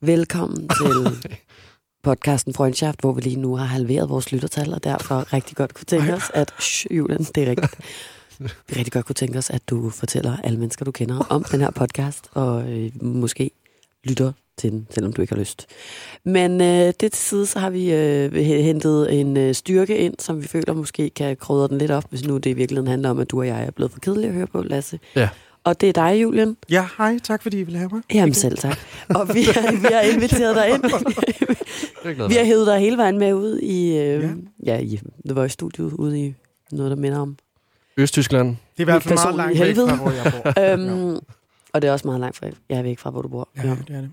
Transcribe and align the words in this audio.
Velkommen 0.00 0.68
til 0.78 1.38
podcasten 2.02 2.54
Freundschaft, 2.54 3.00
hvor 3.00 3.12
vi 3.12 3.20
lige 3.20 3.40
nu 3.40 3.56
har 3.56 3.64
halveret 3.64 4.08
vores 4.08 4.32
lyttertal, 4.32 4.74
og 4.74 4.84
derfor 4.84 5.32
rigtig 5.32 5.56
godt 5.56 5.74
kunne 5.74 5.84
tænke 5.84 6.14
os, 6.14 6.30
at... 6.34 6.54
Shh, 6.60 6.96
Julian, 6.96 7.18
det 7.18 7.42
er 7.42 7.50
rigtigt. 7.50 7.78
Vi 8.38 8.74
rigtig 8.76 8.92
godt 8.92 9.06
kunne 9.06 9.14
tænke 9.14 9.38
os, 9.38 9.50
at 9.50 9.62
du 9.70 9.90
fortæller 9.90 10.36
alle 10.44 10.58
mennesker, 10.58 10.84
du 10.84 10.90
kender 10.90 11.18
om 11.28 11.44
den 11.44 11.60
her 11.60 11.70
podcast, 11.70 12.28
og 12.32 12.70
øh, 12.70 13.04
måske 13.04 13.50
lytter 14.04 14.32
til 14.56 14.72
den, 14.72 14.86
selvom 14.90 15.12
du 15.12 15.22
ikke 15.22 15.34
har 15.34 15.40
lyst. 15.40 15.66
Men 16.24 16.60
øh, 16.60 16.86
det 17.00 17.12
til 17.12 17.14
side, 17.14 17.46
så 17.46 17.58
har 17.58 17.70
vi 17.70 17.92
øh, 17.92 18.32
hentet 18.44 19.20
en 19.20 19.36
øh, 19.36 19.54
styrke 19.54 19.98
ind, 19.98 20.14
som 20.18 20.42
vi 20.42 20.46
føler 20.46 20.72
måske 20.72 21.10
kan 21.10 21.36
krydre 21.36 21.68
den 21.68 21.78
lidt 21.78 21.90
op, 21.90 22.04
hvis 22.10 22.24
nu 22.24 22.36
det 22.36 22.50
i 22.50 22.52
virkeligheden 22.52 22.90
handler 22.90 23.10
om, 23.10 23.18
at 23.18 23.30
du 23.30 23.38
og 23.38 23.46
jeg 23.46 23.64
er 23.64 23.70
blevet 23.70 23.92
for 23.92 24.00
kedelige 24.00 24.28
at 24.28 24.34
høre 24.34 24.46
på, 24.46 24.62
Lasse. 24.62 24.98
Ja. 25.16 25.28
Og 25.68 25.80
det 25.80 25.88
er 25.88 25.92
dig, 25.92 26.22
Julian. 26.22 26.56
Ja, 26.70 26.88
hej. 26.98 27.18
Tak 27.18 27.42
fordi 27.42 27.60
I 27.60 27.62
vil 27.62 27.76
have 27.76 27.90
mig. 27.92 28.02
Jamen 28.14 28.34
selv 28.34 28.58
tak. 28.58 28.78
Og 29.08 29.34
vi 29.34 29.42
har, 29.42 29.72
vi 29.72 29.88
har 29.92 30.00
inviteret 30.00 30.56
dig 30.56 30.68
ind. 30.68 30.82
vi 32.28 32.34
har 32.34 32.44
hævet 32.44 32.66
dig 32.66 32.78
hele 32.78 32.96
vejen 32.96 33.18
med 33.18 33.34
ud 33.34 33.58
i, 33.58 33.98
øh, 33.98 34.22
ja. 34.22 34.28
ja, 34.64 34.78
i 34.78 35.00
The 35.26 35.34
Voice-studiet, 35.34 35.92
ude 35.92 36.26
i 36.26 36.34
noget, 36.72 36.90
der 36.90 36.96
minder 36.96 37.18
om. 37.18 37.36
Østtyskland. 37.96 38.48
Det 38.48 38.56
er 38.76 38.80
i 38.80 38.84
hvert 38.84 39.02
fald 39.02 39.14
meget 39.14 39.36
langt 39.36 39.60
væk 39.60 39.76
fra, 39.76 39.96
hvor 39.96 40.10
jeg 40.10 40.32
bor. 40.32 40.52
Øhm, 40.72 41.18
og 41.72 41.82
det 41.82 41.88
er 41.88 41.92
også 41.92 42.06
meget 42.06 42.20
langt 42.20 42.36
fra. 42.36 42.46
Jeg 42.68 42.78
er 42.78 42.82
væk 42.82 42.98
fra, 42.98 43.10
hvor 43.10 43.22
du 43.22 43.28
bor. 43.28 43.48
Ja, 43.56 43.62
det 43.62 43.96
er 43.96 44.00
det. 44.00 44.10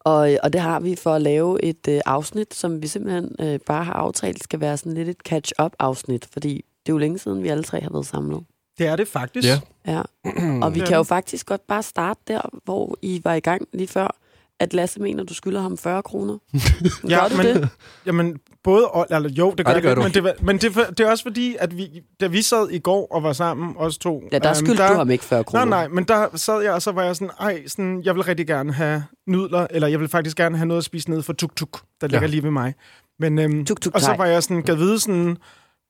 Og, 0.00 0.30
og 0.42 0.52
det 0.52 0.60
har 0.60 0.80
vi 0.80 0.96
for 0.96 1.14
at 1.14 1.22
lave 1.22 1.64
et 1.64 1.88
øh, 1.88 2.00
afsnit, 2.06 2.54
som 2.54 2.82
vi 2.82 2.86
simpelthen 2.86 3.36
øh, 3.40 3.58
bare 3.66 3.84
har 3.84 3.92
aftalt, 3.92 4.42
skal 4.42 4.60
være 4.60 4.76
sådan 4.76 4.94
lidt 4.94 5.08
et 5.08 5.16
catch-up-afsnit, 5.28 6.28
fordi 6.32 6.54
det 6.54 6.92
er 6.92 6.94
jo 6.94 6.98
længe 6.98 7.18
siden, 7.18 7.42
vi 7.42 7.48
alle 7.48 7.64
tre 7.64 7.80
har 7.80 7.90
været 7.90 8.06
samlet. 8.06 8.44
Det 8.78 8.86
er 8.86 8.96
det 8.96 9.08
faktisk. 9.08 9.48
Ja. 9.48 9.60
Ja. 9.86 10.02
Og 10.64 10.74
vi 10.74 10.80
Ja. 10.80 10.86
kan 10.86 10.96
jo 10.96 11.02
faktisk 11.02 11.46
godt 11.46 11.66
bare 11.66 11.82
starte 11.82 12.20
der, 12.28 12.40
hvor 12.64 12.96
I 13.02 13.20
var 13.24 13.34
i 13.34 13.40
gang 13.40 13.62
lige 13.72 13.88
før, 13.88 14.16
at 14.60 14.74
Lasse 14.74 15.00
mener, 15.00 15.24
du 15.24 15.34
skylder 15.34 15.60
ham 15.60 15.78
40 15.78 16.02
kroner. 16.02 16.38
Ja, 17.08 17.20
Gør 17.20 17.28
du 17.28 17.36
men, 17.36 17.46
det? 17.46 17.68
Jamen, 18.06 18.38
både... 18.64 18.88
og- 18.88 19.06
Eller, 19.10 19.30
jo, 19.30 19.50
det 19.58 19.66
gør, 19.66 19.72
Ej, 19.72 19.74
det 19.74 19.82
gør 19.82 19.90
jeg, 19.90 19.96
du. 19.96 20.02
men, 20.02 20.12
det, 20.14 20.24
var- 20.24 20.34
men 20.40 20.58
det, 20.58 20.74
det 20.98 21.00
er 21.00 21.10
også 21.10 21.24
fordi, 21.24 21.56
at 21.60 21.76
vi, 21.76 21.88
da 22.20 22.26
vi 22.26 22.42
sad 22.42 22.68
i 22.70 22.78
går 22.78 23.06
og 23.14 23.22
var 23.22 23.32
sammen, 23.32 23.74
os 23.78 23.98
to... 23.98 24.22
Ja, 24.32 24.38
der 24.38 24.48
øhm, 24.48 24.54
skyldte 24.54 24.82
du 24.88 24.94
ham 24.94 25.10
ikke 25.10 25.24
40 25.24 25.44
kroner. 25.44 25.64
Nej, 25.64 25.78
nej, 25.80 25.88
men 25.88 26.04
der 26.04 26.26
sad 26.34 26.60
jeg, 26.62 26.72
og 26.72 26.82
så 26.82 26.92
var 26.92 27.02
jeg 27.02 27.16
sådan, 27.16 27.30
ej, 27.40 27.66
sådan, 27.66 28.02
jeg 28.04 28.14
vil 28.14 28.22
rigtig 28.22 28.46
gerne 28.46 28.72
have 28.72 29.04
nudler, 29.26 29.66
eller 29.70 29.88
jeg 29.88 30.00
vil 30.00 30.08
faktisk 30.08 30.36
gerne 30.36 30.56
have 30.56 30.66
noget 30.66 30.78
at 30.78 30.84
spise 30.84 31.10
ned 31.10 31.22
for 31.22 31.32
tuk-tuk, 31.32 31.80
der 32.00 32.06
ligger 32.06 32.20
Ja. 32.20 32.30
lige 32.30 32.42
ved 32.42 32.50
mig. 32.50 32.74
Men, 33.18 33.38
øhm, 33.38 33.64
Tuk-tuk 33.64 33.94
og 33.94 34.00
så 34.00 34.14
var 34.16 34.26
jeg 34.26 34.42
sådan, 34.42 34.62
gav 34.62 34.76
vide 34.78 35.00
sådan, 35.00 35.36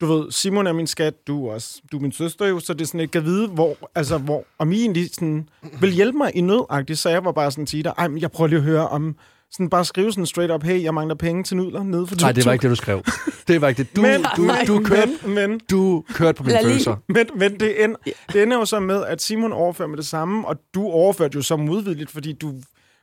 du 0.01 0.07
ved, 0.07 0.33
Simon 0.33 0.67
er 0.67 0.73
min 0.73 0.87
skat, 0.87 1.27
du 1.27 1.47
er 1.47 1.53
også, 1.53 1.81
du 1.93 1.97
er 1.97 2.01
min 2.01 2.13
søster 2.13 2.47
jo, 2.47 2.61
så 2.61 2.73
det 2.73 2.81
er 2.81 2.87
sådan, 2.87 3.01
jeg 3.01 3.09
gav 3.09 3.25
vide, 3.25 3.49
hvor, 3.49 3.77
altså, 3.95 4.19
hvor, 4.19 4.45
om 4.59 4.73
I 4.73 4.81
egentlig 4.81 5.11
sådan, 5.15 5.49
vil 5.81 5.91
hjælpe 5.91 6.19
mig 6.19 6.37
i 6.37 6.41
nød 6.41 6.97
så 6.97 7.09
jeg 7.09 7.25
var 7.25 7.33
bare 7.33 7.51
sådan 7.51 7.67
til 7.67 7.85
dig, 7.85 7.93
ej, 7.99 8.09
men 8.09 8.19
jeg 8.19 8.31
prøver 8.31 8.49
lige 8.49 8.59
at 8.59 8.65
høre 8.65 8.89
om, 8.89 9.17
sådan 9.51 9.71
bare 9.71 9.85
skrive 9.85 10.13
sådan 10.13 10.27
straight 10.27 10.53
up, 10.53 10.63
hey, 10.63 10.83
jeg 10.83 10.95
mangler 10.95 11.15
penge 11.15 11.43
til 11.43 11.57
nudler 11.57 11.83
nede 11.83 12.07
for. 12.07 12.17
Nej, 12.21 12.33
det 12.33 12.47
var 12.47 12.53
ikke 12.53 12.63
det, 12.63 12.71
du 12.71 12.77
skrev. 12.77 13.03
Det 13.49 13.61
var 13.61 13.69
ikke 13.69 13.83
det. 13.83 13.97
Du, 13.97 14.03
men, 14.03 14.27
du, 14.37 14.43
men, 14.43 14.67
du, 14.67 14.83
kørte, 14.85 15.13
men, 15.25 15.35
men, 15.35 15.61
du 15.71 16.05
kørte 16.15 16.37
på 16.37 16.43
mine 16.43 16.59
følelser. 16.63 16.97
men, 17.09 17.27
men 17.35 17.61
det, 17.61 17.85
end, 17.85 17.97
det 18.33 18.43
ender 18.43 18.57
jo 18.57 18.65
så 18.65 18.81
med, 18.81 19.05
at 19.05 19.23
Simon 19.23 19.53
overfører 19.53 19.89
med 19.89 19.97
det 19.97 20.07
samme, 20.07 20.49
og 20.49 20.57
du 20.75 20.87
overførte 20.87 21.37
jo 21.37 21.43
så 21.43 21.57
modvilligt, 21.57 22.11
fordi 22.11 22.33
du 22.33 22.55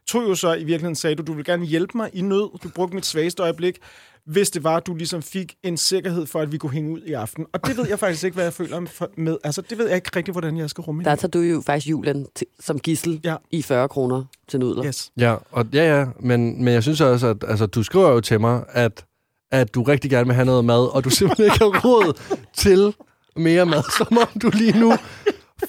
tog 0.08 0.24
jo 0.30 0.36
så 0.36 0.54
i 0.54 0.58
virkeligheden 0.58 0.96
sagde, 0.96 1.16
du, 1.16 1.24
du 1.24 1.34
vil 1.34 1.46
gerne 1.46 1.66
hjælpe 1.66 1.98
mig 1.98 2.10
i 2.14 2.22
nød. 2.22 2.60
Du 2.64 2.70
brugte 2.70 2.96
mit 2.96 3.06
svageste 3.06 3.44
øjeblik, 3.44 3.78
hvis 4.26 4.50
det 4.50 4.64
var, 4.64 4.76
at 4.76 4.88
du 4.88 4.96
ligesom 4.96 5.22
fik 5.22 5.56
en 5.64 5.78
sikkerhed 5.78 6.26
for, 6.26 6.40
at 6.40 6.52
vi 6.52 6.58
kunne 6.58 6.72
hænge 6.72 6.92
ud 6.94 7.02
i 7.02 7.14
aften. 7.14 7.46
Og 7.54 7.66
det 7.68 7.78
ved 7.78 7.88
jeg 7.90 8.00
faktisk 8.00 8.24
ikke, 8.24 8.36
hvad 8.36 8.44
jeg 8.44 8.54
føler 8.54 8.80
med. 9.18 9.38
Altså, 9.44 9.62
det 9.62 9.78
ved 9.78 9.88
jeg 9.88 9.96
ikke 9.96 10.10
rigtig, 10.16 10.32
hvordan 10.32 10.58
jeg 10.58 10.70
skal 10.70 10.82
rumme. 10.82 11.04
Der 11.04 11.16
tager 11.16 11.28
du 11.28 11.40
jo 11.40 11.62
faktisk 11.66 11.88
julen 11.90 12.26
til, 12.36 12.48
som 12.60 12.80
gissel 12.80 13.22
Ja. 13.24 13.36
i 13.52 13.62
40 13.62 13.90
kroner 13.90 14.24
til 14.48 14.60
nudler. 14.60 14.86
Yes. 14.86 15.12
Ja, 15.18 15.36
og, 15.52 15.66
ja, 15.74 16.00
ja, 16.00 16.06
men, 16.20 16.64
men 16.64 16.74
jeg 16.74 16.84
synes 16.84 17.02
også, 17.02 17.28
at 17.28 17.38
altså, 17.48 17.66
du 17.66 17.84
skriver 17.84 18.10
jo 18.10 18.22
til 18.22 18.40
mig, 18.42 18.64
at, 18.70 19.06
at 19.52 19.76
du 19.76 19.84
rigtig 19.84 20.12
gerne 20.12 20.26
vil 20.26 20.36
have 20.36 20.46
noget 20.46 20.66
mad, 20.66 20.96
og 20.96 21.04
du 21.04 21.10
simpelthen 21.10 21.46
ikke 21.46 21.58
har 21.58 21.82
råd 21.86 22.20
til 22.58 22.94
mere 23.36 23.66
mad, 23.66 23.84
som 23.98 24.18
om 24.18 24.40
du 24.40 24.52
lige 24.54 24.80
nu 24.80 24.94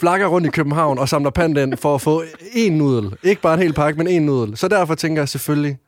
flakker 0.00 0.26
rundt 0.26 0.46
i 0.46 0.50
København 0.50 0.98
og 0.98 1.08
samler 1.08 1.30
pand 1.30 1.58
ind 1.58 1.76
for 1.76 1.94
at 1.94 2.00
få 2.00 2.22
en 2.52 2.72
nudel. 2.78 3.16
Ikke 3.22 3.42
bare 3.42 3.54
en 3.54 3.60
hel 3.62 3.72
pakke, 3.72 3.98
men 3.98 4.06
en 4.08 4.22
nudel. 4.26 4.56
Så 4.56 4.68
derfor 4.68 4.94
tænker 4.94 5.22
jeg 5.22 5.28
selvfølgelig, 5.28 5.78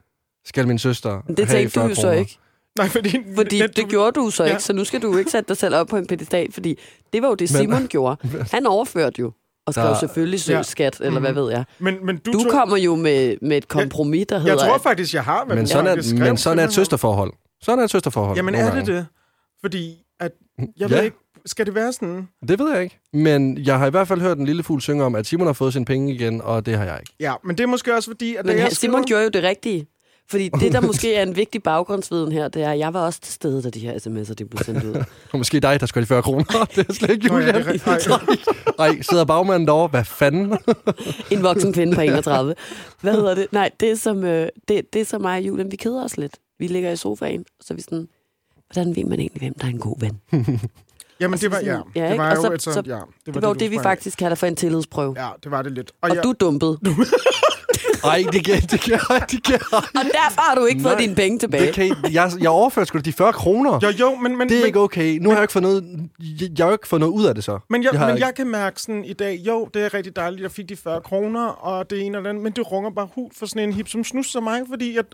skal 0.44 0.66
min 0.68 0.78
søster 0.78 1.22
det 1.28 1.38
have 1.38 1.46
tænkte 1.58 1.80
du 1.80 1.80
40 1.80 1.88
jo 1.88 1.94
så 1.94 2.00
kroner. 2.02 2.12
ikke. 2.18 2.38
Nej, 2.78 2.88
fordi... 2.88 3.18
Fordi 3.34 3.58
det, 3.58 3.76
det 3.76 3.88
gjorde 3.88 4.20
du 4.20 4.30
så 4.30 4.44
Ja. 4.44 4.50
ikke, 4.50 4.62
så 4.62 4.72
nu 4.72 4.84
skal 4.84 5.02
du 5.02 5.16
ikke 5.16 5.30
sætte 5.30 5.48
dig 5.48 5.56
selv 5.56 5.74
op 5.74 5.86
på 5.86 5.96
en 5.96 6.06
pedestal, 6.06 6.52
fordi 6.52 6.78
det 7.12 7.22
var 7.22 7.28
jo 7.28 7.34
det, 7.34 7.52
Men- 7.52 7.60
Simon 7.60 7.86
gjorde. 7.86 8.16
Han 8.52 8.66
overførte 8.66 9.20
jo, 9.20 9.32
og 9.66 9.74
skrev 9.74 9.86
Der- 9.86 9.98
selvfølgelig 9.98 10.38
Ja. 10.38 10.42
søg 10.56 10.64
skat, 10.64 11.00
eller 11.00 11.20
hvad 11.20 11.32
ved 11.32 11.50
jeg. 11.50 11.64
Men, 11.78 12.06
men 12.06 12.16
du, 12.16 12.32
Du 12.32 12.42
tog, 12.42 12.50
kommer 12.52 12.76
jo 12.76 12.96
med, 12.96 13.36
med 13.42 13.56
et 13.56 13.68
kompromis, 13.68 14.26
der 14.28 14.36
Jeg 14.36 14.42
hedder... 14.42 14.58
tror 14.66 14.74
at- 14.74 14.80
faktisk, 14.82 15.14
jeg 15.14 15.24
har, 15.24 15.44
Men 15.44 15.58
du 15.58 15.66
sådan, 15.66 15.98
er, 15.98 16.02
skrev 16.02 16.18
men 16.20 16.36
sådan 16.36 16.58
er 16.58 16.64
et 16.64 16.72
søsterforhold. 16.72 17.32
Sådan 17.62 17.78
er 17.78 17.84
et 17.84 17.90
søsterforhold. 17.90 18.36
Jamen 18.36 18.54
er 18.54 18.64
det 18.64 18.72
gange. 18.74 18.92
det? 18.92 19.06
Fordi, 19.60 19.96
at, 20.20 20.30
jeg 20.58 20.66
Ja. 20.90 20.96
ved 20.96 21.04
ikke, 21.04 21.16
skal 21.46 21.66
det 21.66 21.74
være 21.74 21.92
sådan? 21.92 22.28
Det 22.48 22.58
ved 22.58 22.72
jeg 22.72 22.82
ikke. 22.82 22.98
Men 23.12 23.58
jeg 23.58 23.78
har 23.78 23.86
i 23.86 23.90
hvert 23.90 24.08
fald 24.08 24.20
hørt 24.20 24.38
en 24.38 24.46
lille 24.46 24.62
fugl 24.62 24.80
synge 24.80 25.04
om, 25.04 25.14
at 25.14 25.26
Simon 25.26 25.46
har 25.46 25.52
fået 25.52 25.72
sine 25.72 25.84
penge 25.84 26.14
igen, 26.14 26.40
og 26.42 26.66
det 26.66 26.76
har 26.78 26.84
jeg 26.84 26.96
ikke. 27.00 27.12
Ja, 27.20 27.34
men 27.44 27.56
det 27.58 27.62
er 27.62 27.68
måske 27.68 27.94
også 27.94 28.10
fordi, 28.10 28.36
at 28.36 28.46
Men 28.46 28.58
jeg 28.58 28.72
Simon 28.72 28.92
skriver- 29.02 29.06
gjorde 29.06 29.22
jo 29.24 29.28
det 29.30 29.42
rigtige. 29.42 29.86
Fordi 30.28 30.48
det, 30.60 30.72
der 30.72 30.80
måske 30.80 31.14
er 31.14 31.22
en 31.22 31.36
vigtig 31.36 31.62
baggrundsviden 31.62 32.32
her, 32.32 32.48
det 32.48 32.62
er, 32.62 32.70
at 32.70 32.78
jeg 32.78 32.94
var 32.94 33.06
også 33.06 33.20
til 33.20 33.34
stede, 33.34 33.62
da 33.62 33.70
de 33.70 33.80
her 33.80 33.94
sms'er 33.94 34.34
de 34.34 34.44
blev 34.44 34.64
sendt 34.64 34.84
ud. 34.84 34.94
Og 35.32 35.38
måske 35.38 35.60
dig, 35.60 35.80
der 35.80 35.86
skal 35.86 36.00
have 36.00 36.04
de 36.04 36.08
40 36.08 36.22
kroner. 36.22 36.44
det 36.76 36.88
er 36.88 36.92
slet 36.92 37.10
ikke 37.10 37.26
Julian. 37.32 37.54
det 37.54 37.66
er 37.66 37.72
rigtigt. 37.72 37.86
Ej. 38.78 38.86
Ej, 38.88 39.00
sidder 39.02 39.24
bagmanden 39.24 39.66
derovre? 39.66 39.88
Hvad 39.88 40.04
fanden? 40.04 40.58
En 41.30 41.42
voksen 41.42 41.72
kvinde 41.72 41.94
på 41.94 42.00
31. 42.00 42.54
Hvad 43.00 43.12
hedder 43.12 43.34
det? 43.34 43.46
Nej, 43.52 43.70
det 43.80 43.90
er 43.90 43.96
som, 43.96 44.24
øh, 44.24 44.48
det, 44.68 44.92
det 44.92 45.00
er 45.00 45.04
som 45.04 45.20
mig 45.20 45.38
og 45.38 45.46
Julian. 45.46 45.70
Vi 45.70 45.76
keder 45.76 46.04
os 46.04 46.16
lidt. 46.16 46.34
Vi 46.58 46.66
ligger 46.66 46.90
i 46.90 46.96
sofaen, 46.96 47.44
og 47.58 47.64
så 47.64 47.74
vi 47.74 47.82
sådan, 47.82 48.08
hvordan 48.72 48.96
ved 48.96 49.04
man 49.04 49.20
egentlig, 49.20 49.40
hvem 49.40 49.54
der 49.54 49.64
er 49.64 49.70
en 49.70 49.78
god 49.78 50.00
ven? 50.00 50.20
Jamen, 51.20 51.38
det 51.38 51.50
var, 51.50 51.58
ja. 51.58 51.78
Ja, 51.94 52.04
det 52.04 52.10
ikke? 52.12 52.22
var 52.22 52.30
Og 52.30 52.36
jo 52.36 52.42
så- 52.42 52.52
et 52.52 52.62
så- 52.62 52.82
ja. 52.86 52.98
Det 53.26 53.34
var 53.42 53.48
jo 53.48 53.54
det, 53.54 53.60
du 53.60 53.70
vi 53.70 53.78
faktisk 53.82 54.18
kalder 54.18 54.34
for 54.34 54.46
en 54.46 54.56
tillidsprøve. 54.56 55.14
Ja, 55.18 55.28
det 55.42 55.50
var 55.50 55.62
det 55.62 55.72
lidt. 55.72 55.92
Og 56.02 56.14
jeg, 56.14 56.24
du 56.24 56.34
dumpede. 56.40 56.78
Ej, 58.04 58.24
det 58.32 58.44
kan 58.44 58.60
det 58.60 58.80
kan, 58.80 59.00
det 59.30 59.42
kan, 59.44 59.58
Og 59.72 59.82
derfor 60.04 60.40
har 60.48 60.54
du 60.54 60.64
ikke 60.64 60.82
fået 60.82 60.92
Nej, 60.94 61.00
dine 61.00 61.14
penge 61.14 61.38
tilbage. 61.38 61.66
det 61.66 61.74
kan, 61.74 61.96
jeg, 62.12 62.30
jeg 62.40 62.50
overfører 62.50 62.84
sgu 62.86 62.98
de 62.98 63.12
40 63.12 63.32
kroner. 63.32 63.78
Jo, 63.82 63.88
jo, 64.00 64.14
men, 64.14 64.36
men, 64.38 64.48
Det 64.48 64.54
er 64.56 64.60
men, 64.60 64.66
ikke 64.66 64.80
okay. 64.80 65.18
Nu 65.18 65.28
har 65.28 65.36
jeg 65.36 65.42
ikke 65.42 65.52
fået 65.52 65.62
noget, 65.62 65.84
jeg, 66.40 66.48
jeg 66.58 66.66
har 66.66 66.72
ikke 66.72 66.88
fået 66.88 67.00
noget 67.00 67.12
ud 67.12 67.24
af 67.26 67.34
det 67.34 67.44
så. 67.44 67.58
men, 67.70 67.82
jeg, 67.82 67.90
Det 67.92 67.98
har 68.00 68.06
men 68.06 68.18
jeg 68.18 68.26
jeg 68.26 68.34
kan 68.34 68.46
mærke 68.46 68.80
sådan 68.82 69.04
i 69.04 69.12
dag, 69.12 69.40
jo, 69.46 69.68
det 69.74 69.84
er 69.84 69.94
rigtig 69.94 70.16
dejligt, 70.16 70.42
jeg 70.42 70.50
fik 70.50 70.68
de 70.68 70.76
40 70.76 71.00
kroner, 71.00 71.46
og 71.46 71.90
det 71.90 72.02
ene 72.06 72.18
og 72.18 72.24
det 72.24 72.30
andet, 72.30 72.42
men 72.44 72.52
det 72.52 72.72
runger 72.72 72.90
bare 72.90 73.08
hul 73.14 73.30
for 73.38 73.46
sådan 73.46 73.62
en 73.68 73.72
hip 73.74 73.88
som 73.88 74.04
snus 74.04 74.26
som 74.26 74.42
mig, 74.42 74.60
fordi 74.68 74.96
at 74.96 75.06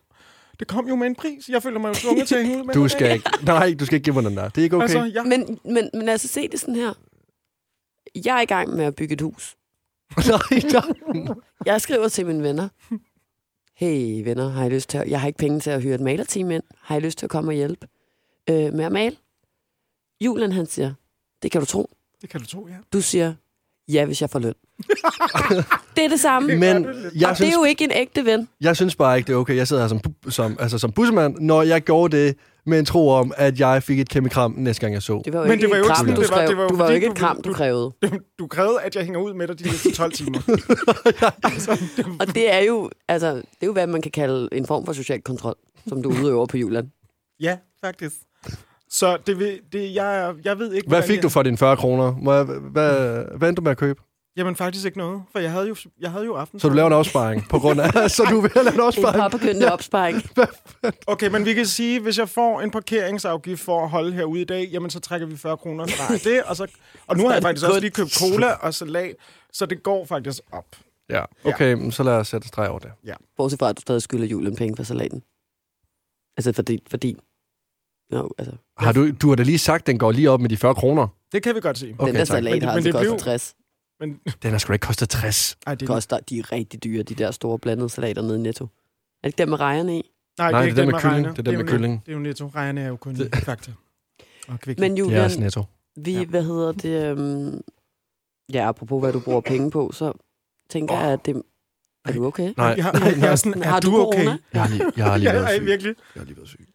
det 0.58 0.68
kom 0.68 0.88
jo 0.88 0.96
med 0.96 1.06
en 1.06 1.14
pris. 1.14 1.48
Jeg 1.48 1.62
føler 1.62 1.78
mig 1.78 1.88
jo 1.88 1.94
tvunget 1.94 2.28
til 2.28 2.34
at 2.34 2.42
hænge 2.46 2.58
ud 2.58 2.64
med 2.66 2.74
Du 2.74 2.82
det. 2.82 2.90
skal 2.90 3.12
ikke, 3.12 3.30
nej, 3.42 3.74
du 3.80 3.86
skal 3.86 3.94
ikke 3.96 4.04
give 4.04 4.14
mig 4.14 4.24
den 4.24 4.36
der. 4.36 4.48
Det 4.48 4.58
er 4.58 4.62
ikke 4.62 4.76
okay. 4.76 4.82
Altså, 4.82 5.04
ja. 5.04 5.22
Men, 5.22 5.58
men, 5.64 5.90
men 5.94 6.08
altså, 6.08 6.28
se 6.28 6.48
det 6.48 6.60
sådan 6.60 6.76
her. 6.76 6.92
Jeg 8.24 8.36
er 8.36 8.40
i 8.40 8.44
gang 8.44 8.76
med 8.76 8.84
at 8.84 8.94
bygge 8.94 9.12
et 9.14 9.20
hus. 9.20 9.56
nej, 10.16 10.38
nej. 11.14 11.34
Jeg 11.66 11.80
skriver 11.80 12.08
til 12.08 12.26
mine 12.26 12.42
venner. 12.42 12.68
Hey 13.74 14.24
venner, 14.24 14.48
har 14.48 14.64
I 14.66 14.68
lyst 14.68 14.88
til 14.90 14.98
at... 14.98 15.08
Jeg 15.08 15.20
har 15.20 15.26
ikke 15.26 15.38
penge 15.38 15.60
til 15.60 15.70
at 15.70 15.82
hyre 15.82 15.94
et 15.94 16.00
malerteam 16.00 16.50
ind. 16.50 16.62
Har 16.80 16.96
I 16.96 17.00
lyst 17.00 17.18
til 17.18 17.26
at 17.26 17.30
komme 17.30 17.50
og 17.50 17.54
hjælpe 17.54 17.88
øh, 18.50 18.72
med 18.74 18.84
at 18.84 18.92
male? 18.92 19.16
Julen 20.20 20.52
han 20.52 20.66
siger, 20.66 20.94
det 21.42 21.50
kan 21.50 21.60
du 21.60 21.66
tro. 21.66 21.90
Det 22.22 22.30
kan 22.30 22.40
du 22.40 22.46
tro, 22.46 22.68
ja. 22.68 22.74
Du 22.92 23.00
siger, 23.00 23.34
ja, 23.88 24.04
hvis 24.04 24.20
jeg 24.20 24.30
får 24.30 24.38
løn. 24.38 24.54
det 25.96 26.04
er 26.04 26.08
det 26.08 26.20
samme. 26.20 26.56
Men 26.56 26.60
jeg 26.62 26.74
og 26.84 26.88
det 27.14 27.24
er 27.24 27.34
synes, 27.34 27.54
jo 27.54 27.64
ikke 27.64 27.84
en 27.84 27.90
ægte 27.94 28.24
ven. 28.24 28.48
jeg 28.60 28.76
synes 28.76 28.96
bare 28.96 29.16
ikke, 29.16 29.26
det 29.26 29.32
er 29.32 29.36
okay. 29.38 29.56
Jeg 29.56 29.68
sidder 29.68 29.82
her 29.82 29.88
som, 29.88 30.00
som, 30.28 30.56
altså 30.60 30.78
som 30.78 30.92
bussemand, 30.92 31.36
når 31.40 31.62
jeg 31.62 31.82
gjorde 31.82 32.16
det 32.16 32.36
med 32.66 32.78
en 32.78 32.84
tro 32.84 33.08
om, 33.08 33.32
at 33.36 33.60
jeg 33.60 33.82
fik 33.82 34.00
et 34.00 34.08
kæmpe 34.08 34.28
kram 34.30 34.54
næste 34.56 34.80
gang, 34.80 34.94
jeg 34.94 35.02
så. 35.02 35.22
Det 35.24 35.32
var 35.32 35.38
jo 35.40 35.44
Men 35.44 35.52
ikke 35.52 35.62
det 35.62 35.70
var 35.70 35.76
et 35.76 35.78
jo 35.78 35.84
ikke 35.84 35.94
kram, 35.94 36.06
du 36.06 36.10
det 36.12 36.18
var- 36.18 36.24
skrev. 36.24 36.48
det 36.48 36.56
var 36.56 36.62
jo 36.62 36.68
du 36.68 36.76
var 36.76 36.88
jo 36.88 36.94
ikke 36.94 37.06
et 37.06 37.14
kram, 37.14 37.42
du 37.42 37.52
krævede. 37.52 37.90
Du 38.38 38.46
krævede, 38.46 38.80
at 38.82 38.96
jeg 38.96 39.04
hænger 39.04 39.20
ud 39.20 39.34
med 39.34 39.48
dig 39.48 39.58
de 39.58 39.64
næste 39.64 39.92
12 39.94 40.12
timer. 40.12 40.38
altså, 41.44 41.80
det, 41.96 42.06
Og 42.20 42.34
det 42.34 42.52
er 42.54 42.58
jo, 42.58 42.90
altså, 43.08 43.34
det 43.34 43.42
er 43.62 43.66
jo, 43.66 43.72
hvad 43.72 43.86
man 43.86 44.02
kan 44.02 44.10
kalde 44.12 44.48
en 44.52 44.66
form 44.66 44.86
for 44.86 44.92
social 44.92 45.20
kontrol, 45.22 45.54
som 45.88 46.02
du 46.02 46.08
udøver 46.10 46.46
på 46.46 46.56
Julen. 46.56 46.92
ja, 47.40 47.56
faktisk. 47.84 48.14
Så 48.90 49.16
det, 49.26 49.38
vil- 49.38 49.60
det, 49.72 49.94
jeg, 49.94 50.34
jeg 50.44 50.58
ved 50.58 50.72
ikke... 50.72 50.88
Hvad 50.88 51.02
fik 51.02 51.16
jeg, 51.16 51.22
du 51.22 51.28
for 51.28 51.42
dine 51.42 51.58
40 51.58 51.76
kroner? 51.76 52.04
Jeg- 52.04 52.44
Hvad, 52.72 52.94
hvad 53.38 53.48
endte 53.48 53.60
du 53.60 53.62
med 53.62 53.70
at 53.70 53.76
købe? 53.78 54.00
Jamen 54.36 54.56
faktisk 54.56 54.86
ikke 54.86 54.98
noget, 54.98 55.22
for 55.32 55.38
jeg 55.38 55.50
havde 55.52 55.68
jo, 55.68 55.76
jeg 56.00 56.10
havde 56.10 56.24
jo 56.24 56.34
aften. 56.34 56.60
Så 56.60 56.68
du 56.68 56.74
laver 56.74 56.86
en 56.86 56.92
opsparing 56.92 57.48
på 57.50 57.58
grund 57.58 57.80
af... 57.80 58.10
så 58.10 58.24
du 58.30 58.40
vil 58.40 58.50
lave 58.54 58.68
en 58.68 58.74
En 58.74 58.80
opsparing? 58.80 59.30
påbegyndende 59.32 59.72
opsparing. 59.72 60.22
Okay, 61.06 61.28
men 61.28 61.44
vi 61.44 61.54
kan 61.54 61.66
sige, 61.66 62.00
hvis 62.00 62.18
jeg 62.18 62.28
får 62.28 62.60
en 62.60 62.70
parkeringsafgift 62.70 63.62
for 63.62 63.82
at 63.82 63.90
holde 63.90 64.12
herude 64.12 64.40
i 64.40 64.44
dag, 64.44 64.68
jamen 64.72 64.90
så 64.90 65.00
trækker 65.00 65.26
vi 65.26 65.36
40 65.36 65.56
kroner 65.56 65.86
fra 65.86 66.14
det. 66.30 66.42
Og, 66.42 66.56
så, 66.56 66.66
og 67.06 67.16
nu 67.16 67.26
har 67.26 67.32
jeg 67.34 67.42
faktisk 67.42 67.66
også 67.66 67.80
lige 67.80 67.90
købt 67.90 68.18
cola 68.18 68.52
og 68.52 68.74
salat, 68.74 69.14
så 69.52 69.66
det 69.66 69.82
går 69.82 70.04
faktisk 70.06 70.42
op. 70.52 70.66
Ja, 71.10 71.24
okay, 71.44 71.72
men 71.74 71.92
så 71.92 72.02
lad 72.02 72.12
os 72.12 72.28
sætte 72.28 72.48
streg 72.48 72.68
over 72.68 72.78
det. 72.78 72.90
Bortset 73.36 73.58
fra, 73.58 73.68
at 73.68 73.76
du 73.76 73.80
stadig 73.80 74.02
skylder 74.02 74.26
julen 74.26 74.56
penge 74.56 74.76
for 74.76 74.82
salaten. 74.82 75.22
Altså 76.36 76.52
fordi... 76.52 76.82
fordi 76.90 77.16
no, 78.10 78.28
altså, 78.38 78.54
Har 78.78 78.92
du, 78.92 79.10
du 79.10 79.28
har 79.28 79.36
da 79.36 79.42
lige 79.42 79.58
sagt, 79.58 79.82
at 79.82 79.86
den 79.86 79.98
går 79.98 80.12
lige 80.12 80.30
op 80.30 80.40
med 80.40 80.48
de 80.48 80.56
40 80.56 80.74
kroner. 80.74 81.08
Det 81.32 81.42
kan 81.42 81.54
vi 81.54 81.60
godt 81.60 81.78
se. 81.78 81.94
Okay, 81.98 82.06
den 82.08 82.14
der 82.16 82.24
salat 82.24 82.52
Men- 82.52 82.62
har 82.62 82.68
men 82.70 82.76
altså 82.76 82.86
det 82.88 82.94
kostet 82.94 83.10
blev- 83.10 83.18
60. 83.20 83.54
Men 84.06 84.20
Den 84.42 84.50
har 84.50 84.58
sgu 84.58 84.72
ikke 84.72 84.86
kostet 84.86 85.08
60. 85.08 85.56
ej, 85.66 85.74
det, 85.74 85.88
koster, 85.88 86.20
de 86.20 86.38
er 86.38 86.52
rigtig 86.52 86.84
dyre, 86.84 87.02
de 87.02 87.14
der 87.14 87.30
store 87.30 87.58
blandede 87.58 87.88
salater 87.88 88.22
nede 88.22 88.34
i 88.36 88.40
Netto. 88.40 88.64
Er 88.64 88.68
det 89.22 89.28
ikke 89.28 89.38
dem 89.38 89.48
med 89.48 89.60
rejerne 89.60 89.98
i? 89.98 90.10
Nej, 90.38 90.50
Nej, 90.50 90.62
det 90.62 90.70
er 90.70 90.74
den 90.74 90.84
den 90.84 90.92
med 90.92 91.00
kylling. 91.00 91.36
Det 91.36 91.48
er 91.48 91.52
jo 91.52 91.58
med 91.58 91.66
kylling. 91.68 92.02
Det 92.06 92.12
er 92.12 92.16
jo 92.16 92.18
netto. 92.22 92.46
Rejerne 92.46 92.80
er 92.80 92.88
jo 92.88 92.96
kun 92.96 93.14
Det- 93.14 93.36
fakta. 93.36 93.72
Og. 94.48 94.58
Men 94.66 94.76
Det 94.78 94.84
er 94.92 94.96
Julian, 94.96 95.24
også 95.24 95.40
netto. 95.40 95.64
vi, 95.96 96.12
Ja. 96.12 96.24
hvad 96.24 96.42
hedder 96.44 96.72
det, 96.72 97.04
øhm, 97.18 97.60
ja, 98.52 98.68
apropos 98.68 99.00
hvad 99.02 99.12
du 99.12 99.20
bruger 99.20 99.40
penge 99.52 99.70
på, 99.70 99.90
så 99.92 100.12
tænker 100.70 100.94
jeg, 101.00 101.12
at 101.12 101.26
det... 101.26 101.42
Er 102.04 102.12
du 102.12 102.26
okay? 102.26 102.54
Nej, 102.56 102.66
jeg, 102.66 102.92
jeg 103.20 103.32
er 103.32 103.36
sådan, 103.36 103.62
Har 103.70 103.76
er 103.76 103.80
du 103.80 103.90
du 103.90 103.96
okay? 104.06 104.18
corona? 104.24 104.38
Jeg 104.52 104.62
har 104.62 104.68
lige, 104.68 104.84
jeg 104.96 105.04
har 105.04 105.16
lige 105.16 105.28
Ja, 105.30 105.34
været 105.36 105.44
jeg 105.46 105.54
er 105.54 105.58
syg. 105.58 105.66
virkelig. 105.66 105.94
Jeg 106.14 106.20
har 106.20 106.24
lige 106.24 106.36
været 106.36 106.48
syg. 106.48 106.68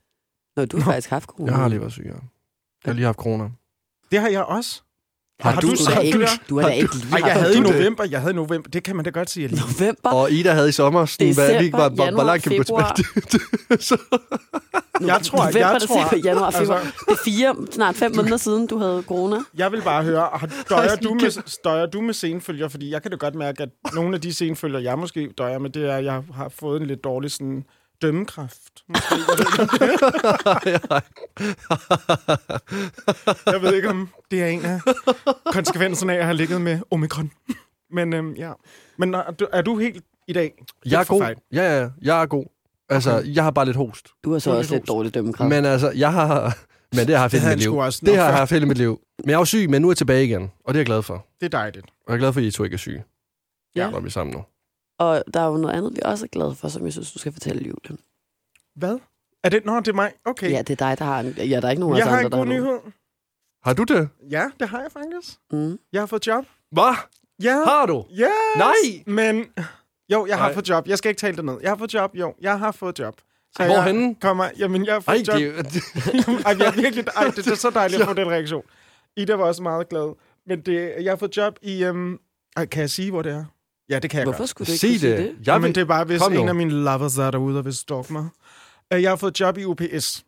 Nå, 0.56 0.66
du 0.66 0.78
har 0.78 0.84
faktisk 0.84 1.10
haft 1.10 1.26
corona. 1.30 1.52
Jeg 1.52 1.60
har 1.60 1.68
lige 1.68 1.80
været 1.80 1.92
syg, 1.94 2.04
ja. 2.06 2.10
Jeg 2.12 2.20
har 2.86 2.94
lige 2.94 3.06
haft 3.06 3.18
corona. 3.18 3.50
Det 4.12 4.20
har 4.20 4.30
jeg 4.30 4.44
også. 4.44 4.82
Har 5.40 5.52
Har 5.52 5.62
du, 5.62 5.68
du 5.68 5.74
Du 5.76 6.02
ikke, 6.02 6.28
du 6.50 6.60
har 6.60 6.68
da 6.68 6.74
ikke 6.74 6.96
lige 6.96 7.26
jeg 7.26 7.34
havde 7.34 7.58
i 7.58 7.60
november. 7.60 8.04
Jeg 8.12 8.20
havde 8.22 8.34
i 8.34 8.36
november. 8.36 8.70
Det 8.70 8.84
kan 8.84 8.96
man 8.96 9.06
da 9.06 9.12
godt 9.12 9.30
sige. 9.30 9.48
Lige. 9.48 9.62
november. 9.80 10.10
Og 10.10 10.32
Ida 10.32 10.52
havde 10.52 10.70
i 10.70 10.72
sommer 10.72 11.06
sådan, 11.06 11.34
hvad, 11.34 11.50
December, 11.54 11.78
hvor, 11.78 11.90
hvor 11.90 12.06
januar, 12.06 12.24
langt 12.24 12.44
kan 12.44 12.52
vi 12.52 12.58
gå 12.58 12.64
februar. 12.64 12.94
tilbage? 13.30 13.82
Så, 13.82 13.98
Jeg 15.08 15.20
tror, 15.24 15.38
november, 15.38 15.60
jeg 15.60 15.76
december, 15.82 16.04
tror, 16.10 16.18
januar, 16.26 16.52
februar. 16.52 16.78
altså, 16.78 16.92
Det 17.06 17.12
er 17.14 17.18
fire, 17.26 17.56
snart 17.72 17.96
fem 17.96 18.16
måneder 18.16 18.38
siden, 18.38 18.68
du 18.68 18.78
havde 18.78 19.04
corona. 19.08 19.38
Jeg 19.58 19.72
vil 19.72 19.82
bare 19.82 20.04
høre, 20.04 20.30
har- 20.34 20.50
døjer 20.70 20.96
du, 21.06 21.14
med, 21.14 21.60
døjer 21.64 21.86
du 21.86 22.02
med 22.02 22.14
senfølger? 22.14 22.68
Fordi 22.68 22.92
jeg 22.92 23.02
kan 23.02 23.12
da 23.12 23.18
godt 23.18 23.36
mærke, 23.36 23.64
at 23.64 23.70
nogle 23.94 24.16
af 24.16 24.22
de 24.22 24.34
senfølger, 24.34 24.80
jeg 24.80 25.00
måske 25.00 25.30
døjer 25.38 25.60
med, 25.60 25.70
det 25.70 25.90
er, 25.90 25.96
at 25.96 26.06
jeg 26.06 26.22
har 26.34 26.50
fået 26.60 26.82
en 26.82 26.88
lidt 26.88 27.04
dårlig 27.04 27.32
sådan, 27.32 27.64
dømmekraft. 28.02 28.84
Måske. 28.88 29.16
Jeg 29.86 30.02
ved, 30.02 30.14
ikke, 30.16 30.30
om- 30.90 31.20
jeg 33.54 33.62
ved 33.62 33.76
ikke, 33.76 33.90
om 33.90 34.10
det 34.32 34.44
er 34.44 34.48
en 34.48 34.66
af 34.66 34.80
konsekvenserne 35.54 36.14
af 36.14 36.18
at 36.18 36.24
have 36.26 36.36
ligget 36.38 36.62
med 36.62 36.80
omikron. 36.92 37.32
Men 37.92 38.14
øhm, 38.14 38.34
ja. 38.34 38.52
Men 38.98 39.14
er 39.14 39.32
du, 39.32 39.48
er 39.54 39.62
du 39.62 39.78
helt 39.78 40.04
i 40.28 40.34
dag? 40.34 40.64
jeg 40.86 41.02
er 41.02 41.06
god. 41.06 41.22
fejl. 41.22 41.36
Ja, 41.52 41.80
ja, 41.82 41.90
jeg 42.02 42.22
er 42.22 42.26
god. 42.26 42.46
Altså, 42.90 43.24
jeg 43.26 43.44
har 43.44 43.52
bare 43.52 43.66
lidt 43.66 43.78
host. 43.78 44.08
Du 44.24 44.32
har 44.32 44.40
så 44.40 44.52
er 44.52 44.56
også 44.56 44.74
lidt 44.74 44.82
lidt 44.82 44.88
dårligt 44.88 45.16
dømmekraft. 45.16 45.50
Men 45.50 45.66
altså, 45.66 45.92
jeg 45.92 46.14
har... 46.14 46.58
Men 46.96 47.00
det 47.00 47.06
har 47.08 47.12
jeg 47.14 47.20
haft 47.22 47.34
hele 47.34 47.50
mit 47.50 47.60
liv. 47.60 47.76
også. 47.78 48.02
Det 48.06 48.18
har 48.18 48.26
jeg 48.26 48.34
haft 48.38 48.52
hele 48.52 48.66
mit 48.66 48.78
liv. 48.78 49.00
Men 49.20 49.30
jeg 49.30 49.36
er 49.36 49.40
jo 49.40 49.46
syg, 49.46 49.70
men 49.70 49.82
nu 49.82 49.88
er 49.88 49.92
jeg 49.92 49.98
tilbage 49.98 50.24
igen. 50.26 50.42
Og 50.66 50.74
det 50.74 50.78
er 50.78 50.80
jeg 50.80 50.86
glad 50.86 51.02
for. 51.04 51.26
Det 51.40 51.46
er 51.46 51.50
dejligt. 51.50 51.86
Og 51.86 51.92
jeg 52.08 52.14
er 52.14 52.18
glad 52.20 52.34
for, 52.34 52.40
at 52.40 52.46
I 52.46 52.52
to 52.52 52.64
ikke 52.64 52.74
er 52.74 52.78
syge. 52.78 53.04
Ja. 53.76 53.90
Når 53.90 54.00
vi 54.00 54.06
er 54.08 54.12
sammen 54.12 54.34
nu. 54.36 54.44
Og 55.00 55.24
der 55.34 55.40
er 55.40 55.48
jo 55.48 55.58
noget 55.58 55.76
andet, 55.76 55.92
vi 55.96 56.00
også 56.06 56.26
er 56.26 56.30
glade 56.30 56.56
for, 56.56 56.68
som 56.68 56.86
jeg 56.86 56.94
synes, 56.94 57.12
du 57.12 57.20
skal 57.20 57.34
fortælle, 57.34 57.60
Julian. 57.62 58.00
Hvad? 58.76 59.00
Er 59.44 59.50
det? 59.50 59.66
Nå, 59.66 59.80
det 59.80 59.88
er 59.88 59.94
mig. 59.94 60.12
Okay. 60.26 60.52
Ja, 60.52 60.62
det 60.62 60.82
er 60.82 60.88
dig, 60.88 61.00
der 61.00 61.06
har 61.06 61.20
en... 61.20 61.28
Ja, 61.38 61.60
der 61.60 61.68
er 61.68 61.70
ikke 61.72 61.80
nogen 61.80 61.96
af 61.96 62.00
jeg 62.00 62.06
os 62.06 62.10
har 62.10 62.18
andre, 62.18 62.26
en 62.26 62.32
der 62.32 62.38
god 62.38 62.46
har 62.48 62.54
nogen. 62.54 62.64
nyhed. 62.84 62.92
Har 63.64 63.74
du 63.74 63.84
det? 63.84 64.10
Ja, 64.32 64.46
det 64.60 64.70
har 64.70 64.82
jeg 64.82 64.92
faktisk. 64.92 65.38
Mm. 65.52 65.80
Jeg 65.94 66.02
har 66.02 66.06
fået 66.06 66.28
job. 66.28 66.46
Hvad? 66.72 66.96
Ja. 67.44 67.64
Har 67.66 67.86
du? 67.86 68.06
Yes! 68.12 68.28
Nej! 68.58 69.04
Men 69.06 69.46
jo, 70.12 70.26
jeg 70.26 70.38
har 70.38 70.46
Nej. 70.46 70.54
fået 70.54 70.70
job. 70.70 70.88
Jeg 70.88 70.98
skal 70.98 71.10
ikke 71.10 71.20
tale 71.20 71.38
det 71.38 71.46
ned. 71.46 71.58
Jeg 71.62 71.72
har 71.72 71.76
fået 71.78 71.94
job. 71.94 72.16
Jo, 72.16 72.34
jeg 72.42 72.60
har 72.60 72.72
fået 72.72 73.00
job. 73.00 73.16
Så 73.56 73.66
Hvorhenne? 73.66 74.08
Jeg 74.08 74.16
kommer, 74.22 74.50
jamen, 74.58 74.86
jeg 74.86 74.94
har 74.94 75.04
Ej, 75.08 75.18
fået 75.18 75.28
job. 75.28 75.36
det, 75.38 75.74
det, 75.74 75.84
Ej, 76.46 76.56
jeg 76.60 76.68
er 76.68 76.82
virkelig, 76.82 77.06
ej, 77.16 77.24
det, 77.24 77.36
det, 77.36 77.48
er 77.48 77.56
så 77.56 77.70
dejligt 77.70 78.02
at 78.02 78.08
få 78.08 78.14
den 78.14 78.30
reaktion. 78.32 78.64
Ida 79.18 79.34
var 79.36 79.46
også 79.46 79.64
meget 79.64 79.90
glad. 79.90 80.16
Men 80.48 80.62
det, 80.62 80.94
jeg 81.02 81.12
har 81.12 81.18
fået 81.18 81.38
job 81.38 81.60
i... 81.62 81.84
Øhm, 81.84 82.20
ej, 82.58 82.66
kan 82.66 82.82
jeg 82.82 82.90
sige, 82.90 83.12
hvor 83.12 83.22
det 83.22 83.32
er? 83.32 83.46
Ja, 83.90 84.00
det 84.00 84.10
kan 84.10 84.18
jeg 84.18 84.26
Hvorfor 84.26 84.38
godt. 84.40 84.50
skulle 84.50 84.66
du 84.66 84.72
ikke 84.72 84.80
sige 84.80 85.10
det. 85.10 85.18
det? 85.18 85.26
Jeg 85.26 85.36
Jamen, 85.48 85.64
vil, 85.68 85.76
det 85.76 85.82
er 85.82 85.86
bare, 85.86 86.04
hvis 86.04 86.22
Kom 86.22 86.32
nu. 86.32 86.42
en 86.42 86.50
af 86.50 86.56
mine 86.56 86.72
lovers 86.72 87.18
er 87.18 87.32
derude 87.32 87.58
og 87.60 87.66
vil 87.66 87.74
stalke 87.74 88.14
mig. 88.14 88.28
Øh, 88.94 89.02
Jeg 89.04 89.12
har 89.12 89.16
fået 89.16 89.40
job 89.40 89.58
i 89.58 89.66
UPS. 89.66 90.24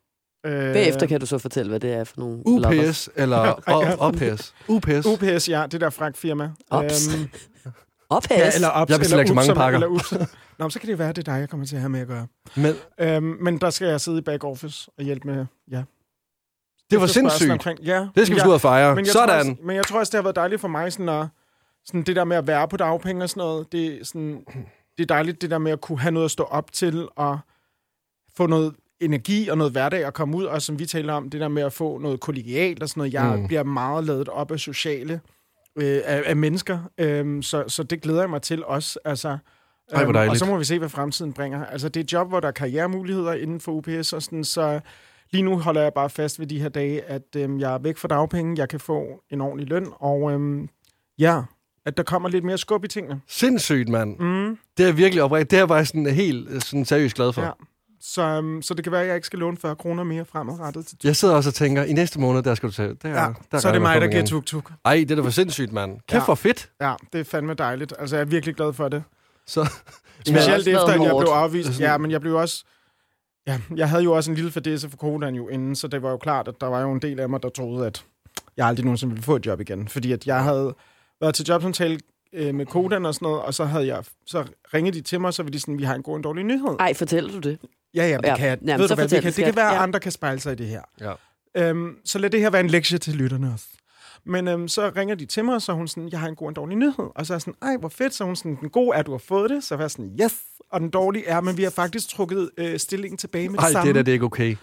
Øh, 0.46 0.52
Bagefter 0.74 1.06
kan 1.08 1.20
du 1.20 1.26
så 1.26 1.38
fortælle, 1.38 1.70
hvad 1.70 1.80
det 1.80 1.94
er 1.94 2.04
for 2.04 2.16
nogle 2.18 2.42
lovers. 2.62 3.08
UPS 3.08 3.10
eller 3.16 3.38
Ja. 3.68 3.94
O- 3.94 3.96
OPS? 4.00 4.54
UPS. 4.68 5.06
UPS, 5.06 5.50
ja, 5.50 5.66
det 5.72 5.82
der 5.82 5.90
fragtfirma. 5.90 6.50
Ops. 6.70 7.16
Øhm, 7.16 7.28
Ophæs. 8.10 8.38
ja, 8.38 8.52
eller 8.56 8.82
ups, 8.82 8.90
Jeg 8.90 9.00
bestiller 9.00 9.06
eller 9.06 9.20
ikke 9.20 9.30
så 9.30 9.34
mange 9.34 9.56
pakker. 9.56 9.78
Eller 9.80 9.88
ups. 9.88 10.12
Nå, 10.60 10.66
men 10.66 10.72
så 10.72 10.80
kan 10.80 10.90
det 10.90 11.00
være, 11.00 11.08
det 11.10 11.18
er 11.18 11.32
dig, 11.34 11.40
jeg 11.40 11.50
kommer 11.50 11.66
til 11.66 11.76
at 11.76 11.82
have 11.82 11.90
med 11.90 12.00
at 12.00 12.08
gøre. 12.08 12.28
Men 12.56 12.76
Øhm, 13.00 13.38
men 13.42 13.58
der 13.58 13.70
skal 13.70 13.88
jeg 13.88 14.02
sidde 14.02 14.18
i 14.18 14.22
back 14.22 14.44
office 14.44 14.90
og 14.98 15.04
hjælpe 15.04 15.28
med, 15.28 15.46
ja. 15.72 15.84
det 16.92 17.02
var 17.02 17.08
sindssygt. 17.08 17.52
Omkring, 17.52 17.80
ja. 17.80 18.08
Det 18.16 18.26
skal 18.28 18.36
vi 18.36 18.42
ja, 18.42 18.48
ud 18.48 18.54
og 18.54 18.62
fejre. 18.62 18.96
men 18.96 19.06
jeg 19.06 19.14
Tror 19.14 19.22
Sådan. 19.28 19.40
også, 19.40 19.56
men 19.64 19.76
jeg 19.76 19.86
tror 19.86 20.00
også, 20.00 20.12
det 20.12 20.18
har 20.18 20.24
været 20.24 20.36
dejligt 20.36 20.62
for 20.62 20.68
mig, 20.68 20.94
sådan 20.94 21.10
at, 21.10 21.28
sådan 21.86 22.04
det 22.04 22.16
der 22.16 22.24
med 22.24 22.38
at 22.38 22.48
være 22.48 22.68
på 22.68 22.78
dagpenge 22.78 23.24
og 23.24 23.30
sådan 23.30 23.42
noget, 23.42 23.72
det 23.72 23.86
er, 24.02 24.06
sådan, 24.06 24.46
det 24.98 25.04
er 25.04 25.06
dejligt, 25.08 25.42
det 25.42 25.50
der 25.50 25.58
med 25.58 25.72
at 25.72 25.82
kunne 25.82 26.00
have 26.00 26.12
noget 26.12 26.26
at 26.26 26.32
stå 26.32 26.44
op 26.44 26.72
til, 26.72 27.08
og 27.16 27.40
få 28.38 28.48
noget 28.48 28.76
energi 29.00 29.48
og 29.50 29.58
noget 29.58 29.74
hverdag 29.74 30.06
at 30.06 30.14
komme 30.14 30.38
ud, 30.38 30.44
og 30.44 30.62
som 30.62 30.80
vi 30.80 30.86
taler 30.86 31.14
om, 31.14 31.30
det 31.30 31.42
der 31.42 31.48
med 31.48 31.64
at 31.64 31.74
få 31.74 31.98
noget 31.98 32.20
kollegialt 32.20 32.84
og 32.84 32.90
sådan 32.90 33.02
noget. 33.02 33.14
Jeg 33.14 33.36
Mm. 33.40 33.48
bliver 33.48 33.64
meget 33.64 34.04
ladet 34.04 34.30
op 34.30 34.52
af 34.52 34.60
sociale, 34.60 35.22
øh, 35.76 36.02
af, 36.06 36.24
af 36.26 36.36
mennesker, 36.36 36.80
øhm, 36.98 37.42
så, 37.42 37.64
så 37.68 37.84
det 37.84 38.02
glæder 38.02 38.20
jeg 38.20 38.30
mig 38.30 38.42
til 38.42 38.66
også. 38.66 39.00
Altså, 39.06 39.38
Ej, 39.92 40.04
hvor 40.04 40.14
dejligt. 40.14 40.32
og 40.32 40.38
så 40.38 40.46
må 40.46 40.58
vi 40.58 40.64
se, 40.64 40.80
hvad 40.80 40.90
fremtiden 40.90 41.34
bringer. 41.34 41.66
Altså, 41.66 41.90
det 41.90 42.00
er 42.00 42.04
et 42.04 42.14
job, 42.14 42.28
hvor 42.28 42.40
der 42.40 42.48
er 42.48 42.52
karrieremuligheder 42.52 43.34
inden 43.34 43.60
for 43.60 43.72
UPS, 43.72 44.14
og 44.14 44.22
sådan, 44.24 44.44
så 44.44 44.80
lige 45.32 45.42
nu 45.44 45.60
holder 45.60 45.82
jeg 45.82 45.94
bare 45.94 46.10
fast 46.10 46.40
ved 46.40 46.48
de 46.48 46.62
her 46.62 46.70
dage, 46.70 47.02
at 47.02 47.36
øhm, 47.38 47.60
jeg 47.60 47.74
er 47.74 47.78
væk 47.78 47.98
fra 47.98 48.08
dagpenge, 48.08 48.56
jeg 48.58 48.70
kan 48.70 48.80
få 48.80 49.24
en 49.30 49.42
ordentlig 49.42 49.68
løn, 49.70 49.88
og 49.96 50.32
øhm, 50.32 50.70
ja, 51.20 51.42
at 51.92 51.98
der 51.98 52.04
kommer 52.04 52.30
lidt 52.30 52.44
mere 52.44 52.58
skub 52.58 52.84
i 52.86 52.88
tingene. 52.88 53.22
Sindssygt, 53.28 53.90
mand. 53.90 54.18
Mm, 54.20 54.58
Det 54.78 54.88
er 54.88 54.92
virkelig 54.92 55.24
oprigtigt. 55.24 55.52
Det 55.52 55.58
er 55.58 55.62
jeg 55.62 55.68
bare 55.68 55.86
sådan 55.86 56.06
helt 56.06 56.50
øh, 56.50 56.62
sådan 56.62 56.86
seriøst 56.86 57.16
glad 57.16 57.34
for. 57.34 57.42
ja. 57.42 57.50
Så, 58.02 58.22
øhm, 58.22 58.62
så 58.62 58.74
det 58.74 58.84
kan 58.84 58.92
være, 58.92 59.02
at 59.02 59.08
jeg 59.08 59.16
ikke 59.16 59.26
skal 59.26 59.40
låne 59.40 59.58
40 59.58 59.76
kroner 59.76 60.04
mere 60.04 60.26
fremadrettet 60.26 60.86
til 60.88 60.98
Jeg 61.04 61.16
sidder 61.16 61.36
også 61.36 61.50
og 61.50 61.54
tænker, 61.54 61.84
i 61.84 61.94
næste 61.94 62.20
måned, 62.20 62.44
der 62.44 62.56
skal 62.56 62.70
du 62.70 62.74
tage... 62.74 62.94
Der, 63.04 63.10
Ja, 63.10 63.28
der 63.52 63.60
så 63.60 63.68
er 63.68 63.72
det 63.72 63.82
mig, 63.82 64.02
der 64.02 64.08
giver 64.08 64.26
tuk-tuk. 64.26 64.72
Ej, 64.86 64.96
det 64.96 65.12
er 65.12 65.16
da 65.16 65.22
for 65.22 65.30
sindssygt, 65.30 65.72
mand. 65.74 65.92
Kæft 66.08 66.14
Ja. 66.14 66.20
for 66.26 66.36
fedt. 66.36 66.70
Ja, 66.82 66.94
det 67.14 67.20
er 67.20 67.24
fandme 67.24 67.54
dejligt. 67.54 67.94
Altså, 68.00 68.16
jeg 68.16 68.22
er 68.22 68.26
virkelig 68.26 68.56
glad 68.56 68.74
for 68.74 68.88
det. 68.88 69.04
Så, 69.48 69.70
Specielt 70.28 70.68
efter, 70.68 70.84
at 70.86 71.02
jeg 71.02 71.16
blev 71.20 71.32
afvist. 71.34 71.68
Sådan- 71.74 71.82
Ja, 71.82 71.98
men 71.98 72.12
jeg 72.12 72.22
blev 72.22 72.36
også... 72.36 72.64
Ja, 73.48 73.60
jeg 73.76 73.90
havde 73.90 74.04
jo 74.04 74.12
også 74.14 74.32
en 74.32 74.36
lille 74.36 74.52
fordelse 74.52 74.90
for 74.90 74.98
coronaen 74.98 75.36
jo 75.36 75.48
inden, 75.48 75.76
så 75.76 75.88
det 75.88 76.02
var 76.02 76.10
jo 76.10 76.18
klart, 76.18 76.48
at 76.48 76.54
der 76.62 76.68
var 76.68 76.82
jo 76.82 76.92
en 76.92 77.02
del 77.02 77.20
af 77.20 77.30
mig, 77.30 77.44
der 77.44 77.50
troede, 77.50 77.88
at 77.88 78.06
jeg 78.58 78.68
aldrig 78.68 78.86
nogensinde 78.86 79.14
ville 79.14 79.24
få 79.24 79.36
et 79.36 79.46
job 79.46 79.62
igen. 79.62 79.88
Fordi 79.88 80.12
at 80.12 80.28
jeg 80.28 80.44
havde 80.44 80.76
været 81.22 81.36
til 81.36 81.46
jobsamtale 81.46 82.00
øh, 82.34 82.56
med 82.56 82.66
Kodan 82.66 83.06
og 83.06 83.14
sådan 83.16 83.26
noget, 83.26 83.42
og 83.42 83.54
så 83.54 83.66
havde 83.66 83.88
jeg 83.88 84.04
så 84.26 84.46
ringede 84.74 84.98
de 84.98 85.02
til 85.02 85.22
mig, 85.22 85.34
så 85.34 85.44
var 85.44 85.50
de 85.50 85.60
sådan, 85.60 85.78
vi 85.78 85.84
har 85.84 85.96
en 85.96 86.04
god 86.04 86.14
og 86.14 86.18
en 86.18 86.24
dårlig 86.24 86.44
nyhed. 86.44 86.76
Ej, 86.80 86.94
fortæller 86.94 87.32
du 87.32 87.40
det? 87.40 87.60
Ja, 87.94 88.08
ja, 88.08 88.18
det 88.18 88.26
Ja. 88.26 88.36
kan 88.38 88.48
jeg. 88.48 88.58
Jamen, 88.66 88.80
Ved 88.82 88.88
du 88.88 88.96
hvad, 88.96 89.08
det 89.08 89.22
kan, 89.22 89.24
det, 89.32 89.38
det 89.38 89.46
kan 89.46 89.56
være, 89.56 89.70
at 89.70 89.76
Ja. 89.76 89.84
andre 89.84 90.00
kan 90.00 90.12
spejle 90.12 90.40
sig 90.40 90.52
i 90.54 90.56
det 90.56 90.68
her. 90.68 90.82
ja. 91.02 91.14
Øhm, 91.56 91.96
så 92.06 92.20
lad 92.20 92.30
det 92.30 92.40
her 92.40 92.50
være 92.50 92.62
en 92.62 92.68
lektie 92.70 92.98
til 92.98 93.16
lytterne 93.16 93.52
også. 93.54 93.66
Men 94.26 94.48
øhm, 94.48 94.68
så 94.68 94.92
ringer 94.96 95.16
de 95.16 95.26
til 95.26 95.46
mig, 95.46 95.56
og 95.56 95.62
så 95.62 95.74
hun 95.74 95.88
sådan, 95.88 96.10
jeg 96.12 96.20
har 96.20 96.28
en 96.28 96.36
god 96.36 96.46
og 96.46 96.50
en 96.50 96.56
dårlig 96.56 96.78
nyhed. 96.78 97.10
Og 97.16 97.26
så 97.26 97.34
er 97.34 97.36
jeg 97.36 97.42
sådan, 97.42 97.54
ej, 97.62 97.78
hvor 97.78 97.90
fedt. 97.90 98.14
Så 98.14 98.24
hun 98.24 98.36
sådan, 98.36 98.58
den 98.62 98.70
gode 98.70 98.96
er, 98.96 99.00
at 99.00 99.06
du 99.06 99.12
har 99.12 99.18
fået 99.18 99.50
det. 99.50 99.64
Så 99.64 99.76
jeg 99.76 99.80
var 99.80 99.88
sådan, 99.88 100.18
yes. 100.22 100.36
Og 100.72 100.80
den 100.80 100.90
dårlige 100.90 101.26
er, 101.26 101.42
men 101.42 101.58
vi 101.58 101.64
har 101.64 101.70
faktisk 101.72 102.10
trukket 102.10 102.50
øh, 102.58 102.80
stillingen 102.80 103.18
tilbage 103.18 103.50
med 103.50 103.58
det 103.58 103.64
Ej, 103.66 103.72
samme. 103.72 103.88
det 103.88 103.96
der, 103.96 104.02
det 104.02 104.12
er 104.12 104.14
ikke 104.14 104.26
okay. 104.26 104.56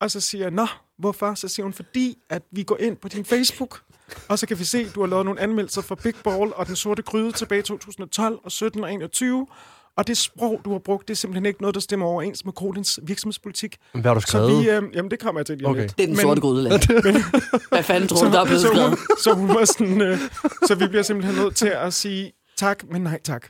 Og 0.00 0.10
så 0.10 0.20
siger 0.20 0.44
jeg, 0.44 0.50
nå, 0.50 0.66
hvorfor? 0.98 1.34
Så 1.34 1.48
siger 1.48 1.64
hun, 1.64 1.72
fordi 1.72 2.18
at 2.30 2.42
vi 2.50 2.62
går 2.62 2.76
ind 2.80 2.96
på 2.96 3.08
din 3.08 3.24
Facebook, 3.24 3.80
og 4.28 4.38
så 4.38 4.46
kan 4.46 4.58
vi 4.58 4.64
se, 4.64 4.78
at 4.78 4.94
du 4.94 5.00
har 5.00 5.06
lavet 5.06 5.24
nogle 5.24 5.40
anmeldelser 5.40 5.82
for 5.82 5.94
Big 5.94 6.14
Ball 6.24 6.52
og 6.54 6.66
Den 6.66 6.76
Sorte 6.76 7.02
Gryde 7.02 7.32
tilbage 7.32 7.58
i 7.58 7.62
2012 7.62 8.38
og 8.44 8.52
17 8.52 8.84
og 8.84 8.92
21. 8.92 9.46
Og 9.96 10.06
det 10.06 10.16
sprog, 10.18 10.60
du 10.64 10.72
har 10.72 10.78
brugt, 10.78 11.08
det 11.08 11.14
er 11.14 11.16
simpelthen 11.16 11.46
ikke 11.46 11.60
noget, 11.62 11.74
der 11.74 11.80
stemmer 11.80 12.06
overens 12.06 12.44
med 12.44 12.52
Kodens 12.52 13.00
virksomhedspolitik. 13.02 13.76
Hvad 13.92 14.02
har 14.02 14.14
du 14.14 14.20
Så 14.20 14.26
skrevet? 14.26 14.62
vi, 14.64 14.70
øh, 14.70 14.82
jamen 14.94 15.10
det 15.10 15.18
kommer 15.18 15.40
jeg 15.40 15.46
til 15.46 15.56
lige 15.56 15.66
om 15.66 15.70
Okay. 15.70 15.80
lidt. 15.82 15.96
Det 15.98 16.02
er 16.02 16.06
den 16.06 16.16
Men- 16.16 16.22
sorte 16.22 16.40
gryde, 16.40 16.68
Hvad 17.70 17.82
fanden 17.82 18.08
tror 18.08 18.26
du, 18.26 18.32
der 18.32 18.40
er 18.40 18.44
blevet 18.44 18.60
så, 18.60 18.66
skrevet? 18.68 18.88
hun, 18.88 18.98
så 19.22 19.32
hun 19.34 19.48
var 19.48 19.64
sådan, 19.64 20.00
øh, 20.00 20.18
så 20.66 20.74
vi 20.74 20.86
bliver 20.88 21.02
simpelthen 21.02 21.36
nødt 21.44 21.56
til 21.56 21.68
at 21.68 21.94
sige 21.94 22.32
tak, 22.56 22.84
men 22.92 23.02
nej 23.02 23.20
tak. 23.24 23.46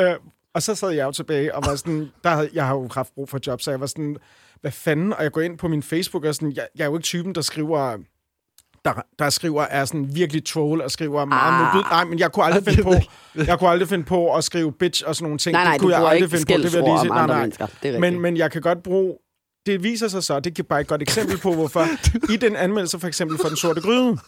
øh, 0.00 0.14
og 0.54 0.62
så 0.62 0.74
sad 0.74 0.90
jeg 0.90 1.04
jo 1.04 1.12
tilbage 1.12 1.54
og 1.54 1.62
var 1.66 1.76
sådan, 1.76 2.08
der 2.24 2.30
havde, 2.30 2.50
jeg 2.54 2.66
har 2.66 2.74
jo 2.74 2.88
haft 2.94 3.14
brug 3.14 3.28
for 3.28 3.36
et 3.36 3.46
job, 3.46 3.60
så 3.62 3.70
jeg 3.70 3.80
var 3.80 3.86
sådan, 3.86 4.16
hvad 4.60 4.70
fanden? 4.72 5.12
Og 5.12 5.22
jeg 5.22 5.32
går 5.32 5.40
ind 5.40 5.58
på 5.58 5.68
min 5.68 5.82
Facebook 5.82 6.24
og 6.24 6.34
sådan, 6.34 6.52
jeg, 6.56 6.66
jeg 6.76 6.84
er 6.84 6.88
jo 6.88 6.96
ikke 6.96 7.04
typen, 7.04 7.34
der 7.34 7.40
skriver, 7.40 7.98
der, 8.84 8.92
der 9.18 9.30
skriver, 9.30 9.62
er 9.62 9.84
sådan 9.84 10.08
virkelig 10.14 10.44
troll 10.46 10.80
og 10.82 10.90
skriver 10.90 11.24
meget 11.24 11.52
Ah. 11.60 11.74
mobil. 11.74 11.86
Nej, 11.90 12.04
men 12.04 12.18
jeg 12.18 12.32
kunne 12.32 12.44
aldrig 12.44 12.64
finde 12.74 12.82
på, 12.82 12.94
jeg 13.50 13.58
kunne 13.58 13.70
aldrig 13.70 13.88
finde 13.88 14.04
på 14.04 14.34
at 14.34 14.44
skrive 14.44 14.72
bitch 14.72 15.02
og 15.06 15.16
sådan 15.16 15.24
nogle 15.24 15.38
ting. 15.38 15.52
Nej, 15.52 15.64
nej, 15.64 15.72
det 15.72 15.80
kunne 15.80 15.96
jeg 15.96 16.06
aldrig 16.06 16.30
finde 16.30 16.44
på. 16.44 16.62
Det 16.62 16.64
vil 16.64 16.72
jeg 16.72 16.82
lige 16.82 17.00
sige. 17.00 17.08
Nej, 17.08 17.26
nej. 17.26 17.40
mennesker. 17.40 17.66
Det 17.82 17.94
er 17.94 17.98
Men, 17.98 18.20
men 18.20 18.36
jeg 18.36 18.50
kan 18.50 18.62
godt 18.62 18.82
bruge... 18.82 19.14
Det 19.66 19.82
viser 19.82 20.08
sig 20.08 20.24
så, 20.24 20.40
det 20.40 20.54
giver 20.54 20.66
bare 20.68 20.80
et 20.80 20.86
godt 20.86 21.02
eksempel 21.02 21.38
på, 21.38 21.52
hvorfor 21.54 21.86
i 22.34 22.36
den 22.36 22.56
anmeldelse 22.56 22.98
for 22.98 23.08
eksempel 23.08 23.38
for 23.38 23.48
Den 23.48 23.56
Sorte 23.56 23.80
Gryde, 23.80 24.18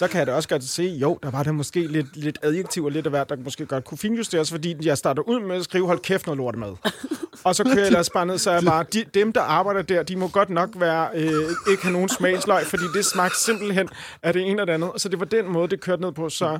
så 0.00 0.08
kan 0.08 0.18
jeg 0.18 0.26
da 0.26 0.32
også 0.32 0.48
godt 0.48 0.64
se, 0.64 0.82
jo, 0.82 1.18
der 1.22 1.30
var 1.30 1.42
der 1.42 1.52
måske 1.52 1.86
lidt, 1.86 2.16
lidt 2.16 2.38
adjektiv 2.42 2.84
og 2.84 2.90
lidt 2.90 3.06
af 3.06 3.12
hvert, 3.12 3.28
der 3.28 3.36
måske 3.36 3.66
godt 3.66 3.84
kunne 3.84 3.98
finjusteres, 3.98 4.50
fordi 4.50 4.76
jeg 4.82 4.98
starter 4.98 5.22
ud 5.22 5.40
med 5.40 5.56
at 5.56 5.64
skrive, 5.64 5.86
hold 5.86 5.98
kæft 5.98 6.26
noget 6.26 6.38
lort 6.38 6.56
med. 6.56 6.68
Og 7.44 7.54
så 7.54 7.64
kører 7.64 7.76
jeg 7.76 7.86
ellers 7.86 8.10
bare 8.10 8.26
ned, 8.26 8.38
så 8.38 8.50
jeg 8.50 8.62
bare, 8.62 8.84
de, 8.92 9.04
dem, 9.14 9.32
der 9.32 9.40
arbejder 9.40 9.82
der, 9.82 10.02
de 10.02 10.16
må 10.16 10.28
godt 10.28 10.50
nok 10.50 10.70
være, 10.74 11.08
øh, 11.14 11.50
ikke 11.70 11.82
have 11.82 11.92
nogen 11.92 12.08
smagsløg, 12.08 12.66
fordi 12.66 12.82
det 12.94 13.04
smagte 13.04 13.40
simpelthen 13.40 13.88
af 14.22 14.32
det 14.32 14.42
ene 14.42 14.62
og 14.62 14.66
det 14.66 14.72
andet. 14.72 14.90
Så 14.96 15.08
det 15.08 15.20
var 15.20 15.26
den 15.26 15.52
måde, 15.52 15.68
det 15.68 15.80
kørte 15.80 16.02
ned 16.02 16.12
på. 16.12 16.28
Så, 16.28 16.58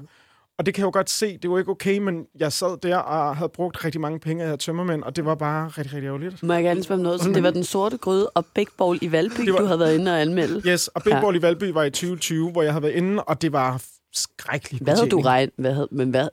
og 0.61 0.67
det 0.67 0.75
kan 0.75 0.81
jeg 0.83 0.87
jo 0.87 0.90
godt 0.93 1.11
se, 1.11 1.38
det 1.43 1.50
var 1.50 1.59
ikke 1.59 1.71
okay, 1.71 1.99
men 1.99 2.25
jeg 2.40 2.52
sad 2.52 2.76
der 2.83 2.97
og 2.97 3.37
havde 3.37 3.49
brugt 3.55 3.85
rigtig 3.85 4.00
mange 4.00 4.19
penge 4.21 4.45
af 4.45 4.59
tømmermænd, 4.59 5.02
og 5.02 5.17
det 5.17 5.25
var 5.25 5.35
bare 5.35 5.69
rigtig, 5.69 5.95
rigtig 5.95 6.07
ærgerligt. 6.07 6.43
Må 6.43 6.52
jeg 6.55 6.62
gerne 6.62 6.83
spørge 6.83 6.99
om 6.99 7.02
noget? 7.02 7.21
Så 7.23 7.29
det 7.31 7.43
var 7.43 7.50
den 7.50 7.64
sorte 7.64 7.97
gryde 7.97 8.31
og 8.31 8.47
Big 8.55 8.67
Ball 8.79 8.99
i 9.02 9.12
Valby, 9.12 9.40
Det 9.45 9.52
var- 9.52 9.59
du 9.59 9.64
havde 9.64 9.79
været 9.81 9.95
inde 9.95 10.12
og 10.12 10.21
anmelde. 10.21 10.62
Yes, 10.69 10.88
og 10.88 11.02
Big 11.02 11.12
Ja. 11.12 11.21
Ball 11.21 11.37
i 11.37 11.43
Valby 11.43 11.64
var 11.64 11.83
i 11.85 11.90
2020, 11.90 12.50
hvor 12.50 12.62
jeg 12.62 12.73
havde 12.73 12.83
været 12.83 12.93
inde, 12.93 13.23
og 13.23 13.43
det 13.43 13.52
var 13.52 13.83
skrækkeligt. 14.14 14.85
Hvad 14.85 14.95
havde 14.95 15.09
du 15.11 15.21
regnet? 15.21 15.55
Hvad 15.59 15.73
havde, 15.75 15.88
men 15.90 16.11
hvad, 16.11 16.29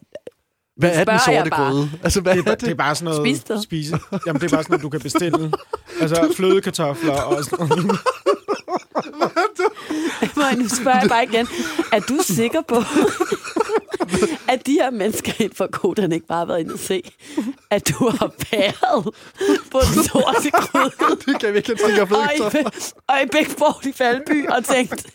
Hvad 0.78 0.90
er 0.90 0.94
den 1.06 1.20
spørger 1.20 1.32
jeg 1.32 1.48
sorte 1.52 1.64
gryde? 1.64 1.90
Altså, 2.04 2.22
hvad 2.22 2.34
Det, 2.36 2.40
er, 2.48 2.52
er 2.52 2.56
ba- 2.56 2.56
det 2.56 2.64
er 2.64 2.68
det? 2.68 2.78
bare 2.78 2.96
sådan 2.96 3.16
noget... 3.16 3.28
Spis 3.38 3.44
det. 3.44 3.64
Spise. 3.64 4.00
Jamen, 4.28 4.42
det 4.42 4.52
er 4.52 4.56
bare 4.56 4.64
sådan 4.64 4.72
noget, 4.74 4.84
du 4.84 4.90
kan 4.90 5.00
bestille. 5.02 5.52
Altså, 6.02 6.34
flødekartofler 6.38 7.22
og 7.22 7.44
sådan 7.44 7.68
noget. 7.68 7.86
Men 10.38 10.60
nu 10.60 10.68
spørger 10.82 11.00
jeg 11.00 11.10
bare 11.10 11.24
igen. 11.24 11.48
Er 11.94 12.00
du 12.00 12.18
sikker 12.24 12.62
på, 12.68 12.76
at 14.54 14.66
de 14.68 14.72
her 14.72 14.92
mennesker 14.92 15.32
inden 15.40 15.56
for 15.56 15.68
koden 15.68 16.12
ikke 16.12 16.28
bare 16.28 16.38
har 16.38 16.46
været 16.46 16.60
inde 16.60 16.74
og 16.74 16.80
se, 16.80 17.02
at 17.70 17.88
du 17.88 18.10
har 18.10 18.32
været 18.52 19.04
på 19.72 19.80
den 19.94 20.04
sorte 20.04 20.52
gryde 20.52 20.92
Det 21.26 21.40
kan 21.40 21.54
vi 21.54 21.58
ikke 21.58 21.76
tænke 21.76 22.02
og 22.02 22.32
i, 22.36 22.42
og 23.08 23.22
i 23.24 23.28
Bækborg 23.32 23.88
i 23.88 23.92
Faldby 23.92 24.48
og 24.48 24.66
tænkt, 24.66 25.08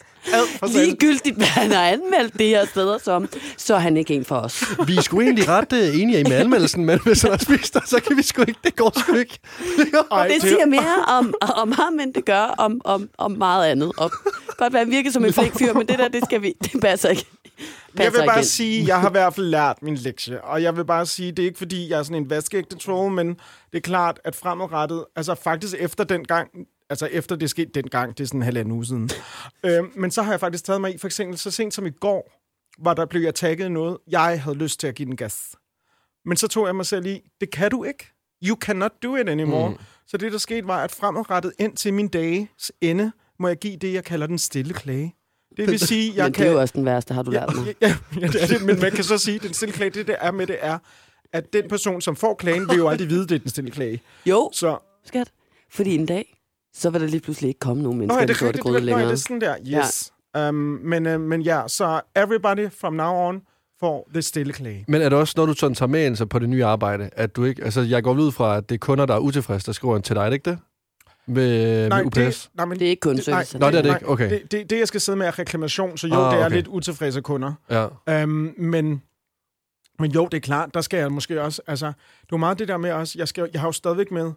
ligegyldigt, 0.69 1.37
hvad 1.37 1.47
han 1.47 1.71
har 1.71 1.89
anmeldt 1.89 2.39
det 2.39 2.49
her 2.49 2.67
steder 2.67 2.99
som, 2.99 3.29
så 3.57 3.75
er 3.75 3.79
han 3.79 3.97
ikke 3.97 4.15
en 4.15 4.25
for 4.25 4.37
os. 4.37 4.65
Vi 4.87 4.97
er 4.97 5.01
sgu 5.01 5.21
egentlig 5.21 5.49
ret 5.49 5.73
uh, 5.73 6.01
enige 6.01 6.25
med 6.25 6.33
anmeldelsen, 6.33 6.85
men 6.85 7.01
hvis 7.05 7.23
han 7.23 7.31
har 7.31 7.39
spist 7.39 7.75
dig, 7.75 7.83
så 7.87 8.01
kan 8.07 8.17
vi 8.17 8.23
sgu 8.23 8.43
ikke. 8.43 8.61
Det 8.65 8.77
går 8.77 9.01
sgu 9.01 9.15
ikke. 9.15 9.39
Ej, 10.11 10.29
Det 10.29 10.43
siger 10.43 10.67
mere 10.67 11.05
om, 11.09 11.35
om 11.57 11.73
ham, 11.73 12.01
end 12.01 12.15
det 12.15 12.25
gør 12.25 12.55
om, 12.59 12.81
om, 12.85 13.09
om 13.19 13.31
meget 13.33 13.71
andet. 13.71 13.93
Og 13.97 14.11
godt 14.57 14.73
være, 14.73 14.85
han 14.85 14.91
virker 14.91 15.11
som 15.11 15.25
en 15.25 15.33
flink 15.33 15.59
fyr, 15.59 15.73
men 15.73 15.89
det 15.89 15.99
der, 15.99 16.09
det 16.09 16.25
skal 16.25 16.43
vi, 16.43 16.55
det 16.62 16.81
passer 16.81 17.09
ikke. 17.09 17.27
Jeg 17.99 18.12
vil 18.12 18.23
bare 18.26 18.38
ind. 18.38 18.47
sige, 18.47 18.87
jeg 18.87 19.00
har 19.00 19.09
i 19.09 19.11
hvert 19.11 19.35
fald 19.35 19.47
lært 19.47 19.82
min 19.82 19.94
lektie. 19.94 20.44
Og 20.44 20.62
jeg 20.62 20.76
vil 20.76 20.85
bare 20.85 21.06
sige, 21.06 21.32
det 21.32 21.42
er 21.42 21.47
ikke 21.47 21.59
fordi, 21.59 21.90
jeg 21.90 21.99
er 21.99 22.02
sådan 22.02 22.23
en 22.23 22.30
vaskeægte 22.30 22.76
troll, 22.76 23.12
men 23.12 23.28
det 23.73 23.76
er 23.76 23.80
klart, 23.80 24.21
at 24.25 24.35
fremadrettet, 24.35 25.04
altså 25.16 25.35
faktisk 25.35 25.75
efter 25.78 26.04
den 26.04 26.25
gang, 26.25 26.50
altså 26.90 27.06
efter 27.06 27.37
det 27.37 27.50
skete 27.50 27.71
dengang, 27.75 28.18
det 28.18 28.25
er 28.25 28.28
sådan 28.28 28.40
en 28.40 28.44
halvanden 28.44 28.73
uge 28.73 28.87
siden. 28.87 29.11
øh, 29.64 29.85
men 29.97 30.11
så 30.11 30.23
har 30.23 30.32
jeg 30.32 30.40
faktisk 30.40 30.64
taget 30.64 30.80
mig 30.80 30.94
i, 30.94 30.99
for 30.99 31.06
eksempel 31.06 31.38
så 31.38 31.50
sent 31.50 31.75
som 31.75 31.87
i 31.87 31.90
går, 31.90 32.32
var 32.78 32.94
der 32.94 33.06
blev 33.06 33.23
jeg 33.23 33.35
tagget 33.35 33.73
noget, 33.73 33.99
jeg 34.09 34.42
havde 34.42 34.56
lyst 34.56 34.80
til 34.80 34.87
at 34.87 34.94
give 34.94 35.06
den 35.06 35.16
gas. 35.16 35.56
Men 36.25 36.37
så 36.37 36.49
tog 36.49 36.66
jeg 36.66 36.76
mig 36.76 36.87
selv 36.87 37.06
i, 37.06 37.21
det 37.40 37.50
kan 37.50 37.71
du 37.71 37.85
ikke. 37.85 38.12
You 38.44 38.56
cannot 38.56 38.92
do 39.02 39.16
it 39.16 39.28
anymore. 39.28 39.71
Mm. 39.71 39.76
Så 40.06 40.16
det, 40.16 40.32
der 40.32 40.38
skete, 40.38 40.66
var, 40.66 40.85
at 40.85 40.92
fremadrettet 40.92 41.52
ind 41.59 41.76
til 41.76 41.94
min 41.94 42.09
dages 42.09 42.73
ende, 42.80 43.12
må 43.38 43.49
jeg 43.49 43.56
give 43.56 43.76
det, 43.76 43.92
jeg 43.92 44.04
kalder 44.04 44.26
den 44.26 44.38
stille 44.38 44.75
klage. 44.75 45.14
Det 45.56 45.71
vil 45.71 45.78
sige, 45.78 46.12
jeg 46.16 46.25
Men 46.25 46.32
det 46.32 46.37
kan... 46.37 46.47
er 46.47 46.50
jo 46.50 46.61
også 46.61 46.73
den 46.76 46.85
værste, 46.85 47.14
har 47.14 47.23
du 47.23 47.30
lært 47.30 47.54
mig. 47.56 47.75
Ja, 47.80 47.94
ja, 48.21 48.26
det 48.26 48.42
er 48.42 48.47
det, 48.47 48.62
men 48.66 48.80
man 48.80 48.92
kan 48.92 49.04
så 49.04 49.18
sige, 49.18 49.35
at 49.37 49.42
den 49.42 49.54
stille 49.54 49.73
klage, 49.73 49.90
det 49.90 50.06
der 50.06 50.16
er 50.21 50.30
med 50.30 50.47
det 50.47 50.56
er, 50.61 50.78
at 51.32 51.52
den 51.52 51.68
person, 51.68 52.00
som 52.00 52.16
får 52.16 52.35
klagen, 52.35 52.68
vil 52.68 52.76
jo 52.76 52.88
aldrig 52.88 53.09
vide, 53.09 53.23
det 53.26 53.35
er 53.35 53.38
den 53.38 53.49
stille 53.49 53.71
klage. 53.71 54.02
Jo, 54.26 54.50
Så, 54.52 54.78
skat. 55.06 55.30
Fordi 55.71 55.94
en 55.94 56.06
dag, 56.06 56.38
så 56.75 56.90
vil 56.90 57.00
der 57.00 57.06
lige 57.06 57.21
pludselig 57.21 57.49
ikke 57.49 57.61
komme 57.61 57.82
nogen 57.82 57.99
Nå, 57.99 58.00
mennesker 58.00 58.18
ja, 58.21 58.25
i 58.25 58.26
den 58.26 58.35
det 58.35 58.42
er 58.42 58.47
rigtigt, 58.47 58.62
gryde 58.62 58.75
det, 58.75 58.80
er- 58.80 58.85
nå, 58.85 58.90
ja, 58.90 58.94
længere. 58.97 59.09
det 59.11 59.18
er 59.18 59.23
sådan 59.23 59.40
der, 59.40 59.56
yes. 59.85 60.12
Ja. 60.35 60.49
Um, 60.49 60.54
men, 60.85 61.06
uh, 61.06 61.21
men 61.21 61.42
ja, 61.42 61.62
så 61.68 62.00
everybody 62.16 62.68
from 62.80 62.92
now 62.94 63.14
on 63.14 63.42
får 63.80 64.09
det 64.14 64.25
stille 64.25 64.52
klage. 64.52 64.85
Men 64.88 65.02
er 65.02 65.09
det 65.09 65.18
også, 65.18 65.35
når 65.37 65.47
du 65.47 65.54
sådan 65.54 65.75
tager 65.75 65.88
med 65.88 66.06
ind 66.06 66.16
så 66.16 66.26
på 66.26 66.38
det 66.38 66.49
nye 66.49 66.64
arbejde, 66.64 67.11
at 67.12 67.37
du 67.37 67.44
ikke... 67.44 67.64
Altså, 67.64 67.80
jeg 67.80 68.02
går 68.02 68.14
ud 68.14 68.32
fra, 68.32 68.56
at 68.56 68.68
det 68.68 68.75
er 68.75 68.78
kunder, 68.78 69.06
der 69.06 69.14
er 69.14 69.18
utilfredse, 69.18 69.66
der 69.66 69.73
skriver 69.73 69.97
ind 69.97 70.02
til 70.04 70.16
dig, 70.16 70.23
er 70.23 70.26
det 70.26 70.32
ikke 70.35 70.50
det? 70.50 70.59
Med, 71.26 71.88
med 71.88 72.05
UPS? 72.07 72.14
det, 72.17 72.49
nej, 72.55 72.67
men 72.67 72.79
Det 72.79 72.87
er 72.87 72.91
ikke 72.91 73.00
kun 73.00 73.17
det- 73.17 73.25
service. 73.25 73.59
Nå, 73.59 73.67
det 73.67 73.75
er 73.79 73.83
det 73.83 73.88
nej, 73.91 73.97
ikke. 73.99 74.09
Okay. 74.09 74.31
Det, 74.31 74.52
det, 74.52 74.71
det, 74.71 74.79
jeg 74.79 74.88
skal 74.88 75.00
sidde 75.00 75.19
med, 75.19 75.26
er 75.26 75.38
reklamation, 75.38 75.99
så 75.99 76.07
jo, 76.09 76.14
Ah, 76.14 76.26
ah, 76.26 76.33
det 76.35 76.41
er 76.43 76.47
okay. 76.47 76.57
lidt 76.57 76.67
utilfredse 76.69 77.21
kunder. 77.21 77.52
Ja. 77.71 78.23
Um, 78.25 78.55
men, 78.59 79.02
men 79.99 80.11
jo, 80.11 80.25
det 80.26 80.37
er 80.37 80.41
klart, 80.41 80.75
der 80.75 80.81
skal 80.81 80.99
jeg 80.99 81.12
måske 81.12 81.43
også... 81.43 81.62
Altså, 81.67 81.87
det 82.23 82.31
var 82.31 82.37
meget 82.37 82.59
det 82.59 82.69
der 82.69 82.76
med 82.76 82.93
også... 82.93 83.14
Jeg, 83.19 83.29
skal, 83.29 83.50
jeg 83.52 83.61
har 83.61 83.69
jo 83.69 83.73
stadigvæk 83.73 84.11
med 84.11 84.33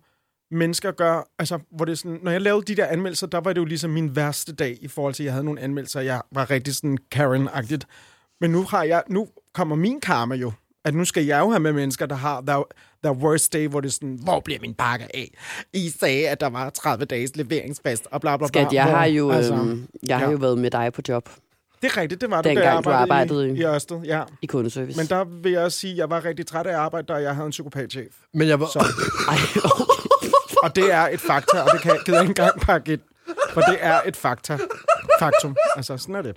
mennesker 0.51 0.91
gør... 0.91 1.27
Altså, 1.39 1.59
hvor 1.71 1.85
det 1.85 1.91
er 1.91 1.95
sådan, 1.95 2.19
når 2.23 2.31
jeg 2.31 2.41
lavede 2.41 2.65
de 2.65 2.75
der 2.75 2.85
anmeldelser, 2.85 3.27
der 3.27 3.37
var 3.37 3.53
det 3.53 3.61
jo 3.61 3.65
ligesom 3.65 3.91
min 3.91 4.15
værste 4.15 4.53
dag 4.53 4.77
i 4.81 4.87
forhold 4.87 5.13
til, 5.13 5.23
at 5.23 5.25
jeg 5.25 5.33
havde 5.33 5.45
nogle 5.45 5.61
anmeldelser, 5.61 6.01
jeg 6.01 6.21
var 6.31 6.49
rigtig 6.49 6.75
sådan 6.75 6.97
Karen-agtigt. 7.15 7.83
Men 8.41 8.51
nu, 8.51 8.63
har 8.63 8.83
jeg, 8.83 9.03
nu 9.09 9.27
kommer 9.53 9.75
min 9.75 10.01
karma 10.01 10.35
jo, 10.35 10.51
at 10.85 10.93
nu 10.93 11.05
skal 11.05 11.25
jeg 11.25 11.39
jo 11.39 11.49
have 11.49 11.59
med 11.59 11.73
mennesker, 11.73 12.05
der 12.05 12.15
har 12.15 12.41
der, 12.41 12.63
der 13.03 13.11
worst 13.11 13.53
day, 13.53 13.67
hvor 13.67 13.81
det 13.81 13.87
er 13.89 13.91
sådan, 13.93 14.19
hvor 14.23 14.39
bliver 14.39 14.59
min 14.61 14.73
pakke 14.73 15.05
af? 15.15 15.31
I 15.73 15.89
sagde, 15.89 16.29
at 16.29 16.39
der 16.39 16.47
var 16.49 16.69
30 16.69 17.05
dages 17.05 17.35
leveringsfest, 17.35 18.07
og 18.11 18.21
bla 18.21 18.37
bla 18.37 18.47
bla. 18.47 18.61
Skat, 18.63 18.73
jeg 18.73 18.83
hvor, 18.85 18.93
har 18.95 19.05
jo, 19.05 19.31
altså, 19.31 19.53
øhm, 19.53 19.87
jeg 20.07 20.17
har 20.19 20.25
ja. 20.25 20.31
jo 20.31 20.37
været 20.37 20.57
med 20.57 20.71
dig 20.71 20.93
på 20.93 21.01
job 21.09 21.29
Det 21.81 21.91
er 21.91 21.97
rigtigt, 22.01 22.21
det 22.21 22.29
var 22.31 22.41
du, 22.41 22.49
dengang 22.49 22.65
da 22.65 22.73
jeg 22.73 22.83
du 22.83 22.89
arbejdede, 22.89 23.01
arbejdede 23.13 23.49
i, 23.49 23.51
i- 23.51 23.59
i 23.59 23.65
Ørsted. 23.65 24.01
Ja. 24.01 24.23
i 24.41 24.45
kundeservice. 24.45 24.97
Men 24.97 25.07
der 25.07 25.23
vil 25.23 25.51
jeg 25.51 25.61
også 25.61 25.79
sige, 25.79 25.91
at 25.91 25.97
jeg 25.97 26.09
var 26.09 26.25
rigtig 26.25 26.47
træt 26.47 26.65
af 26.67 26.71
at 26.71 26.75
arbejde, 26.75 27.07
da 27.07 27.13
jeg 27.13 27.35
havde 27.35 27.45
en 27.45 27.51
psykopatchef. 27.51 28.13
Men 28.33 28.47
jeg 28.47 28.59
var... 28.59 28.65
Så, 28.65 28.79
Ej, 29.29 29.37
og 30.63 30.75
det 30.75 30.93
er 30.93 31.01
et 31.07 31.19
fakta, 31.19 31.61
og 31.61 31.69
det 31.73 31.81
kan 31.81 31.91
jeg 31.91 31.99
ikke 32.21 32.21
engang 32.29 32.59
pakke 32.61 32.93
ind. 32.93 33.01
For 33.53 33.61
det 33.61 33.77
er 33.79 34.01
et 34.05 34.15
fakta. 34.17 34.57
Faktum. 35.19 35.55
Altså, 35.75 35.97
sådan 35.97 36.15
er 36.15 36.21
det. 36.21 36.35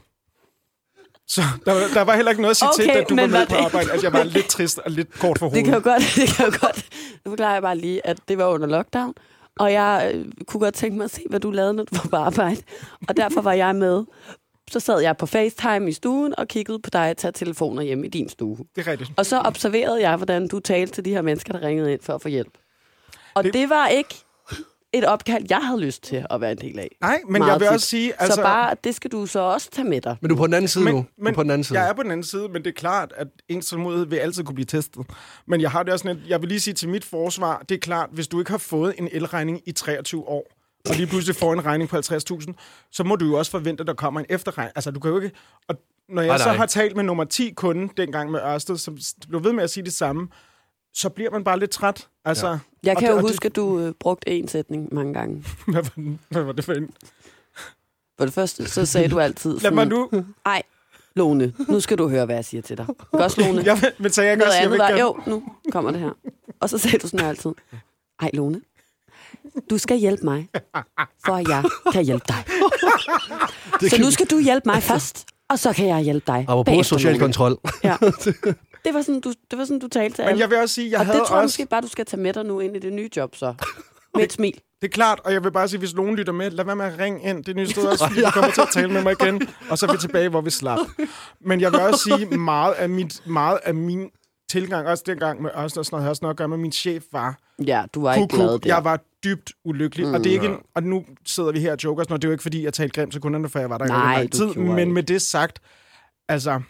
Så 1.28 1.42
der, 1.66 1.72
var- 1.72 1.88
der 1.94 2.02
var 2.02 2.14
heller 2.16 2.30
ikke 2.30 2.42
noget 2.42 2.50
at 2.50 2.56
sige 2.56 2.68
Okay, 2.68 2.82
til, 2.82 2.94
da 2.94 3.02
du 3.08 3.14
var 3.16 3.26
med 3.26 3.38
var 3.38 3.44
på 3.44 3.54
det- 3.56 3.64
arbejde, 3.64 3.92
at 3.92 4.02
jeg 4.02 4.12
var 4.12 4.22
lidt 4.24 4.46
trist 4.48 4.78
og 4.78 4.90
lidt 4.90 5.12
kort 5.12 5.38
for 5.38 5.46
det 5.46 5.52
hovedet. 5.52 5.64
kan 5.64 5.74
jo 5.74 5.80
godt, 5.90 6.02
det 6.16 6.36
kan 6.36 6.46
jo 6.46 6.52
godt. 6.60 6.86
Nu 7.24 7.30
forklarer 7.30 7.52
jeg 7.52 7.62
bare 7.62 7.76
lige, 7.78 8.06
at 8.06 8.18
det 8.28 8.38
var 8.38 8.46
under 8.46 8.66
lockdown, 8.66 9.14
og 9.58 9.72
jeg 9.72 10.10
øh, 10.14 10.24
kunne 10.46 10.60
godt 10.60 10.74
tænke 10.74 10.96
mig 10.96 11.04
at 11.04 11.10
se, 11.10 11.22
hvad 11.30 11.40
du 11.40 11.50
lavede, 11.50 11.74
når 11.74 11.82
du 11.84 11.94
var 12.02 12.08
på 12.10 12.16
arbejde. 12.16 12.62
Og 13.08 13.16
derfor 13.16 13.40
var 13.40 13.52
jeg 13.52 13.76
med. 13.76 14.04
Så 14.70 14.80
sad 14.80 15.00
jeg 15.00 15.16
på 15.16 15.26
FaceTime 15.26 15.88
i 15.88 15.92
stuen 15.92 16.34
og 16.38 16.48
kiggede 16.48 16.78
på 16.78 16.90
dig 16.90 17.14
tage 17.16 17.32
telefoner 17.32 17.82
hjemme 17.82 18.06
i 18.06 18.08
din 18.08 18.28
stue. 18.28 18.56
Det 18.76 18.86
er 18.86 18.90
rigtigt. 18.90 19.10
Og 19.16 19.26
så 19.26 19.38
observerede 19.40 20.00
jeg, 20.08 20.16
hvordan 20.16 20.48
du 20.48 20.60
talte 20.60 20.92
til 20.94 21.04
de 21.04 21.10
her 21.10 21.22
mennesker, 21.22 21.52
der 21.52 21.60
ringede 21.68 21.92
ind 21.92 22.00
for 22.02 22.14
at 22.14 22.22
få 22.22 22.28
hjælp. 22.28 22.52
Og 23.34 23.44
det, 23.44 23.52
Det- 23.54 23.60
det 23.60 23.70
var 23.70 23.88
ikke 23.88 24.14
et 24.92 25.04
opkald, 25.04 25.44
jeg 25.50 25.58
havde 25.58 25.80
lyst 25.80 26.02
til 26.02 26.26
at 26.30 26.40
være 26.40 26.52
en 26.52 26.58
del 26.58 26.78
af. 26.78 26.96
Nej, 27.00 27.20
men 27.28 27.38
Meget 27.38 27.52
jeg 27.52 27.60
vil 27.60 27.66
tit. 27.66 27.72
også 27.74 27.86
sige... 27.86 28.12
Altså, 28.18 28.34
så 28.34 28.42
bare, 28.42 28.76
det 28.84 28.94
skal 28.94 29.10
du 29.12 29.26
så 29.26 29.40
også 29.40 29.70
tage 29.70 29.88
med 29.88 30.00
dig. 30.00 30.16
Men 30.20 30.28
du 30.28 30.34
er 30.34 30.38
på 30.38 30.46
den 30.46 30.54
anden 30.54 30.68
side 30.68 30.84
nu. 30.84 30.90
men, 30.90 31.24
du 31.24 31.30
er 31.30 31.34
på 31.34 31.42
den 31.42 31.50
anden 31.50 31.64
side. 31.64 31.80
Jeg 31.80 31.88
er 31.88 31.92
på 31.92 32.02
den 32.02 32.10
anden 32.10 32.24
side, 32.24 32.48
men 32.48 32.62
det 32.64 32.66
er 32.66 32.74
klart, 32.74 33.12
at 33.16 33.26
ens 33.48 33.66
tålmodighed 33.70 34.06
vil 34.06 34.16
altid 34.16 34.44
kunne 34.44 34.54
blive 34.54 34.66
testet. 34.66 35.06
Men 35.46 35.60
jeg 35.60 35.70
har 35.70 35.82
det 35.82 35.92
også 35.92 36.02
sådan, 36.02 36.22
at 36.22 36.28
jeg 36.28 36.40
vil 36.40 36.48
lige 36.48 36.60
sige 36.60 36.74
til 36.74 36.88
mit 36.88 37.04
forsvar, 37.04 37.64
det 37.68 37.74
er 37.74 37.78
klart, 37.78 38.08
hvis 38.12 38.28
du 38.28 38.38
ikke 38.38 38.50
har 38.50 38.58
fået 38.58 38.94
en 38.98 39.08
elregning 39.12 39.60
i 39.66 39.72
23 39.72 40.28
år, 40.28 40.52
og 40.88 40.94
lige 40.94 41.06
pludselig 41.06 41.36
får 41.36 41.52
en 41.52 41.64
regning 41.64 41.90
på 41.90 41.96
50.000, 41.96 42.52
så 42.92 43.04
må 43.04 43.16
du 43.16 43.26
jo 43.26 43.38
også 43.38 43.50
forvente, 43.50 43.80
at 43.80 43.86
der 43.86 43.94
kommer 43.94 44.20
en 44.20 44.26
efterregning. 44.28 44.72
Altså, 44.76 44.90
du 44.90 45.00
kan 45.00 45.10
jo 45.10 45.20
ikke... 45.20 45.36
Og 45.68 45.74
når 46.08 46.22
jeg 46.22 46.28
Nej, 46.28 46.38
så 46.38 46.44
nej. 46.44 46.56
har 46.56 46.66
talt 46.66 46.96
med 46.96 47.04
nummer 47.04 47.24
10 47.24 47.50
kunde 47.50 47.88
dengang 47.96 48.30
med 48.30 48.40
Ørsted, 48.40 48.76
som 48.76 48.98
blev 49.28 49.44
ved 49.44 49.52
med 49.52 49.64
at 49.64 49.70
sige 49.70 49.84
det 49.84 49.92
samme, 49.92 50.28
så 50.98 51.08
bliver 51.08 51.30
man 51.30 51.44
bare 51.44 51.58
lidt 51.58 51.70
træt. 51.70 52.08
Altså, 52.24 52.48
ja. 52.48 52.58
Jeg 52.82 52.96
kan 52.96 53.08
det- 53.10 53.16
jo 53.16 53.20
huske, 53.20 53.46
at 53.46 53.56
du 53.56 53.80
øh, 53.80 53.92
brugte 54.00 54.28
en 54.30 54.48
sætning 54.48 54.94
mange 54.94 55.14
gange. 55.14 55.44
Hvad 55.66 55.82
var, 55.82 55.90
den- 55.96 56.18
hvad 56.28 56.42
var 56.42 56.52
det 56.52 56.64
for 56.64 56.72
en? 56.72 56.90
For 58.18 58.24
det 58.24 58.34
første, 58.34 58.68
så 58.68 58.86
sagde 58.86 59.08
du 59.08 59.20
altid 59.20 59.58
Lad 59.58 59.70
mig 59.70 59.86
sådan, 59.90 60.08
nu... 60.12 60.24
ej, 60.46 60.62
Lone, 61.16 61.52
nu 61.68 61.80
skal 61.80 61.98
du 61.98 62.08
høre, 62.08 62.24
hvad 62.24 62.34
jeg 62.34 62.44
siger 62.44 62.62
til 62.62 62.76
dig. 62.78 62.86
Ikke 63.14 63.24
også, 63.24 63.40
Lone? 63.40 63.62
Jeg, 63.64 63.78
vil- 63.82 63.92
men 63.98 64.12
sagde 64.12 64.26
jeg 64.28 64.32
ikke 64.32 64.38
Noget 64.44 64.48
også, 64.50 64.60
jeg 64.62 64.70
vil 64.70 64.78
gerne... 64.78 65.00
jo, 65.00 65.16
nu 65.26 65.42
kommer 65.72 65.90
det 65.90 66.00
her. 66.00 66.10
Og 66.60 66.70
så 66.70 66.78
sagde 66.78 66.98
du 66.98 67.06
sådan 67.08 67.20
her 67.20 67.28
altid, 67.28 67.50
ej 68.22 68.30
Lone, 68.34 68.60
du 69.70 69.78
skal 69.78 69.96
hjælpe 69.96 70.24
mig, 70.24 70.48
for 71.26 71.32
at 71.32 71.48
jeg 71.48 71.64
kan 71.92 72.04
hjælpe 72.04 72.24
dig. 72.28 72.44
det 73.80 73.90
Så 73.90 73.98
nu 74.02 74.10
skal 74.10 74.26
du 74.26 74.38
hjælpe 74.38 74.68
mig 74.68 74.82
først, 74.82 75.26
og 75.50 75.58
så 75.58 75.72
kan 75.72 75.86
jeg 75.88 76.00
hjælpe 76.00 76.24
dig 76.26 76.44
Apropos 76.48 76.86
social 76.86 77.18
kontrol. 77.18 77.58
Ja. 77.84 77.96
Det 78.88 78.94
var 78.94 79.02
sådan, 79.02 79.20
du, 79.20 79.32
det 79.50 79.58
var 79.58 79.64
sådan, 79.64 79.78
du 79.78 79.88
talte 79.88 80.16
til 80.16 80.22
Men 80.22 80.28
alle. 80.28 80.40
jeg 80.40 80.50
vil 80.50 80.58
også 80.58 80.74
sige, 80.74 80.90
jeg 80.90 81.00
og 81.00 81.06
havde 81.06 81.18
det 81.18 81.26
tror 81.26 81.36
jeg 81.36 81.42
også... 81.44 81.60
måske 81.60 81.70
bare, 81.70 81.80
du 81.80 81.88
skal 81.88 82.04
tage 82.06 82.20
med 82.20 82.32
dig 82.32 82.44
nu 82.44 82.60
ind 82.60 82.76
i 82.76 82.78
det 82.78 82.92
nye 82.92 83.10
job, 83.16 83.36
så. 83.36 83.54
Med 84.14 84.24
et 84.24 84.32
smil. 84.32 84.52
Det 84.52 84.88
er 84.88 84.92
klart, 84.92 85.20
og 85.24 85.32
jeg 85.32 85.44
vil 85.44 85.52
bare 85.52 85.68
sige, 85.68 85.78
hvis 85.78 85.94
nogen 85.94 86.16
lytter 86.16 86.32
med, 86.32 86.50
lad 86.50 86.64
være 86.64 86.76
med 86.76 86.84
at 86.84 86.98
ringe 86.98 87.30
ind. 87.30 87.44
Det 87.44 87.56
nye 87.56 87.66
sted 87.66 87.84
også, 87.84 88.08
fordi 88.08 88.20
du 88.20 88.30
kommer 88.30 88.50
til 88.50 88.60
at 88.60 88.68
tale 88.72 88.92
med 88.92 89.02
mig 89.02 89.12
igen, 89.20 89.48
og 89.70 89.78
så 89.78 89.86
er 89.86 89.92
vi 89.92 89.98
tilbage, 90.06 90.28
hvor 90.28 90.40
vi 90.40 90.50
slap. 90.50 90.78
Men 91.40 91.60
jeg 91.60 91.72
vil 91.72 91.80
også 91.80 92.02
sige, 92.02 92.26
meget 92.38 92.72
af, 92.72 92.88
mit, 92.88 93.22
meget 93.26 93.58
af 93.64 93.74
min 93.74 94.10
tilgang, 94.50 94.86
også 94.86 95.04
dengang 95.06 95.42
med 95.42 95.50
os, 95.54 95.76
og 95.76 95.84
sådan 95.84 95.94
noget, 95.94 96.02
havde 96.02 96.10
også 96.10 96.20
noget 96.22 96.34
at 96.34 96.38
gøre 96.38 96.48
med, 96.48 96.56
min 96.56 96.72
chef 96.72 97.04
var 97.12 97.38
Ja, 97.66 97.84
du 97.94 98.02
var 98.02 98.14
ikke 98.14 98.36
glad 98.36 98.58
der. 98.58 98.58
Jeg 98.64 98.84
var 98.84 99.00
dybt 99.24 99.52
ulykkelig, 99.64 100.06
mm. 100.06 100.14
og, 100.14 100.24
det 100.24 100.26
er 100.26 100.34
ikke 100.34 100.46
en, 100.46 100.58
og 100.74 100.82
nu 100.82 101.04
sidder 101.26 101.52
vi 101.52 101.60
her 101.60 101.72
og 101.72 101.78
joker, 101.84 102.04
og 102.10 102.22
det 102.22 102.24
er 102.24 102.28
jo 102.28 102.32
ikke, 102.32 102.42
fordi 102.42 102.64
jeg 102.64 102.72
talte 102.74 103.00
grimt 103.00 103.12
til 103.12 103.20
kunderne, 103.20 103.48
for 103.48 103.58
jeg 103.58 103.70
var 103.70 103.78
der 103.78 103.84
i 103.84 103.88
Nej, 103.88 104.22
du 104.22 104.28
tid. 104.28 104.46
Men 104.54 104.78
ikke. 104.78 104.92
med 104.92 105.02
det 105.02 105.22
sagt, 105.22 105.58
altså, 106.28 106.60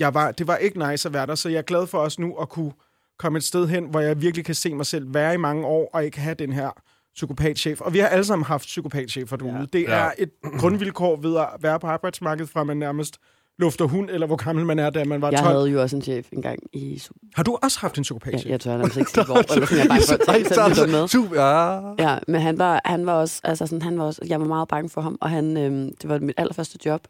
jeg 0.00 0.14
var, 0.14 0.30
det 0.32 0.46
var 0.46 0.56
ikke 0.56 0.90
nice 0.90 1.08
at 1.08 1.12
være 1.14 1.26
der, 1.26 1.34
så 1.34 1.48
jeg 1.48 1.58
er 1.58 1.62
glad 1.62 1.86
for 1.86 1.98
os 1.98 2.18
nu 2.18 2.36
at 2.36 2.48
kunne 2.48 2.72
komme 3.18 3.36
et 3.36 3.44
sted 3.44 3.68
hen, 3.68 3.84
hvor 3.84 4.00
jeg 4.00 4.22
virkelig 4.22 4.44
kan 4.44 4.54
se 4.54 4.74
mig 4.74 4.86
selv 4.86 5.14
være 5.14 5.34
i 5.34 5.36
mange 5.36 5.66
år, 5.66 5.90
og 5.92 6.04
ikke 6.04 6.20
have 6.20 6.34
den 6.34 6.52
her 6.52 6.70
psykopatchef. 7.14 7.80
Og 7.80 7.92
vi 7.92 7.98
har 7.98 8.06
alle 8.08 8.24
sammen 8.24 8.44
haft 8.44 8.62
psykopatchefer 8.64 9.36
derude. 9.36 9.54
Ja. 9.58 9.64
Det 9.78 9.82
Ja. 9.82 9.92
er 9.94 10.10
et 10.18 10.30
grundvilkår 10.58 11.16
ved 11.16 11.36
at 11.36 11.46
være 11.60 11.80
på 11.80 11.86
arbejdsmarkedet, 11.86 12.50
fra 12.50 12.64
man 12.64 12.76
nærmest 12.76 13.16
lufter 13.58 13.84
hund, 13.84 14.10
eller 14.10 14.26
hvor 14.26 14.36
gammel 14.36 14.66
man 14.66 14.78
er, 14.78 14.90
da 14.90 15.04
man 15.04 15.20
var 15.22 15.30
Jeg 15.30 15.38
12. 15.40 15.52
havde 15.56 15.70
jo 15.70 15.82
også 15.82 15.96
en 15.96 16.02
chef 16.02 16.26
engang 16.32 16.58
i... 16.72 17.02
Har 17.34 17.42
du 17.42 17.58
også 17.62 17.78
haft 17.80 17.94
en 17.96 18.00
Ja, 18.00 18.02
psykopatchef? 18.02 18.50
jeg 18.50 18.60
tør 18.60 18.76
nærmest 18.76 18.96
ikke 18.96 19.10
sige, 19.10 19.24
hvor, 19.24 19.34
eller 19.54 19.66
sådan, 19.66 19.78
jeg 19.78 19.86
er 20.20 20.26
bange 20.26 20.44
for, 20.44 20.60
at 20.60 20.68
jeg 20.68 20.70
lytter 20.70 20.86
med. 21.00 21.08
Super, 21.08 21.40
ja. 21.42 22.10
Ja, 22.12 22.18
men 22.28 22.40
han 22.40 22.58
var, 22.58 22.80
han 22.84 23.06
var 23.06 23.12
også, 23.12 23.40
altså 23.44 23.66
sådan, 23.66 23.82
han 23.82 23.98
var 23.98 24.04
også, 24.04 24.22
jeg 24.28 24.40
var 24.40 24.46
meget 24.46 24.68
bange 24.68 24.90
for 24.90 25.00
ham, 25.00 25.18
og 25.20 25.30
han, 25.30 25.56
øhm, 25.56 25.96
det 26.02 26.08
var 26.10 26.18
mit 26.18 26.34
allerførste 26.38 26.78
job 26.86 27.00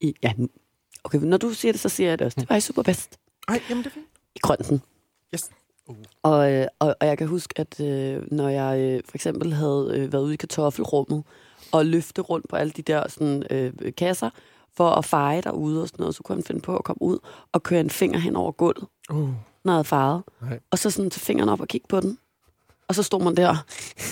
i, 0.00 0.14
ja, 0.22 0.32
okay, 1.04 1.18
når 1.18 1.36
du 1.36 1.50
siger 1.52 1.72
det, 1.72 1.80
så 1.80 1.88
siger 1.88 2.08
jeg 2.08 2.18
det 2.18 2.24
også. 2.24 2.40
Det 2.40 2.50
var 2.50 2.56
i 2.56 2.60
Superbest 2.60 3.18
Ej, 3.48 3.60
jamen 3.70 3.84
det 3.84 3.90
er 3.90 3.94
fint. 3.94 4.06
i 4.34 4.38
Grønten. 4.38 4.82
Yes. 5.34 5.50
Og, 6.22 6.52
øh, 6.52 6.66
og, 6.78 6.96
og 7.00 7.06
jeg 7.06 7.18
kan 7.18 7.26
huske, 7.26 7.54
at 7.56 7.80
øh, 7.80 8.22
når 8.32 8.48
jeg 8.48 8.80
øh, 8.80 9.02
for 9.08 9.16
eksempel 9.16 9.52
havde 9.52 9.90
øh, 9.94 10.12
været 10.12 10.22
ude 10.22 10.34
i 10.34 10.36
kartoffelrummet 10.36 11.24
og 11.72 11.86
løfte 11.86 12.22
rundt 12.22 12.48
på 12.48 12.56
alle 12.56 12.70
de 12.70 12.82
der 12.82 13.08
sådan, 13.08 13.42
øh, 13.50 13.72
kasser 13.96 14.30
for 14.76 14.90
at 14.90 15.04
feje 15.04 15.40
derude 15.40 15.82
og 15.82 15.88
sådan 15.88 16.02
noget, 16.02 16.14
så 16.14 16.22
kunne 16.22 16.36
han 16.36 16.44
finde 16.44 16.60
på 16.60 16.76
at 16.76 16.84
komme 16.84 17.02
ud 17.02 17.18
og 17.52 17.62
køre 17.62 17.80
en 17.80 17.90
finger 17.90 18.18
hen 18.18 18.36
over 18.36 18.52
gulvet 18.52 18.86
Uh. 19.10 19.28
noget 19.64 19.86
farvet. 19.86 20.22
Nej. 20.40 20.60
Og 20.70 20.78
så 20.78 20.90
sådan 20.90 21.10
tage 21.10 21.20
fingeren 21.20 21.48
op 21.48 21.60
og 21.60 21.68
kigge 21.68 21.86
på 21.88 22.00
den. 22.00 22.18
Og 22.88 22.94
så 22.94 23.02
stod 23.02 23.22
man 23.22 23.36
der 23.36 23.56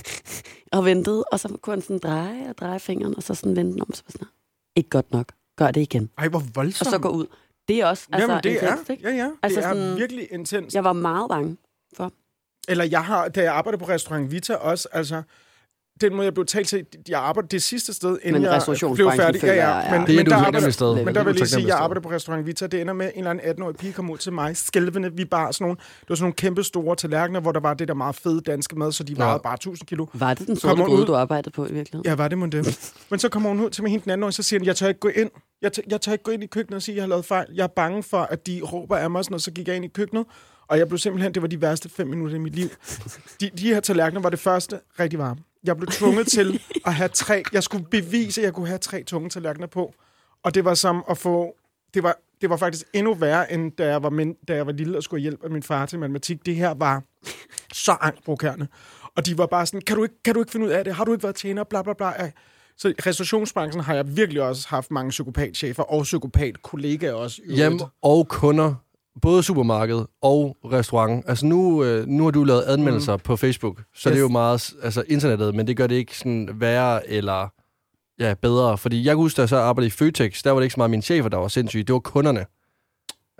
og 0.77 0.85
ventede, 0.85 1.25
og 1.33 1.41
så 1.41 1.49
kunne 1.63 1.75
han 1.75 1.83
sådan 1.83 1.99
dreje 1.99 2.49
og 2.49 2.59
dreje 2.59 2.81
fingeren, 2.81 3.17
og 3.17 3.23
så 3.23 3.35
sådan 3.35 3.57
vende 3.57 3.73
den 3.73 3.83
om. 3.83 3.95
Så 3.95 4.03
var 4.07 4.13
sådan, 4.13 4.29
ikke 4.77 4.91
godt 4.91 5.13
nok. 5.13 5.33
Gør 5.59 5.71
det 5.71 5.81
igen. 5.81 6.11
Ej, 6.19 6.29
hvor 6.29 6.39
Og 6.39 6.45
voldsomt. 6.55 6.91
så 6.91 6.99
gå 6.99 7.09
ud. 7.09 7.27
Det 7.69 7.81
er 7.81 7.87
også 7.87 8.07
altså, 8.13 8.29
Jamen, 8.31 8.43
det 8.43 8.51
intenst, 8.51 8.89
er, 8.91 8.93
ikke? 8.95 9.09
ja, 9.09 9.15
ja. 9.17 9.31
Altså 9.43 9.61
det 9.61 9.67
er 9.67 9.73
sådan- 9.75 9.97
virkelig 9.97 10.29
intens. 10.33 10.75
Jeg 10.75 10.85
var 10.85 10.93
meget 10.93 11.29
bange. 11.29 11.57
Eller 12.69 12.85
jeg 12.85 13.05
har, 13.05 13.29
da 13.29 13.43
jeg 13.43 13.53
arbejdede 13.55 13.81
på 13.85 13.89
restaurant 13.89 14.31
Vita 14.31 14.55
også, 14.55 14.89
altså, 14.93 15.23
den 16.01 16.15
måde, 16.15 16.25
jeg 16.25 16.35
blev 16.35 16.47
talt 16.47 16.69
til, 16.69 16.87
jeg 17.09 17.21
arbejdede 17.21 17.51
det 17.51 17.63
sidste 17.63 17.95
sted, 17.95 18.19
inden 18.23 18.43
Men 18.43 18.51
jeg 18.53 18.63
blev 18.95 19.11
færdig. 19.11 19.43
Ja, 19.43 19.55
ja. 19.79 19.91
Men, 19.99 20.07
Det 20.07 20.13
er 20.13 20.17
men, 20.17 20.25
du 20.25 20.31
der 20.31 20.37
arbejder, 20.37 20.71
sted. 20.71 21.05
men 21.05 21.15
der 21.15 21.21
er 21.21 21.25
vil 21.25 21.31
jeg 21.31 21.35
lige 21.35 21.47
sige, 21.47 21.47
taknemmelig 21.47 21.69
jeg 21.69 21.79
arbejder 21.79 22.01
på 22.01 22.11
restaurant 22.11 22.47
Vita. 22.47 22.67
Det 22.67 22.81
ender 22.81 22.95
med, 22.95 23.07
en 23.15 23.19
eller 23.19 23.31
anden 23.31 23.51
18-årig 23.63 23.77
pige 23.77 23.93
kom 23.93 24.11
ud 24.11 24.19
til 24.19 24.33
mig, 24.33 24.57
skælvende. 24.57 25.13
Vi 25.13 25.25
bar 25.25 25.51
sådan 25.53 25.65
nogle, 25.65 25.77
det 25.77 26.09
var 26.09 26.15
sådan 26.15 26.25
nogle 26.25 26.35
kæmpe 26.35 26.63
store 26.63 26.97
tallerkener, 26.97 27.41
hvor 27.41 27.53
der 27.53 27.61
var 27.61 27.75
det 27.75 27.89
der 27.89 27.95
meget 27.95 28.17
fede 28.17 28.41
danske 28.41 28.79
mad, 28.79 28.93
så 28.93 29.05
de 29.05 29.13
Ja. 29.13 29.25
vejede 29.25 29.41
bare 29.45 29.55
1000 29.55 29.87
kilo. 29.87 30.07
Var 30.15 30.35
det 30.35 30.47
den 30.47 30.57
sorte 30.57 30.83
gode, 30.83 31.01
ud? 31.01 31.07
du 31.07 31.15
arbejdede 31.15 31.51
på 31.51 31.67
i 31.67 31.73
virkeligheden? 31.73 32.05
Ja, 32.11 32.15
var 32.15 32.29
det 32.29 32.39
mon 32.39 32.51
det. 32.53 32.93
Men 33.11 33.19
så 33.19 33.29
kommer 33.29 33.49
hun 33.49 33.61
ud 33.61 33.71
til 33.71 33.83
mig 33.83 33.91
hende 33.91 34.05
den 34.05 34.11
anden 34.11 34.23
år, 34.23 34.27
og 34.27 34.35
så 34.35 34.43
siger 34.43 34.61
hun, 34.61 34.67
jeg 34.67 34.77
tør 34.77 34.89
ikke 34.89 35.01
gå 35.01 35.09
ind. 35.09 35.31
Jeg 35.63 35.73
tør, 35.73 35.83
jeg 35.91 36.01
tør 36.01 36.13
ikke 36.13 36.25
gå 36.25 36.31
ind 36.31 36.43
i 36.43 36.47
køkkenet 36.47 36.77
og 36.77 36.83
sige, 36.83 36.93
at 36.93 36.97
jeg 36.97 37.03
har 37.03 37.09
lavet 37.09 37.25
fejl. 37.25 37.47
Jeg 37.55 37.63
er 37.63 37.67
bange 37.77 38.03
for, 38.03 38.19
at 38.19 38.47
de 38.47 38.61
råber 38.73 38.97
af 38.97 39.11
mig, 39.11 39.19
og 39.19 39.25
sådan 39.25 39.33
noget. 39.33 39.43
så 39.43 39.51
gik 39.51 39.69
jeg 39.69 39.77
ind 39.77 39.85
i 39.85 39.89
køkkenet. 39.89 40.27
Og 40.69 40.79
jeg 40.79 40.89
blev 40.89 40.99
simpelthen, 40.99 41.35
det 41.35 41.43
var 41.43 41.49
de 41.49 41.61
værste 41.61 41.89
fem 41.89 42.07
minutter 42.07 42.37
i 42.37 42.39
mit 42.39 42.55
liv. 42.55 42.69
De, 43.41 43.51
de 43.59 43.75
her 43.75 43.81
tallerkener 43.81 44.21
var 44.21 44.31
det 44.31 44.39
første 44.39 44.81
rigtig 45.01 45.19
varme. 45.19 45.41
Jeg 45.65 45.77
blev 45.77 45.89
tvunget 45.89 46.27
til 46.27 46.61
at 46.87 46.95
have 46.95 47.09
tre. 47.09 47.43
Jeg 47.53 47.63
skulle 47.63 47.85
bevise, 47.91 48.41
at 48.41 48.45
jeg 48.45 48.53
kunne 48.53 48.67
have 48.67 48.79
tre 48.79 49.03
tunge 49.03 49.31
tallerkener 49.31 49.67
på. 49.67 49.95
Og 50.43 50.55
det 50.55 50.65
var 50.65 50.75
som 50.75 51.05
at 51.11 51.19
få... 51.19 51.57
Det 51.95 52.03
var, 52.03 52.17
det 52.41 52.51
var 52.51 52.57
faktisk 52.57 52.87
endnu 52.93 53.15
værre, 53.15 53.53
end 53.53 53.73
da 53.73 53.87
jeg 53.89 54.03
var, 54.03 54.11
min, 54.11 54.35
da 54.49 54.55
jeg 54.55 54.67
var 54.67 54.73
lille 54.73 54.97
og 54.97 55.03
skulle 55.03 55.21
hjælpe 55.21 55.49
min 55.49 55.63
far 55.63 55.87
til 55.87 55.99
matematik. 55.99 56.47
Det 56.47 56.57
her 56.57 56.75
var 56.75 57.03
så 57.73 57.97
angstprovokerende. 58.01 58.67
Og 59.17 59.27
de 59.27 59.39
var 59.39 59.47
bare 59.47 59.67
sådan, 59.67 59.81
kan 59.81 59.97
du, 59.97 60.03
ikke, 60.03 60.23
kan 60.25 60.35
du 60.35 60.41
ikke 60.41 60.53
finde 60.53 60.67
ud 60.67 60.71
af 60.71 60.85
det? 60.85 60.95
Har 60.95 61.05
du 61.05 61.13
ikke 61.13 61.23
været 61.23 61.37
tjener? 61.37 61.65
Bla, 61.65 61.83
bla, 61.83 61.93
bla. 61.93 62.31
Så 62.77 62.89
i 62.89 62.95
restaurationsbranchen 63.07 63.85
har 63.85 63.95
jeg 63.95 64.17
virkelig 64.17 64.43
også 64.43 64.69
haft 64.69 64.91
mange 64.91 65.11
psykopatchefer 65.11 65.83
og 65.83 66.03
psykopatkollegaer 66.03 67.13
også. 67.13 67.43
i 67.45 67.55
Hjem 67.55 67.81
og 68.03 68.29
kunder, 68.29 68.75
både 69.23 69.43
supermarked 69.43 70.05
og 70.23 70.57
restaurant. 70.73 71.25
Altså 71.29 71.47
nu, 71.47 71.85
øh, 71.85 72.07
nu 72.07 72.25
har 72.25 72.31
du 72.31 72.45
lavet 72.45 72.63
anmeldelser 72.63 73.17
mm. 73.17 73.21
på 73.25 73.37
Facebook, 73.37 73.77
så 73.79 73.83
yes. 74.09 74.13
det 74.13 74.17
er 74.17 74.21
jo 74.23 74.29
meget 74.29 74.73
altså, 74.83 75.03
internettet, 75.09 75.55
men 75.55 75.67
det 75.67 75.77
gør 75.77 75.87
det 75.87 75.95
ikke 75.95 76.19
sådan 76.19 76.49
værre 76.55 77.11
eller 77.11 77.49
ja, 78.21 78.35
bedre. 78.43 78.79
Fordi 78.79 79.05
jeg 79.05 79.11
kan 79.11 79.17
huske, 79.17 79.37
da 79.37 79.43
jeg 79.43 79.49
så 79.49 79.57
arbejdede 79.57 79.87
i 79.87 79.91
Føtex, 79.91 80.43
der 80.43 80.51
var 80.51 80.61
det 80.61 80.65
ikke 80.65 80.75
så 80.75 80.81
meget 80.81 80.91
mine 80.91 81.03
chefer, 81.03 81.29
der 81.29 81.37
var 81.39 81.49
sindssyge, 81.49 81.83
det 81.85 81.93
var 81.93 81.99
kunderne. 81.99 82.47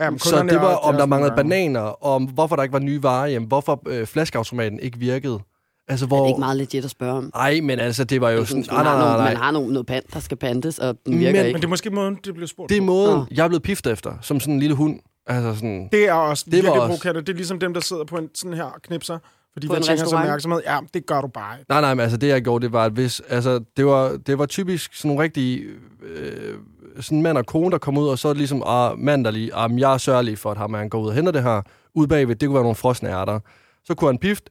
Jamen, 0.01 0.19
Så 0.19 0.43
det 0.43 0.61
var, 0.61 0.71
er- 0.73 0.77
om 0.77 0.95
er 0.95 0.99
der 0.99 1.07
manglede 1.07 1.37
bananer, 1.37 2.05
om 2.07 2.25
hvorfor 2.25 2.57
der 2.57 2.63
ikke 2.63 2.73
var 2.73 2.79
nye 2.79 3.03
varer 3.03 3.29
hjem, 3.29 3.43
hvorfor 3.45 3.83
øh, 3.89 4.07
flaskeautomaten 4.07 4.81
ikke 4.81 4.99
virkede. 4.99 5.41
Altså, 5.89 6.05
Er 6.05 6.09
hvor... 6.09 6.23
det 6.23 6.29
ikke 6.29 6.39
meget 6.41 6.57
legit 6.57 6.85
at 6.85 6.91
spørge 6.91 7.13
om? 7.13 7.31
Ej, 7.35 7.61
men 7.63 7.79
altså, 7.79 8.05
det 8.05 8.21
var 8.21 8.31
jo 8.31 8.45
Sådan, 8.45 8.65
sådan... 8.65 8.77
man, 8.77 8.85
Nej, 8.85 8.93
har 8.95 8.99
nej, 8.99 9.05
nogle, 9.09 9.19
nej, 9.19 9.29
man 9.29 9.37
nej. 9.37 9.45
har 9.45 9.51
nogle, 9.51 9.73
noget 9.73 9.87
pant, 9.87 10.15
der 10.15 10.21
skal 10.21 10.37
pantes, 10.37 10.79
og 10.79 10.87
den 10.87 10.99
Men- 11.07 11.19
virker 11.21 11.33
Men 11.41 11.47
ikke. 11.47 11.57
det 11.59 11.65
er 11.65 11.69
måske 11.69 11.91
måden, 11.91 12.19
det 12.25 12.35
blev 12.35 12.47
spurgt 12.47 12.69
Det 12.71 12.77
er 12.77 12.83
måden, 12.83 13.15
Nå. 13.19 13.25
jeg 13.31 13.45
er 13.45 13.49
blevet 13.49 13.63
piftet 13.63 13.93
efter, 13.93 14.13
som 14.21 14.41
sådan 14.41 14.55
en 14.55 14.61
lille 14.61 14.77
hund. 14.77 15.01
Altså 15.29 15.55
sådan... 15.55 15.89
Det 15.93 16.09
er 16.09 16.13
også 16.13 16.45
Det 16.45 16.53
virkelig 16.53 16.73
også- 16.73 16.87
provokerende. 16.87 17.21
Det 17.21 17.29
er 17.29 17.35
ligesom 17.37 17.59
dem, 17.59 17.75
der 17.75 17.81
sidder 17.81 18.05
på 18.05 18.17
en 18.17 18.29
sådan 18.35 18.55
her 18.57 18.79
knipser, 18.83 19.19
fordi 19.53 19.67
På 19.69 19.75
der 19.75 19.81
tænker 19.81 20.05
sig 20.07 20.19
opmærksomhed. 20.19 20.61
Ja, 20.67 20.79
det 20.95 21.07
gør 21.07 21.21
du 21.21 21.27
bare 21.29 21.59
ikke. 21.59 21.67
Nej, 21.69 21.81
nej, 21.81 21.95
men 21.95 22.01
altså 22.01 22.17
det, 22.17 22.29
jeg 22.29 22.43
gjorde, 22.43 22.63
det 22.65 22.73
var, 22.73 22.85
at 22.85 22.93
hvis... 22.93 23.21
Altså, 23.29 23.61
det 23.77 23.87
var, 23.87 24.17
det 24.27 24.39
var 24.39 24.47
typisk 24.47 24.95
sådan 24.95 25.09
nogle 25.09 25.23
rigtige... 25.23 25.65
Øh, 26.03 26.55
sådan 27.01 27.23
mand 27.23 27.39
og 27.39 27.47
kone, 27.47 27.71
der 27.71 27.79
kom 27.79 27.99
ud, 27.99 28.09
og 28.09 28.19
så 28.19 28.29
er 28.29 28.33
det 28.33 28.39
ligesom, 28.39 28.63
ah, 28.67 28.99
mand, 28.99 29.25
der 29.25 29.31
lige, 29.31 29.55
ah, 29.55 29.81
jeg 29.81 29.95
er 29.95 29.99
sørgelig 29.99 30.39
for, 30.39 30.51
at 30.51 30.57
ham, 30.57 30.75
han 30.75 30.89
går 30.89 31.01
ud 31.01 31.09
og 31.09 31.15
henter 31.15 31.33
det 31.33 31.43
her. 31.43 31.63
Ud 31.95 32.07
bagved, 32.07 32.37
det 32.37 32.47
kunne 32.47 32.55
være 32.55 32.63
nogle 32.63 32.75
frosne 32.77 33.09
ærter. 33.09 33.41
Så 33.85 33.95
kunne 33.95 34.09
han 34.09 34.19
pift. 34.19 34.51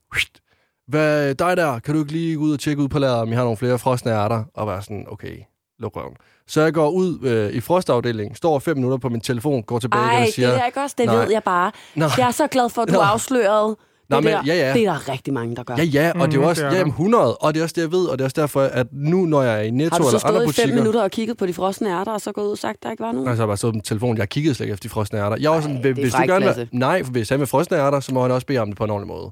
Hvad, 0.87 1.35
dig 1.35 1.57
der, 1.57 1.79
kan 1.79 1.93
du 1.93 1.99
ikke 1.99 2.11
lige 2.11 2.35
gå 2.35 2.41
ud 2.41 2.53
og 2.53 2.59
tjekke 2.59 2.81
ud 2.81 2.87
på 2.87 2.99
lageret, 2.99 3.21
om 3.21 3.31
I 3.31 3.35
har 3.35 3.43
nogle 3.43 3.57
flere 3.57 3.79
frosne 3.79 4.11
ærter? 4.11 4.43
Og 4.53 4.67
være 4.67 4.81
sådan, 4.81 5.05
okay, 5.09 5.37
luk 5.79 5.95
røven. 5.95 6.15
Så 6.47 6.61
jeg 6.61 6.73
går 6.73 6.89
ud 6.89 7.19
øh, 7.23 7.53
i 7.53 7.59
frostafdelingen, 7.59 8.35
står 8.35 8.59
fem 8.59 8.77
minutter 8.77 8.97
på 8.97 9.09
min 9.09 9.21
telefon, 9.21 9.63
går 9.63 9.79
tilbage 9.79 10.03
igen 10.03 10.11
Ej, 10.11 10.19
og 10.19 10.25
det 10.25 10.33
siger... 10.33 10.47
er 10.49 10.65
ikke 10.65 10.79
også, 10.79 10.95
det 10.97 11.05
nej. 11.05 11.15
ved 11.15 11.31
jeg 11.31 11.43
bare. 11.43 11.71
Nej. 11.95 12.09
Jeg 12.17 12.27
er 12.27 12.31
så 12.31 12.47
glad 12.47 12.69
for, 12.69 12.81
at 12.81 12.87
du 12.87 12.93
Nå. 12.93 12.99
afslørede 12.99 13.77
Nå, 14.09 14.15
det 14.17 14.23
men, 14.23 14.33
der. 14.33 14.41
ja, 14.45 14.53
ja. 14.55 14.73
Det 14.73 14.83
er 14.83 14.91
der 14.91 15.09
rigtig 15.09 15.33
mange, 15.33 15.55
der 15.55 15.63
gør. 15.63 15.75
Ja, 15.77 15.83
ja, 15.83 16.11
og 16.15 16.27
det 16.27 16.37
er 16.37 16.41
jo 16.41 16.47
også 16.47 16.61
det 16.61 16.71
er 16.71 16.77
ja, 16.77 16.79
der. 16.79 16.85
100, 16.85 17.37
og 17.37 17.53
det 17.53 17.59
er 17.59 17.63
også 17.63 17.73
det, 17.75 17.81
jeg 17.81 17.91
ved, 17.91 18.05
og 18.05 18.17
det 18.17 18.23
er 18.23 18.25
også 18.25 18.41
derfor, 18.41 18.61
at 18.61 18.87
nu, 18.91 19.25
når 19.25 19.41
jeg 19.41 19.57
er 19.57 19.61
i 19.61 19.69
Netto 19.69 19.93
Har 19.93 19.97
du 19.97 20.03
så 20.03 20.09
eller 20.09 20.27
andre 20.27 20.39
stået 20.39 20.43
i 20.43 20.47
butikker... 20.47 20.69
fem 20.69 20.77
minutter 20.77 21.01
og 21.01 21.11
kigget 21.11 21.37
på 21.37 21.45
de 21.45 21.53
frosne 21.53 21.89
ærter, 21.89 22.11
og 22.11 22.21
så 22.21 22.31
gået 22.31 22.45
ud 22.45 22.51
og 22.51 22.57
sagt, 22.57 22.77
at 22.77 22.83
der 22.83 22.91
ikke 22.91 23.03
var 23.03 23.11
nogen? 23.11 23.25
Nej, 23.25 23.33
så 23.33 23.37
har 23.37 23.43
jeg 23.43 23.47
bare 23.47 23.57
stået 23.57 23.73
på 23.73 23.79
telefonen. 23.83 24.17
Jeg 24.17 24.29
kiggede 24.29 24.55
slet 24.55 24.65
ikke 24.65 24.73
efter 24.73 24.83
de 24.83 24.89
frosne 24.89 25.19
ærter. 25.19 25.37
Jeg 25.39 25.51
var 25.51 25.61
sådan, 25.61 25.75
Ej, 25.85 25.91
hvis 25.91 26.13
det 26.13 26.21
er 26.21 26.25
du 26.27 26.33
vil... 26.33 26.41
klasse. 26.41 26.69
Nej, 26.71 27.03
for 27.03 27.11
hvis 27.11 27.29
han 27.29 27.39
vil 27.39 27.47
frosne 27.47 27.77
ærter, 27.77 27.99
så 27.99 28.13
må 28.13 28.21
han 28.21 28.31
også 28.31 28.47
bede 28.47 28.59
om 28.59 28.67
det 28.67 28.77
på 28.77 28.83
en 28.83 28.89
ordentlig 28.89 29.07
måde. 29.07 29.31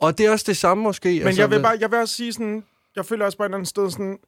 Og 0.00 0.18
det 0.18 0.26
er 0.26 0.30
også 0.30 0.44
det 0.48 0.56
samme 0.56 0.82
måske. 0.82 1.08
Men 1.18 1.26
altså, 1.26 1.42
jeg 1.42 1.50
vil 1.50 1.62
bare, 1.62 1.76
jeg 1.80 1.90
vil 1.90 1.98
også 1.98 2.14
sige 2.14 2.32
sådan, 2.32 2.62
jeg 2.96 3.04
føler 3.04 3.24
også 3.24 3.38
på 3.38 3.42
et 3.42 3.46
eller 3.46 3.56
andet 3.56 3.68
sted 3.68 3.90
sådan, 3.90 4.18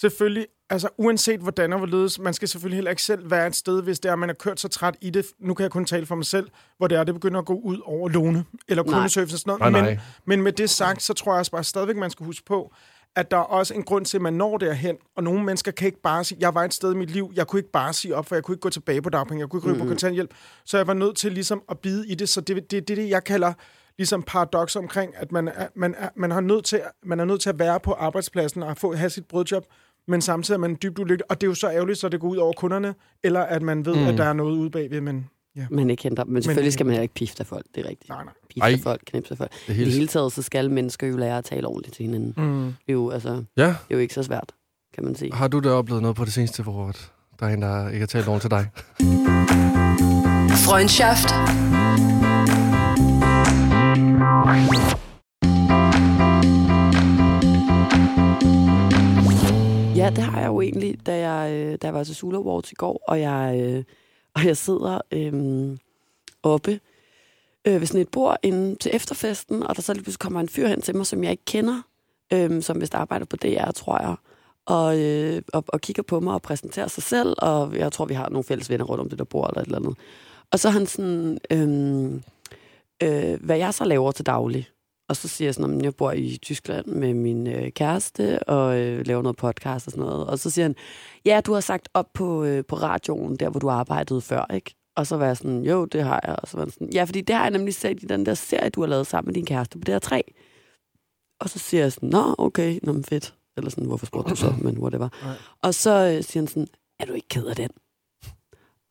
selvfølgelig, 0.00 0.46
altså 0.70 0.88
uanset 0.96 1.40
hvordan 1.40 1.72
og 1.72 1.78
hvorledes, 1.78 2.18
man 2.18 2.34
skal 2.34 2.48
selvfølgelig 2.48 2.76
heller 2.76 2.90
ikke 2.90 3.02
selv 3.02 3.30
være 3.30 3.46
et 3.46 3.56
sted, 3.56 3.82
hvis 3.82 4.00
det 4.00 4.08
er, 4.08 4.12
at 4.12 4.18
man 4.18 4.30
er 4.30 4.34
kørt 4.34 4.60
så 4.60 4.68
træt 4.68 4.96
i 5.00 5.10
det. 5.10 5.26
Nu 5.38 5.54
kan 5.54 5.62
jeg 5.62 5.70
kun 5.70 5.84
tale 5.84 6.06
for 6.06 6.14
mig 6.14 6.26
selv, 6.26 6.48
hvor 6.78 6.86
det 6.86 6.98
er, 6.98 7.04
det 7.04 7.14
begynder 7.14 7.38
at 7.40 7.46
gå 7.46 7.54
ud 7.54 7.78
over 7.84 8.08
låne, 8.08 8.44
eller 8.68 8.82
Nej. 8.84 8.94
kundeservice 8.94 9.34
og 9.34 9.38
sådan 9.38 9.58
Nej, 9.60 9.70
noget. 9.70 9.84
nej. 9.84 9.92
Men, 9.92 10.00
men 10.38 10.42
med 10.42 10.52
det 10.52 10.70
sagt, 10.70 11.02
så 11.02 11.14
tror 11.14 11.32
jeg 11.32 11.38
også 11.38 11.52
bare 11.52 11.64
stadigvæk, 11.64 11.96
man 11.96 12.10
skal 12.10 12.26
huske 12.26 12.44
på, 12.44 12.72
at 13.16 13.30
der 13.30 13.36
er 13.36 13.40
også 13.42 13.74
en 13.74 13.82
grund 13.82 14.04
til, 14.04 14.18
at 14.18 14.22
man 14.22 14.32
når 14.32 14.58
derhen, 14.58 14.96
og 15.16 15.22
nogle 15.22 15.44
mennesker 15.44 15.72
kan 15.72 15.86
ikke 15.86 16.02
bare 16.02 16.24
sige, 16.24 16.38
jeg 16.40 16.54
var 16.54 16.64
et 16.64 16.74
sted 16.74 16.92
i 16.92 16.96
mit 16.96 17.10
liv, 17.10 17.32
jeg 17.34 17.46
kunne 17.46 17.60
ikke 17.60 17.70
bare 17.70 17.92
sige 17.92 18.16
op, 18.16 18.26
for 18.26 18.34
jeg 18.34 18.44
kunne 18.44 18.52
ikke 18.52 18.60
gå 18.60 18.70
tilbage 18.70 19.02
på 19.02 19.10
dagpenge, 19.10 19.40
jeg 19.40 19.48
kunne 19.48 19.58
ikke 19.60 19.68
ryge 19.70 19.78
på 19.78 19.86
kontanthjælp, 19.86 20.34
så 20.64 20.76
jeg 20.76 20.86
var 20.86 20.94
nødt 20.94 21.16
til 21.16 21.32
ligesom 21.32 21.62
at 21.68 21.78
bide 21.78 22.08
i 22.08 22.14
det, 22.14 22.28
så 22.28 22.40
det 22.40 22.56
er 22.56 22.60
det, 22.60 22.70
det, 22.70 22.88
det, 22.96 23.08
jeg 23.08 23.24
kalder 23.24 23.52
ligesom 23.98 24.22
paradoks 24.22 24.76
omkring, 24.76 25.16
at 25.16 25.32
man 25.32 25.48
er, 25.48 25.66
man 25.74 25.94
er, 25.98 26.08
man 26.16 26.30
har 26.30 26.40
nødt 26.40 26.64
til, 26.64 26.80
man 27.04 27.20
er 27.20 27.24
nødt 27.24 27.40
til 27.40 27.48
at 27.48 27.58
være 27.58 27.80
på 27.80 27.92
arbejdspladsen 27.92 28.62
og 28.62 28.76
få, 28.76 28.94
have 28.94 29.10
sit 29.10 29.26
brødjob, 29.28 29.64
men 30.08 30.20
samtidig 30.20 30.56
er 30.56 30.60
man 30.60 30.76
dybt 30.82 30.98
ulykkelig, 30.98 31.30
og 31.30 31.40
det 31.40 31.46
er 31.46 31.50
jo 31.50 31.54
så 31.54 31.70
ærgerligt, 31.70 31.98
så 31.98 32.08
det 32.08 32.20
går 32.20 32.28
ud 32.28 32.36
over 32.36 32.52
kunderne, 32.52 32.94
eller 33.24 33.40
at 33.40 33.62
man 33.62 33.86
ved, 33.86 33.94
mm. 33.96 34.06
at 34.06 34.18
der 34.18 34.24
er 34.24 34.32
noget 34.32 34.56
ude 34.58 34.70
bagved, 34.70 35.00
men 35.00 35.26
ja. 35.56 35.66
Man 35.70 35.90
ikke 35.90 36.02
henter, 36.02 36.24
men 36.24 36.42
selvfølgelig 36.42 36.72
skal 36.72 36.86
man 36.86 36.92
heller 36.92 37.02
ikke 37.02 37.14
pifte 37.14 37.44
folk, 37.44 37.66
det 37.74 37.84
er 37.86 37.88
rigtigt. 37.88 38.08
Nej, 38.08 38.24
nej. 38.24 38.32
Pifte 38.50 38.60
Ej. 38.60 38.78
folk, 38.82 39.00
knipse 39.06 39.36
folk. 39.36 39.50
Det 39.66 39.76
er 39.76 39.80
I 39.80 39.84
det 39.84 39.92
hele 39.92 40.06
taget, 40.06 40.32
så 40.32 40.42
skal 40.42 40.70
mennesker 40.70 41.06
jo 41.06 41.16
lære 41.16 41.38
at 41.38 41.44
tale 41.44 41.66
ordentligt 41.66 41.96
til 41.96 42.02
hinanden. 42.04 42.34
Mm. 42.36 42.64
Det 42.64 42.72
er 42.88 42.92
jo, 42.92 43.10
altså, 43.10 43.30
det 43.30 43.46
Ja, 43.56 43.62
er 43.68 43.74
jo 43.90 43.98
ikke 43.98 44.14
så 44.14 44.22
svært, 44.22 44.52
kan 44.94 45.04
man 45.04 45.14
sige. 45.14 45.32
har 45.34 45.48
du 45.48 45.60
da 45.60 45.68
oplevet 45.70 46.02
noget 46.02 46.16
på 46.16 46.24
det 46.24 46.32
seneste, 46.32 46.62
hvor 46.62 46.88
at 46.88 47.12
der 47.40 47.46
er 47.46 47.54
en, 47.54 47.62
der 47.62 47.88
ikke 47.88 47.98
har 48.00 48.06
talt 48.06 48.26
nogen 48.26 48.40
til 48.40 48.50
dig? 48.50 48.68
Freundschaft. 50.66 51.28
Ja, 59.96 60.10
det 60.10 60.18
har 60.18 60.40
jeg 60.40 60.46
jo 60.46 60.60
egentlig, 60.60 61.06
da 61.06 61.30
jeg, 61.30 61.52
øh, 61.52 61.78
da 61.82 61.86
jeg 61.86 61.94
var 61.94 62.04
til 62.04 62.14
Sula 62.14 62.38
Awards 62.38 62.72
i 62.72 62.74
går, 62.74 63.04
og 63.08 63.20
jeg, 63.20 63.60
øh, 63.60 63.84
og 64.34 64.44
jeg 64.44 64.56
sidder 64.56 65.00
øh, 65.12 65.76
oppe 66.42 66.80
øh, 67.64 67.80
ved 67.80 67.86
sådan 67.86 68.00
et 68.00 68.08
bord 68.08 68.36
inde 68.42 68.74
til 68.74 68.90
efterfesten, 68.94 69.62
og 69.62 69.76
der 69.76 69.82
så 69.82 69.92
lige 69.92 70.02
pludselig 70.02 70.20
kommer 70.20 70.40
en 70.40 70.48
fyr 70.48 70.68
hen 70.68 70.82
til 70.82 70.96
mig, 70.96 71.06
som 71.06 71.24
jeg 71.24 71.30
ikke 71.30 71.44
kender, 71.44 71.82
øh, 72.32 72.62
som 72.62 72.80
vist 72.80 72.94
arbejder 72.94 73.26
på 73.26 73.36
DR, 73.36 73.70
tror 73.70 74.02
jeg, 74.02 74.16
og, 74.66 75.00
øh, 75.00 75.42
og, 75.52 75.64
og 75.68 75.80
kigger 75.80 76.02
på 76.02 76.20
mig 76.20 76.34
og 76.34 76.42
præsenterer 76.42 76.88
sig 76.88 77.02
selv, 77.02 77.34
og 77.38 77.76
jeg 77.76 77.92
tror, 77.92 78.04
vi 78.04 78.14
har 78.14 78.28
nogle 78.28 78.44
fælles 78.44 78.70
venner 78.70 78.84
rundt 78.84 79.00
om 79.00 79.08
det 79.08 79.18
der 79.18 79.24
bord 79.24 79.50
eller 79.50 79.60
et 79.60 79.66
eller 79.66 79.78
andet. 79.78 79.96
Og 80.50 80.58
så 80.58 80.68
er 80.68 80.72
han 80.72 80.86
sådan, 80.86 81.38
øh, 81.50 82.20
øh, 83.02 83.44
hvad 83.44 83.56
jeg 83.56 83.74
så 83.74 83.84
laver 83.84 84.12
til 84.12 84.26
daglig. 84.26 84.68
Og 85.08 85.16
så 85.16 85.28
siger 85.28 85.46
jeg 85.46 85.54
sådan, 85.54 85.78
at 85.78 85.82
jeg 85.82 85.94
bor 85.94 86.12
i 86.12 86.38
Tyskland 86.42 86.86
med 86.86 87.14
min 87.14 87.46
øh, 87.46 87.72
kæreste 87.72 88.42
og 88.42 88.80
øh, 88.80 89.06
laver 89.06 89.22
noget 89.22 89.36
podcast 89.36 89.86
og 89.86 89.92
sådan 89.92 90.04
noget. 90.04 90.26
Og 90.26 90.38
så 90.38 90.50
siger 90.50 90.64
han, 90.64 90.76
ja, 91.24 91.40
du 91.46 91.52
har 91.52 91.60
sagt 91.60 91.88
op 91.94 92.12
på, 92.14 92.44
øh, 92.44 92.64
på 92.64 92.76
radioen, 92.76 93.36
der 93.36 93.48
hvor 93.48 93.60
du 93.60 93.70
arbejdede 93.70 94.20
før, 94.20 94.46
ikke? 94.54 94.74
Og 94.96 95.06
så 95.06 95.16
var 95.16 95.26
jeg 95.26 95.36
sådan, 95.36 95.62
jo, 95.62 95.84
det 95.84 96.02
har 96.02 96.20
jeg. 96.26 96.36
Og 96.42 96.48
så 96.48 96.56
var 96.56 96.66
sådan, 96.66 96.92
ja, 96.92 97.04
fordi 97.04 97.20
det 97.20 97.36
har 97.36 97.42
jeg 97.42 97.50
nemlig 97.50 97.74
set 97.74 98.02
i 98.02 98.06
den 98.06 98.26
der 98.26 98.34
serie, 98.34 98.70
du 98.70 98.80
har 98.80 98.88
lavet 98.88 99.06
sammen 99.06 99.28
med 99.28 99.34
din 99.34 99.46
kæreste 99.46 99.78
på 99.78 99.84
DR3. 99.90 100.20
Og 101.40 101.50
så 101.50 101.58
siger 101.58 101.82
jeg 101.82 101.92
sådan, 101.92 102.08
nå, 102.08 102.34
okay, 102.38 102.78
nå, 102.82 102.92
men 102.92 103.04
fedt. 103.04 103.34
Eller 103.56 103.70
sådan, 103.70 103.86
hvorfor 103.86 104.06
spurgte 104.06 104.30
du 104.30 104.36
så, 104.36 104.54
men 104.64 104.78
whatever. 104.78 105.08
Nej. 105.22 105.36
Og 105.62 105.74
så 105.74 105.90
øh, 105.90 106.24
siger 106.24 106.40
han 106.40 106.48
sådan, 106.48 106.68
er 107.00 107.04
du 107.06 107.12
ikke 107.12 107.28
ked 107.28 107.46
af 107.46 107.56
den? 107.56 107.70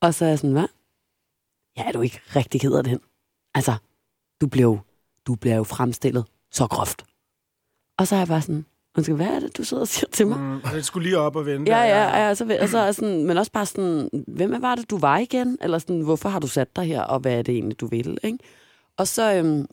Og 0.01 0.13
så 0.13 0.25
er 0.25 0.30
jeg 0.30 0.39
sådan, 0.39 0.51
hvad? 0.51 0.67
Ja, 1.78 1.88
er 1.88 1.91
du 1.91 2.01
ikke 2.01 2.21
rigtig 2.36 2.62
ked 2.62 2.73
af 2.73 2.84
den? 2.84 2.99
Altså, 3.54 3.73
du 4.41 4.47
blev, 4.47 4.80
du 5.27 5.35
bliver 5.35 5.55
jo 5.55 5.63
fremstillet 5.63 6.25
så 6.51 6.67
groft. 6.67 7.05
Og 7.97 8.07
så 8.07 8.15
er 8.15 8.19
jeg 8.19 8.27
bare 8.27 8.41
sådan, 8.41 8.65
undskyld, 8.97 9.15
hvad 9.15 9.27
er 9.27 9.39
det, 9.39 9.57
du 9.57 9.63
sidder 9.63 9.81
og 9.81 9.88
siger 9.88 10.09
til 10.11 10.27
mig? 10.27 10.39
Mm. 10.39 10.61
Det 10.73 10.85
skulle 10.85 11.09
lige 11.09 11.17
op 11.17 11.35
og 11.35 11.45
vente. 11.45 11.71
Ja, 11.71 11.81
ja, 11.83 12.25
ja, 12.25 12.35
så, 12.35 12.57
og 12.61 12.69
så 12.69 12.77
er 12.77 12.91
sådan, 12.91 13.25
men 13.25 13.38
også 13.38 13.51
bare 13.51 13.65
sådan, 13.65 14.09
hvem 14.27 14.61
var 14.61 14.75
det, 14.75 14.89
du 14.89 14.97
var 14.97 15.17
igen? 15.17 15.57
Eller 15.61 15.79
sådan, 15.79 16.01
hvorfor 16.01 16.29
har 16.29 16.39
du 16.39 16.47
sat 16.47 16.75
dig 16.75 16.83
her, 16.83 17.01
og 17.01 17.19
hvad 17.19 17.38
er 17.38 17.41
det 17.41 17.53
egentlig, 17.53 17.79
du 17.79 17.88
vil? 17.88 18.17
Ikke? 18.23 18.38
Og 18.97 19.07
så, 19.07 19.33
øhm, 19.33 19.65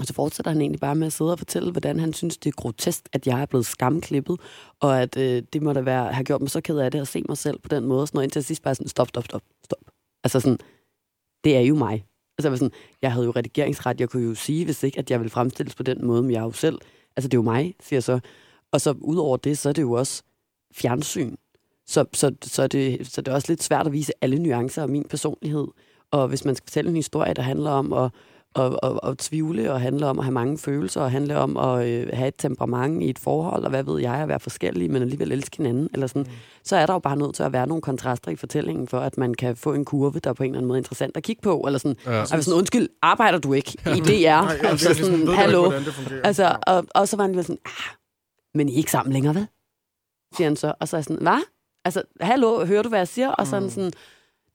og 0.00 0.06
så 0.06 0.14
fortsætter 0.14 0.50
han 0.50 0.60
egentlig 0.60 0.80
bare 0.80 0.94
med 0.94 1.06
at 1.06 1.12
sidde 1.12 1.32
og 1.32 1.38
fortælle, 1.38 1.72
hvordan 1.72 2.00
han 2.00 2.12
synes, 2.12 2.36
det 2.36 2.50
er 2.50 2.54
grotesk, 2.56 3.08
at 3.12 3.26
jeg 3.26 3.42
er 3.42 3.46
blevet 3.46 3.66
skamklippet, 3.66 4.40
og 4.80 5.02
at 5.02 5.16
øh, 5.16 5.42
det 5.52 5.62
må 5.62 5.72
da 5.72 5.80
være, 5.80 6.12
have 6.12 6.24
gjort 6.24 6.40
mig 6.40 6.50
så 6.50 6.60
ked 6.60 6.78
af 6.78 6.90
det 6.90 7.00
at 7.00 7.08
se 7.08 7.22
mig 7.28 7.38
selv 7.38 7.58
på 7.58 7.68
den 7.68 7.84
måde, 7.84 8.06
sådan 8.06 8.16
noget, 8.16 8.26
indtil 8.26 8.44
sidst 8.44 8.62
bare 8.62 8.74
sådan, 8.74 8.88
stop, 8.88 9.08
stop, 9.08 9.24
stop, 9.24 9.42
stop. 9.64 9.78
Altså 10.24 10.40
sådan, 10.40 10.58
det 11.44 11.56
er 11.56 11.60
jo 11.60 11.74
mig. 11.74 12.04
Altså, 12.38 12.48
jeg, 12.48 12.50
var 12.50 12.56
sådan, 12.56 12.72
jeg 13.02 13.12
havde 13.12 13.26
jo 13.26 13.32
redigeringsret. 13.36 14.00
Jeg 14.00 14.08
kunne 14.08 14.28
jo 14.28 14.34
sige, 14.34 14.64
hvis 14.64 14.82
ikke, 14.82 14.98
at 14.98 15.10
jeg 15.10 15.20
ville 15.20 15.30
fremstilles 15.30 15.74
på 15.74 15.82
den 15.82 16.06
måde, 16.06 16.22
men 16.22 16.30
jeg 16.30 16.38
er 16.38 16.44
jo 16.44 16.52
selv. 16.52 16.78
Altså, 17.16 17.28
det 17.28 17.34
er 17.34 17.38
jo 17.38 17.42
mig, 17.42 17.74
siger 17.80 17.96
jeg 17.96 18.02
så. 18.02 18.20
Og 18.72 18.80
så 18.80 18.94
udover 19.00 19.36
det, 19.36 19.58
så 19.58 19.68
er 19.68 19.72
det 19.72 19.82
jo 19.82 19.92
også 19.92 20.22
fjernsyn. 20.74 21.36
Så, 21.86 22.04
så, 22.12 22.34
så, 22.42 22.62
er 22.62 22.66
det, 22.66 23.06
så 23.06 23.20
det 23.20 23.30
er 23.30 23.34
også 23.34 23.52
lidt 23.52 23.62
svært 23.62 23.86
at 23.86 23.92
vise 23.92 24.12
alle 24.20 24.38
nuancer 24.38 24.82
af 24.82 24.88
min 24.88 25.04
personlighed. 25.04 25.66
Og 26.10 26.28
hvis 26.28 26.44
man 26.44 26.54
skal 26.54 26.66
fortælle 26.66 26.90
en 26.90 26.96
historie, 26.96 27.34
der 27.34 27.42
handler 27.42 27.70
om 27.70 27.92
at, 27.92 28.10
at, 28.56 28.78
at, 28.82 29.00
at 29.02 29.18
tvivle, 29.18 29.72
og 29.72 29.80
handler 29.80 30.06
om 30.06 30.18
at 30.18 30.24
have 30.24 30.32
mange 30.32 30.58
følelser, 30.58 31.00
og 31.00 31.10
handler 31.10 31.36
om 31.36 31.56
at 31.56 31.86
øh, 31.88 32.08
have 32.12 32.28
et 32.28 32.34
temperament 32.38 33.02
i 33.02 33.10
et 33.10 33.18
forhold, 33.18 33.64
og 33.64 33.70
hvad 33.70 33.82
ved 33.82 34.00
jeg, 34.00 34.14
at 34.14 34.28
være 34.28 34.40
forskellige, 34.40 34.88
men 34.88 35.02
alligevel 35.02 35.32
elske 35.32 35.56
hinanden, 35.56 35.88
eller 35.94 36.06
sådan, 36.06 36.22
mm. 36.22 36.28
så 36.64 36.76
er 36.76 36.86
der 36.86 36.92
jo 36.92 36.98
bare 36.98 37.16
nødt 37.16 37.34
til 37.34 37.42
at 37.42 37.52
være 37.52 37.66
nogle 37.66 37.82
kontraster 37.82 38.30
i 38.30 38.36
fortællingen, 38.36 38.88
for 38.88 38.98
at 39.00 39.18
man 39.18 39.34
kan 39.34 39.56
få 39.56 39.72
en 39.72 39.84
kurve, 39.84 40.18
der 40.20 40.30
er 40.30 40.34
på 40.34 40.42
en 40.42 40.50
eller 40.50 40.58
anden 40.58 40.68
måde 40.68 40.78
interessant 40.78 41.16
at 41.16 41.22
kigge 41.22 41.42
på, 41.42 41.60
eller 41.66 41.78
sådan, 41.78 41.96
Ja. 42.06 42.12
altså 42.20 42.42
sådan 42.42 42.58
undskyld, 42.58 42.88
arbejder 43.02 43.38
du 43.38 43.52
ikke 43.52 43.72
i 43.72 44.00
DR? 44.00 44.10
Nej, 44.10 44.22
jeg 44.22 44.58
altså 44.64 44.88
ligesom, 44.88 45.04
sådan, 45.04 45.12
ved 45.12 45.20
ikke, 45.20 45.34
hallo. 45.34 45.70
det 45.72 45.94
fungerer? 45.94 46.20
Altså, 46.24 46.56
og, 46.66 46.84
og 46.94 47.08
så 47.08 47.16
var 47.16 47.24
han 47.24 47.32
lige 47.32 47.42
sådan, 47.42 47.58
ah, 47.66 47.94
men 48.54 48.68
I 48.68 48.72
er 48.72 48.76
ikke 48.76 48.90
sammen 48.90 49.12
længere, 49.12 49.34
vel? 49.34 49.46
Siger 50.36 50.48
han 50.48 50.56
så. 50.56 50.74
Og 50.80 50.88
så 50.88 50.96
er 50.96 50.98
jeg 50.98 51.04
sådan, 51.04 51.22
hvad? 51.22 51.42
Altså, 51.84 52.02
hallo, 52.20 52.64
hører 52.64 52.82
du, 52.82 52.88
hvad 52.88 52.98
jeg 52.98 53.08
siger? 53.08 53.30
Og 53.30 53.46
så 53.46 53.56
er 53.56 53.60
han 53.60 53.70
sådan, 53.70 53.92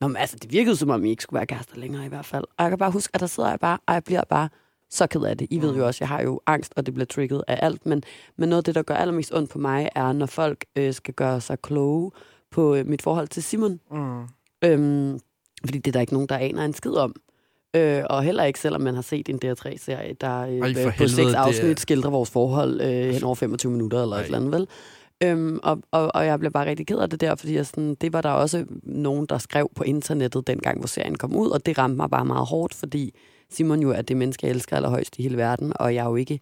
Nå, 0.02 0.08
men 0.08 0.18
altså, 0.18 0.38
det 0.42 0.52
virkede 0.52 0.76
som 0.76 0.90
om, 0.90 1.06
I 1.06 1.10
ikke 1.10 1.24
skulle 1.24 1.38
være 1.38 1.46
kærester 1.46 1.78
længere 1.78 2.06
i 2.06 2.10
hvert 2.10 2.26
fald. 2.26 2.44
Og 2.58 2.64
jeg 2.64 2.70
kan 2.72 2.78
bare 2.78 2.92
huske, 2.92 3.12
at 3.14 3.20
der 3.20 3.28
sidder 3.28 3.50
jeg 3.50 3.60
bare, 3.60 3.78
og 3.88 3.94
jeg 3.94 4.04
bliver 4.04 4.24
bare 4.30 4.50
så 4.90 5.08
ked 5.08 5.22
af 5.22 5.38
det. 5.38 5.48
I 5.50 5.62
ved 5.62 5.76
jo 5.76 5.86
også, 5.86 5.98
jeg 6.02 6.08
har 6.08 6.22
jo 6.22 6.42
angst, 6.46 6.74
og 6.76 6.86
det 6.86 6.94
bliver 6.94 7.06
trigget 7.06 7.44
af 7.48 7.60
alt. 7.62 7.86
Men, 7.86 8.04
men 8.38 8.50
noget 8.50 8.58
af 8.62 8.64
det, 8.64 8.76
der 8.76 8.82
gør 8.82 8.96
allermest 8.96 9.34
ondt 9.36 9.50
på 9.50 9.60
mig, 9.60 9.90
er, 9.96 10.14
når 10.14 10.26
folk 10.26 10.66
øh, 10.76 10.94
skal 10.94 11.14
gøre 11.14 11.42
sig 11.42 11.62
kloge 11.62 12.12
på 12.52 12.76
øh, 12.76 12.86
mit 12.88 13.02
forhold 13.02 13.28
til 13.28 13.44
Simon. 13.44 13.80
Mm. 13.92 14.22
Øhm, 14.64 15.20
fordi 15.66 15.78
det 15.78 15.88
er 15.88 15.92
der 15.92 16.00
ikke 16.02 16.14
nogen, 16.14 16.30
der 16.30 16.38
aner 16.38 16.66
en 16.66 16.74
skid 16.74 16.92
om. 16.94 17.16
Øh, 17.76 18.04
og 18.10 18.24
heller 18.24 18.44
ikke, 18.44 18.60
selvom 18.60 18.82
man 18.82 18.96
har 18.96 19.02
set 19.02 19.30
en 19.30 19.40
DR3-serie, 19.46 20.14
der 20.22 20.40
øh, 20.42 20.60
på 20.60 20.66
helvede, 20.66 20.94
seks 20.94 21.16
det 21.16 21.26
er- 21.36 21.40
afsnit 21.40 21.80
skildrer 21.80 22.10
vores 22.10 22.30
forhold 22.32 22.82
øh, 22.82 23.14
hen 23.14 23.24
over 23.24 23.36
25 23.36 23.72
minutter 23.72 24.02
eller 24.02 24.16
Ej. 24.16 24.22
et 24.22 24.26
eller 24.26 24.38
andet, 24.38 24.52
vel? 24.52 24.68
Øhm, 25.24 25.60
og, 25.64 25.82
og, 25.92 26.12
og 26.16 26.26
jeg 26.26 26.40
blev 26.40 26.52
bare 26.52 26.66
rigtig 26.70 26.88
ked 26.88 26.98
af 26.98 27.10
det 27.10 27.22
der, 27.22 27.36
fordi 27.36 27.56
jeg 27.56 27.66
sådan, 27.66 27.96
det 27.96 28.14
var 28.14 28.22
der 28.22 28.30
også 28.30 28.66
nogen, 28.84 29.26
der 29.26 29.38
skrev 29.38 29.70
på 29.76 29.84
internettet, 29.84 30.48
dengang 30.48 30.80
hvor 30.80 30.88
serien 30.88 31.16
kom 31.18 31.36
ud, 31.36 31.50
og 31.50 31.66
det 31.66 31.78
ramte 31.78 31.98
mig 31.98 32.10
bare 32.10 32.26
meget 32.26 32.48
hårdt, 32.48 32.74
fordi 32.74 33.16
Simon 33.50 33.80
jo 33.82 33.90
er 33.92 34.02
det 34.02 34.18
menneske, 34.18 34.46
jeg 34.48 34.54
elsker 34.54 34.76
allerhøjst 34.76 35.20
i 35.20 35.22
hele 35.24 35.38
verden, 35.38 35.74
og 35.76 35.96
jeg 35.96 36.06
jo 36.06 36.16
ikke 36.16 36.40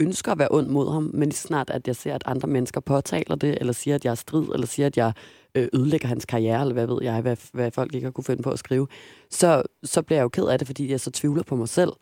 ønsker 0.00 0.32
at 0.32 0.38
være 0.38 0.48
ond 0.50 0.66
mod 0.68 0.92
ham, 0.92 1.10
men 1.14 1.32
snart, 1.32 1.70
at 1.70 1.86
jeg 1.86 1.96
ser, 1.96 2.14
at 2.14 2.22
andre 2.26 2.48
mennesker 2.48 2.80
påtaler 2.80 3.36
det, 3.36 3.58
eller 3.60 3.72
siger, 3.72 3.94
at 3.94 4.04
jeg 4.04 4.10
er 4.10 4.14
strid, 4.14 4.44
eller 4.54 4.66
siger, 4.66 4.86
at 4.86 4.96
jeg 4.96 5.12
øh, 5.54 5.68
ødelægger 5.74 6.08
hans 6.08 6.24
karriere, 6.24 6.60
eller 6.60 6.72
hvad 6.72 6.86
ved 6.86 6.98
jeg, 7.02 7.20
hvad, 7.20 7.36
hvad 7.52 7.70
folk 7.70 7.94
ikke 7.94 8.04
har 8.04 8.10
kunne 8.12 8.24
finde 8.24 8.42
på 8.42 8.50
at 8.50 8.58
skrive, 8.58 8.86
så, 9.30 9.62
så 9.84 10.02
bliver 10.02 10.18
jeg 10.18 10.22
jo 10.22 10.28
ked 10.28 10.44
af 10.44 10.58
det, 10.58 10.66
fordi 10.68 10.90
jeg 10.90 11.00
så 11.00 11.10
tvivler 11.10 11.42
på 11.42 11.56
mig 11.56 11.68
selv, 11.68 11.92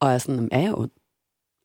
og 0.00 0.12
er 0.12 0.18
sådan, 0.18 0.34
"Jamen, 0.34 0.48
er 0.52 0.60
jeg 0.60 0.74
ond? 0.78 0.90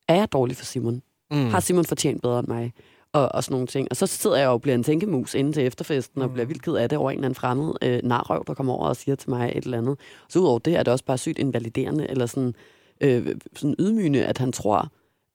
Er 0.08 0.16
jeg 0.16 0.32
dårlig 0.32 0.58
for 0.58 0.66
Simon? 0.66 1.02
Mm. 1.32 1.38
Har 1.38 1.60
Simon 1.60 1.86
fortjent 1.86 2.22
bedre 2.22 2.40
end 2.40 2.48
mig? 2.48 2.74
Og, 3.14 3.30
og 3.36 3.44
sådan 3.44 3.54
nogle 3.54 3.68
ting. 3.68 3.88
Og 3.92 3.98
så 3.98 4.08
sidder 4.08 4.38
jeg 4.38 4.46
jo 4.46 4.52
og 4.52 4.62
bliver 4.62 4.76
en 4.76 4.84
tænkemus 4.84 5.34
inde 5.34 5.52
til 5.54 5.66
efterfesten, 5.66 6.22
og 6.22 6.34
bliver 6.34 6.46
vildt 6.46 6.62
ked 6.62 6.74
af 6.74 6.90
det 6.90 6.98
over 6.98 7.12
en 7.12 7.18
eller 7.18 7.26
anden 7.26 7.36
fremmed 7.36 7.74
øh, 7.82 8.00
narrøv, 8.04 8.44
der 8.48 8.54
kommer 8.54 8.74
over 8.74 8.88
og 8.88 8.96
siger 8.96 9.16
til 9.16 9.30
mig 9.30 9.52
et 9.56 9.64
eller 9.64 9.78
andet. 9.78 10.00
Så 10.30 10.40
udover 10.40 10.60
det 10.60 10.76
er 10.76 10.84
det 10.84 10.92
også 10.94 11.06
bare 11.06 11.18
sygt 11.18 11.40
invaliderende, 11.40 12.10
eller 12.10 12.26
sådan, 12.26 12.54
øh, 13.02 13.36
sådan 13.56 13.76
ydmygende, 13.80 14.26
at 14.26 14.38
han 14.38 14.52
tror, 14.52 14.88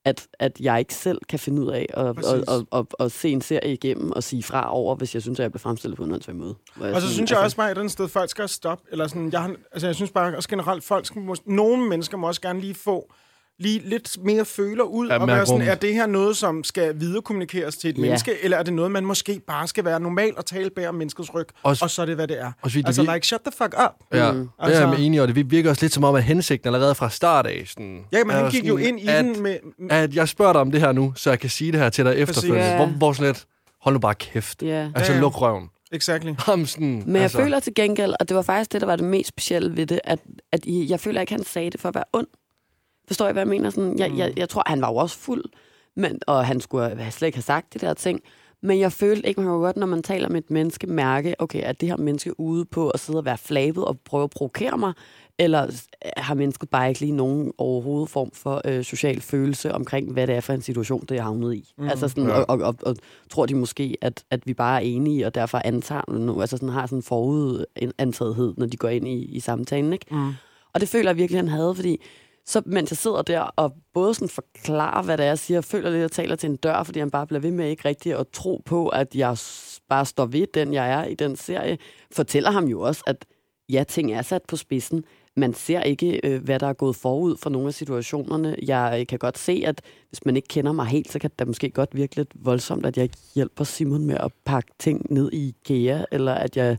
at, 0.04 0.26
at 0.38 0.60
jeg 0.60 0.78
ikke 0.78 0.94
selv 0.94 1.18
kan 1.28 1.38
finde 1.38 1.62
ud 1.62 1.70
af 1.70 1.86
at, 1.94 2.06
at, 2.06 2.24
at, 2.48 2.64
at, 2.72 2.86
at 3.00 3.12
se 3.12 3.30
en 3.30 3.40
serie 3.40 3.72
igennem 3.72 4.12
og 4.12 4.22
sige 4.22 4.42
fra 4.42 4.74
over, 4.74 4.94
hvis 4.94 5.14
jeg 5.14 5.22
synes, 5.22 5.40
at 5.40 5.42
jeg 5.42 5.50
bliver 5.52 5.60
fremstillet 5.60 5.96
på 5.96 6.04
en 6.04 6.12
åndssvag 6.12 6.36
måde. 6.36 6.54
Og 6.80 6.84
så 6.94 7.00
sådan, 7.00 7.08
synes 7.14 7.30
jeg 7.30 7.38
også 7.38 7.56
bare, 7.56 7.70
at 7.70 7.78
andet 7.78 7.92
sted, 7.92 8.08
folk 8.08 8.30
skal 8.30 8.48
stoppe. 8.48 8.84
Eller 8.92 9.06
sådan, 9.06 9.32
jeg, 9.32 9.54
altså, 9.72 9.86
jeg 9.86 9.94
synes 9.94 10.10
bare 10.10 10.36
også 10.36 10.48
generelt, 10.48 10.84
folk 10.84 11.06
skal, 11.06 11.22
mås- 11.22 11.42
nogle 11.46 11.88
mennesker 11.88 12.16
må 12.16 12.26
også 12.26 12.40
gerne 12.40 12.60
lige 12.60 12.74
få 12.74 13.12
lige 13.58 13.82
lidt 13.88 14.16
mere 14.24 14.44
føler 14.44 14.84
ud, 14.84 15.08
Ja, 15.08 15.18
og 15.18 15.26
være 15.28 15.46
sådan, 15.46 15.62
er 15.62 15.74
det 15.74 15.94
her 15.94 16.06
noget, 16.06 16.36
som 16.36 16.64
skal 16.64 17.00
viderekommunikeres 17.00 17.76
til 17.76 17.90
et 17.90 17.96
Ja. 17.98 18.02
menneske, 18.02 18.32
eller 18.42 18.56
er 18.56 18.62
det 18.62 18.72
noget, 18.74 18.90
man 18.90 19.04
måske 19.06 19.40
bare 19.46 19.68
skal 19.68 19.84
være 19.84 20.00
normal 20.00 20.32
og 20.36 20.46
tale 20.46 20.70
bag 20.70 20.88
om 20.88 20.94
menneskets 20.94 21.34
ryg, 21.34 21.46
Også- 21.62 21.84
og 21.84 21.90
så 21.90 22.02
er 22.02 22.06
det, 22.06 22.14
hvad 22.14 22.28
det 22.28 22.40
er. 22.40 22.52
det 22.64 22.82
altså, 22.86 23.02
vir- 23.02 23.14
like, 23.14 23.26
shut 23.26 23.40
the 23.40 23.52
fuck 23.58 23.74
up. 23.84 24.18
Ja, 24.18 24.32
Mm. 24.32 24.38
det 24.38 24.48
er 24.58 24.68
jeg 24.68 24.82
Altså- 24.82 25.02
enig 25.02 25.16
i, 25.16 25.20
og 25.20 25.28
det 25.28 25.50
virker 25.50 25.70
også 25.70 25.84
lidt 25.84 25.92
som 25.92 26.04
om, 26.04 26.14
at 26.14 26.22
hensigten 26.22 26.74
allerede 26.74 26.94
fra 26.94 27.10
start 27.10 27.46
af, 27.46 27.64
sådan, 27.66 28.00
Ja, 28.12 28.24
men 28.24 28.36
han 28.36 28.50
gik 28.50 28.64
jo 28.68 28.78
sådan, 28.78 28.88
ind 28.88 29.00
i 29.00 29.06
at, 29.08 29.24
den 29.24 29.42
med... 29.42 29.56
at 29.90 30.14
jeg 30.14 30.28
spørger 30.28 30.52
dig 30.52 30.60
om 30.60 30.70
det 30.70 30.80
her 30.80 30.92
nu, 30.92 31.12
så 31.16 31.30
jeg 31.30 31.38
kan 31.40 31.50
sige 31.50 31.72
det 31.72 31.80
her 31.80 31.88
til 31.90 32.04
dig 32.04 32.14
efterfølgende. 32.16 32.64
Ja. 32.70 32.76
Hvor, 32.76 32.86
hvor 32.86 33.12
sådan 33.12 33.26
lidt, 33.26 33.44
hold 33.82 33.92
nu 33.94 33.98
bare 33.98 34.14
kæft. 34.14 34.62
Ja. 34.62 34.88
Altså, 34.96 35.12
Ja, 35.12 35.16
ja. 35.16 35.20
luk 35.22 35.40
røven. 35.40 35.68
Exactly. 35.92 36.32
Ham 36.46 36.66
sådan, 36.66 37.02
Men 37.06 37.14
jeg 37.14 37.22
altså, 37.22 37.38
føler 37.38 37.60
til 37.60 37.74
gengæld, 37.74 38.14
og 38.20 38.28
det 38.28 38.36
var 38.36 38.42
faktisk 38.42 38.72
det, 38.72 38.80
der 38.80 38.86
var 38.86 38.96
det 38.96 39.04
mest 39.04 39.28
specielle 39.28 39.76
ved 39.76 39.86
det, 39.86 40.00
at, 40.04 40.18
at 40.52 40.60
I- 40.64 40.86
jeg 40.90 41.00
føler 41.00 41.20
ikke, 41.20 41.32
han 41.32 41.44
sagde 41.44 41.70
det 41.70 41.80
for 41.80 41.88
at 41.88 41.94
være 41.94 42.04
ond. 42.12 42.26
Forstår 43.06 43.28
I, 43.28 43.32
hvad 43.32 43.42
jeg 43.42 43.48
mener? 43.48 43.70
Sådan, 43.70 43.98
jeg, 43.98 44.12
jeg, 44.16 44.32
jeg 44.36 44.48
tror, 44.48 44.62
han 44.66 44.80
var 44.80 44.88
jo 44.88 44.96
også 44.96 45.18
fuld, 45.18 45.44
men, 45.96 46.18
og 46.26 46.46
han 46.46 46.60
skulle 46.60 47.10
slet 47.10 47.26
ikke 47.26 47.36
have 47.36 47.42
sagt 47.42 47.74
de 47.74 47.78
der 47.78 47.94
ting. 47.94 48.20
Men 48.62 48.80
jeg 48.80 48.92
følte 48.92 49.28
ikke, 49.28 49.40
man 49.40 49.50
kan 49.50 49.58
godt, 49.58 49.76
når 49.76 49.86
man 49.86 50.02
taler 50.02 50.28
med 50.28 50.38
et 50.38 50.50
menneske, 50.50 50.86
mærke, 50.86 51.34
okay, 51.38 51.60
er 51.62 51.72
det 51.72 51.88
her 51.88 51.96
menneske 51.96 52.40
ude 52.40 52.64
på 52.64 52.90
at 52.90 53.00
sidde 53.00 53.18
og 53.18 53.24
være 53.24 53.38
flabet 53.38 53.84
og 53.84 53.98
prøve 54.04 54.24
at 54.24 54.30
provokere 54.30 54.78
mig, 54.78 54.92
eller 55.38 55.88
har 56.16 56.34
mennesket 56.34 56.70
bare 56.70 56.88
ikke 56.88 57.00
lige 57.00 57.12
nogen 57.12 57.52
overhovedet 57.58 58.10
form 58.10 58.30
for 58.32 58.62
øh, 58.64 58.84
social 58.84 59.20
følelse 59.20 59.72
omkring, 59.72 60.12
hvad 60.12 60.26
det 60.26 60.34
er 60.34 60.40
for 60.40 60.52
en 60.52 60.62
situation, 60.62 61.04
det 61.08 61.16
er 61.16 61.22
havnet 61.22 61.54
i. 61.54 61.72
Mm, 61.78 61.88
altså 61.88 62.08
sådan, 62.08 62.26
ja. 62.26 62.34
og, 62.34 62.44
og, 62.48 62.66
og, 62.66 62.74
og 62.82 62.96
tror 63.30 63.46
de 63.46 63.54
måske, 63.54 63.96
at, 64.00 64.24
at 64.30 64.46
vi 64.46 64.54
bare 64.54 64.82
er 64.82 64.86
enige, 64.86 65.26
og 65.26 65.34
derfor 65.34 65.60
antager 65.64 66.18
nu, 66.18 66.40
altså 66.40 66.56
sådan, 66.56 66.68
har 66.68 66.86
sådan 66.86 66.98
en 66.98 67.02
forudantagethed, 67.02 68.54
når 68.56 68.66
de 68.66 68.76
går 68.76 68.88
ind 68.88 69.08
i, 69.08 69.24
i 69.24 69.40
samtalen. 69.40 69.92
Ikke? 69.92 70.06
Mm. 70.10 70.32
Og 70.72 70.80
det 70.80 70.88
føler 70.88 71.10
jeg 71.10 71.16
virkelig, 71.16 71.38
han 71.38 71.48
havde, 71.48 71.74
fordi 71.74 72.00
så 72.46 72.62
mens 72.66 72.90
jeg 72.90 72.98
sidder 72.98 73.22
der 73.22 73.40
og 73.40 73.72
både 73.94 74.14
sådan 74.14 74.28
forklarer, 74.28 75.02
hvad 75.02 75.18
det 75.18 75.24
er, 75.24 75.28
jeg 75.28 75.38
siger, 75.38 75.60
føler 75.60 75.90
lidt, 75.90 75.96
at 75.96 76.02
jeg 76.02 76.10
taler 76.10 76.36
til 76.36 76.50
en 76.50 76.56
dør, 76.56 76.82
fordi 76.82 76.98
han 76.98 77.10
bare 77.10 77.26
bliver 77.26 77.40
ved 77.40 77.50
med 77.50 77.68
ikke 77.68 77.88
rigtigt 77.88 78.16
at 78.16 78.26
tro 78.32 78.62
på, 78.64 78.88
at 78.88 79.14
jeg 79.14 79.36
bare 79.88 80.06
står 80.06 80.26
ved 80.26 80.46
den, 80.54 80.74
jeg 80.74 80.90
er 80.90 81.04
i 81.04 81.14
den 81.14 81.36
serie, 81.36 81.78
fortæller 82.12 82.50
ham 82.50 82.64
jo 82.64 82.80
også, 82.80 83.02
at 83.06 83.24
ja, 83.68 83.84
ting 83.84 84.12
er 84.12 84.22
sat 84.22 84.42
på 84.48 84.56
spidsen. 84.56 85.04
Man 85.36 85.54
ser 85.54 85.80
ikke, 85.82 86.20
øh, 86.24 86.44
hvad 86.44 86.58
der 86.58 86.66
er 86.66 86.72
gået 86.72 86.96
forud 86.96 87.36
for 87.36 87.50
nogle 87.50 87.68
af 87.68 87.74
situationerne. 87.74 88.56
Jeg 88.62 88.96
øh, 89.00 89.06
kan 89.06 89.18
godt 89.18 89.38
se, 89.38 89.62
at 89.66 89.82
hvis 90.08 90.24
man 90.24 90.36
ikke 90.36 90.48
kender 90.48 90.72
mig 90.72 90.86
helt, 90.86 91.12
så 91.12 91.18
kan 91.18 91.30
det 91.38 91.46
måske 91.46 91.70
godt 91.70 91.96
virke 91.96 92.16
lidt 92.16 92.32
voldsomt, 92.34 92.86
at 92.86 92.96
jeg 92.96 93.10
hjælper 93.34 93.64
Simon 93.64 94.04
med 94.04 94.16
at 94.20 94.32
pakke 94.44 94.70
ting 94.78 95.06
ned 95.10 95.32
i 95.32 95.48
IKEA, 95.48 96.04
eller 96.12 96.34
at 96.34 96.56
jeg 96.56 96.78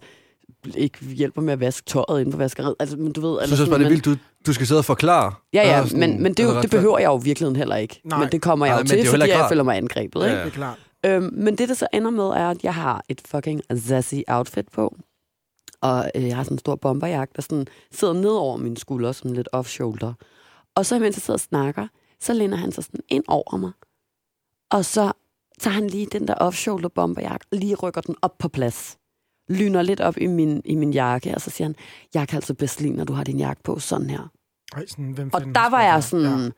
ikke 0.78 1.06
hjælper 1.06 1.42
med 1.42 1.54
at 1.54 1.60
vaske 1.60 1.86
tøjet 1.86 2.20
inden 2.20 2.32
på 2.32 2.38
vaskeriet. 2.38 2.76
Altså, 2.80 2.98
men 2.98 3.12
du 3.12 3.22
ved, 3.22 3.30
eller 3.30 3.46
synes 3.46 3.60
også 3.60 3.72
bare, 3.72 3.80
sådan, 3.80 3.80
det 3.80 3.86
er 3.86 3.90
vildt, 3.90 4.06
du, 4.06 4.46
du 4.48 4.54
skal 4.54 4.68
sidde 4.68 4.80
og 4.80 4.86
forklare. 4.86 5.34
Ja, 5.54 5.62
ja, 5.78 5.86
sådan- 5.88 6.00
men, 6.00 6.24
men 6.24 6.34
det, 6.34 6.44
jo, 6.44 6.62
det 6.62 6.70
behøver 6.72 7.00
jeg 7.00 7.08
jo 7.08 7.20
i 7.20 7.24
virkeligheden 7.24 7.56
heller 7.56 7.76
ikke. 7.76 8.02
Nej. 8.04 8.20
Men 8.20 8.32
det 8.32 8.42
kommer 8.42 8.66
jeg 8.66 8.74
Nej, 8.76 8.82
jo 8.82 8.88
til, 8.88 9.08
fordi 9.10 9.30
jeg 9.30 9.46
føler 9.50 9.64
mig 9.64 9.78
angrebet. 9.78 10.22
Ja. 10.22 10.26
Ikke? 10.26 10.38
Det 10.40 10.46
er 10.46 10.50
klart. 10.50 10.78
Øhm, 11.06 11.30
men 11.34 11.56
det, 11.58 11.70
der 11.70 11.76
så 11.76 11.88
ender 11.94 12.12
med, 12.12 12.24
er, 12.24 12.50
at 12.50 12.64
jeg 12.64 12.74
har 12.74 13.04
et 13.10 13.22
fucking 13.26 13.62
zassy 13.78 14.16
outfit 14.28 14.68
på. 14.74 14.96
Og 15.82 16.12
øh, 16.16 16.28
jeg 16.28 16.36
har 16.36 16.44
sådan 16.44 16.56
en 16.56 16.60
stor 16.60 16.76
bomberjakke, 16.76 17.34
der 17.36 17.42
sådan 17.42 17.68
sidder 17.92 18.14
ned 18.14 18.30
over 18.32 18.58
min 18.58 18.76
skulder, 18.78 19.12
som 19.12 19.34
lidt 19.34 19.50
off-shoulder. 19.56 20.14
Og 20.76 20.86
så 20.86 21.00
mens 21.00 21.16
jeg 21.16 21.22
sidder 21.22 21.38
og 21.38 21.40
snakker, 21.40 21.88
så 22.22 22.34
læner 22.34 22.58
han 22.58 22.72
sig 22.72 22.84
sådan 22.84 23.00
ind 23.10 23.24
over 23.28 23.58
mig. 23.58 23.72
Og 24.72 24.86
så 24.86 25.12
tager 25.60 25.74
han 25.74 25.88
lige 25.88 26.06
den 26.12 26.28
der 26.28 26.36
off-shoulder 26.36 26.88
bomberjakke, 26.96 27.46
og 27.52 27.58
lige 27.58 27.76
rykker 27.76 28.02
den 28.02 28.16
op 28.22 28.38
på 28.38 28.48
plads. 28.48 28.98
Lyner 29.50 29.82
lidt 29.82 30.02
op 30.02 30.18
i 30.18 30.28
min, 30.28 30.62
i 30.66 30.76
min 30.76 30.94
jakke, 30.94 31.36
og 31.36 31.42
så 31.42 31.50
siger 31.50 31.68
han, 31.68 31.76
jeg 32.14 32.28
kan 32.28 32.38
altså 32.38 32.54
bedst 32.54 32.82
lide, 32.82 32.94
når 32.94 33.04
du 33.04 33.14
har 33.14 33.24
din 33.24 33.40
jakke 33.40 33.64
på 33.64 33.80
sådan 33.80 34.10
her. 34.10 34.32
Ej, 34.76 34.86
sådan, 34.88 35.12
hvem 35.12 35.30
Og 35.34 35.42
der 35.42 35.70
var 35.70 35.84
jeg 35.84 36.04
sådan, 36.04 36.26
Ja. 36.44 36.50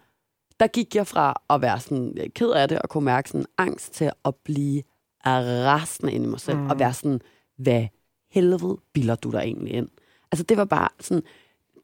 der 0.60 0.68
gik 0.68 0.96
jeg 0.96 1.08
fra 1.08 1.42
at 1.50 1.62
være 1.62 1.80
sådan 1.80 2.14
øh, 2.18 2.30
ked 2.30 2.50
af 2.52 2.68
det, 2.68 2.80
og 2.82 2.90
kunne 2.90 3.06
mærke 3.06 3.30
sådan 3.30 3.46
angst 3.58 3.94
til 3.94 4.12
at 4.26 4.36
blive 4.36 4.84
rasende 5.26 6.14
ind 6.14 6.24
i 6.24 6.28
mig 6.28 6.40
selv, 6.40 6.58
Mm. 6.58 6.70
og 6.70 6.80
være 6.80 6.94
sådan, 6.94 7.22
hvad 7.58 7.86
helvede 8.32 8.78
bilder 8.94 9.16
du 9.16 9.32
dig 9.32 9.40
egentlig 9.40 9.74
ind? 9.74 9.88
Altså 10.32 10.44
det 10.44 10.58
var 10.58 10.66
bare 10.66 10.90
sådan, 11.00 11.24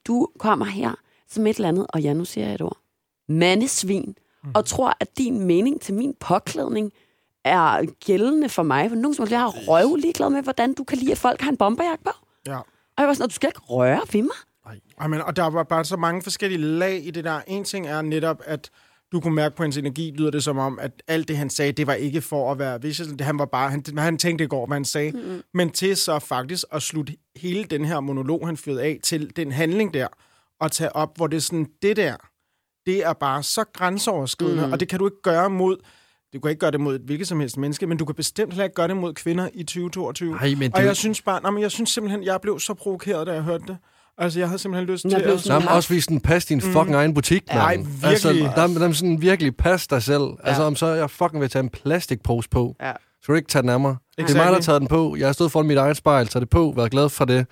du 0.07 0.27
kommer 0.39 0.65
her 0.65 0.95
som 1.29 1.47
et 1.47 1.55
eller 1.55 1.69
andet, 1.69 1.85
og 1.89 2.01
ja, 2.01 2.13
nu 2.13 2.25
siger 2.25 2.45
jeg 2.45 2.55
et 2.55 2.61
ord, 2.61 2.77
mandesvin, 3.27 4.15
mm. 4.43 4.51
og 4.55 4.65
tror, 4.65 4.93
at 4.99 5.17
din 5.17 5.39
mening 5.47 5.81
til 5.81 5.93
min 5.93 6.13
påklædning 6.19 6.91
er 7.45 7.85
gældende 8.05 8.49
for 8.49 8.63
mig. 8.63 8.89
For 8.89 8.95
nogen 8.95 9.15
som 9.15 9.27
jeg 9.29 9.39
har 9.39 9.53
røv 9.67 9.95
ligeglad 9.95 10.29
med, 10.29 10.43
hvordan 10.43 10.73
du 10.73 10.83
kan 10.83 10.97
lide, 10.97 11.11
at 11.11 11.17
folk 11.17 11.41
har 11.41 11.49
en 11.49 11.57
bomberjakke 11.57 12.03
på. 12.03 12.11
Ja. 12.47 12.57
Og 12.57 12.65
jeg 12.97 13.07
var 13.07 13.13
sådan, 13.13 13.29
du 13.29 13.35
skal 13.35 13.47
ikke 13.47 13.59
røre 13.59 14.01
ved 14.13 14.21
mig. 14.21 14.35
Ej, 14.99 15.07
men, 15.07 15.21
og 15.21 15.35
der 15.35 15.49
var 15.49 15.63
bare 15.63 15.85
så 15.85 15.97
mange 15.97 16.21
forskellige 16.21 16.61
lag 16.61 17.05
i 17.05 17.11
det 17.11 17.23
der. 17.23 17.41
En 17.47 17.63
ting 17.63 17.87
er 17.87 18.01
netop, 18.01 18.41
at 18.45 18.69
du 19.11 19.19
kunne 19.19 19.35
mærke 19.35 19.55
på 19.55 19.63
hans 19.63 19.77
energi, 19.77 20.11
lyder 20.11 20.31
det 20.31 20.43
som 20.43 20.57
om, 20.57 20.79
at 20.79 20.91
alt 21.07 21.27
det, 21.27 21.37
han 21.37 21.49
sagde, 21.49 21.71
det 21.71 21.87
var 21.87 21.93
ikke 21.93 22.21
for 22.21 22.51
at 22.51 22.59
være 22.59 22.81
vicious. 22.81 23.09
Han 23.19 23.39
var 23.39 23.45
bare, 23.45 23.69
han, 23.69 23.83
han 23.97 24.17
tænkte 24.17 24.43
ikke 24.43 24.55
over, 24.55 24.67
hvad 24.67 24.75
han 24.75 24.85
sagde. 24.85 25.11
Mm-hmm. 25.11 25.41
Men 25.53 25.69
til 25.69 25.97
så 25.97 26.19
faktisk 26.19 26.65
at 26.71 26.81
slutte 26.81 27.13
hele 27.35 27.63
den 27.63 27.85
her 27.85 27.99
monolog, 27.99 28.47
han 28.47 28.57
fyrede 28.57 28.81
af, 28.81 28.99
til 29.03 29.35
den 29.35 29.51
handling 29.51 29.93
der, 29.93 30.07
og 30.59 30.71
tage 30.71 30.95
op, 30.95 31.17
hvor 31.17 31.27
det 31.27 31.37
er 31.37 31.41
sådan, 31.41 31.67
det 31.81 31.95
der, 31.95 32.15
det 32.85 33.05
er 33.05 33.13
bare 33.13 33.43
så 33.43 33.63
grænseoverskridende, 33.73 34.65
mm. 34.65 34.71
og 34.71 34.79
det 34.79 34.87
kan 34.87 34.99
du 34.99 35.07
ikke 35.07 35.21
gøre 35.23 35.49
mod, 35.49 35.77
du 36.33 36.39
kan 36.39 36.49
ikke 36.49 36.59
gøre 36.59 36.71
det 36.71 36.79
mod 36.79 36.95
et 36.95 37.01
hvilket 37.01 37.27
som 37.27 37.39
helst 37.39 37.57
menneske, 37.57 37.87
men 37.87 37.97
du 37.97 38.05
kan 38.05 38.15
bestemt 38.15 38.53
heller 38.53 38.63
ikke 38.63 38.75
gøre 38.75 38.87
det 38.87 38.97
mod 38.97 39.13
kvinder 39.13 39.49
i 39.53 39.63
2022. 39.63 40.35
Ej, 40.41 40.53
men 40.57 40.73
Og 40.73 40.79
det, 40.79 40.85
jeg 40.87 40.95
synes 40.95 41.21
bare, 41.21 41.41
nej, 41.41 41.51
men 41.51 41.61
jeg 41.63 41.71
synes 41.71 41.89
simpelthen, 41.89 42.23
jeg 42.23 42.39
blev 42.41 42.59
så 42.59 42.73
provokeret, 42.73 43.27
da 43.27 43.33
jeg 43.33 43.41
hørte 43.43 43.63
det. 43.67 43.77
Altså, 44.17 44.39
jeg 44.39 44.47
havde 44.47 44.59
simpelthen 44.59 44.89
lyst 44.93 45.03
Jeg 45.03 45.11
til 45.11 45.21
blev 45.23 45.33
at... 45.33 45.39
sådan- 45.39 45.55
Nå, 45.55 45.59
men 45.59 45.67
også 45.75 45.93
vise 45.93 46.07
den 46.09 46.19
pas 46.21 46.45
din 46.45 46.61
fucking 46.61 46.87
mm. 46.89 46.93
egen 46.93 47.13
butik, 47.13 47.43
mand. 47.47 47.59
Ej, 47.59 47.75
virkelig. 47.75 48.09
Altså, 48.09 48.29
der, 48.55 48.67
der 48.67 48.87
er 48.87 48.91
sådan 48.91 49.21
virkelig 49.21 49.55
pas 49.55 49.87
dig 49.87 50.03
selv. 50.03 50.21
Ja. 50.21 50.33
Altså, 50.43 50.63
om 50.63 50.75
så 50.75 50.87
jeg 50.87 51.09
fucking 51.09 51.41
vil 51.41 51.49
tage 51.49 51.63
en 51.63 51.69
plastikpose 51.69 52.49
på, 52.49 52.75
Ja. 52.81 52.91
så 53.21 53.25
du 53.27 53.33
ikke 53.33 53.47
tage 53.47 53.61
den 53.61 53.69
af 53.69 53.79
mig. 53.79 53.95
Det 54.15 54.19
er 54.19 54.23
Exactly. 54.23 54.37
mig, 54.39 54.45
der 54.47 54.53
har 54.53 54.61
taget 54.61 54.81
den 54.81 54.87
på. 54.87 55.15
Jeg 55.19 55.27
har 55.27 55.33
stået 55.33 55.51
foran 55.51 55.67
mit 55.67 55.77
eget 55.77 55.97
spejl, 55.97 56.27
taget 56.27 56.41
det 56.41 56.49
på, 56.49 56.73
været 56.75 56.91
glad 56.91 57.09
for 57.09 57.25
det. 57.25 57.45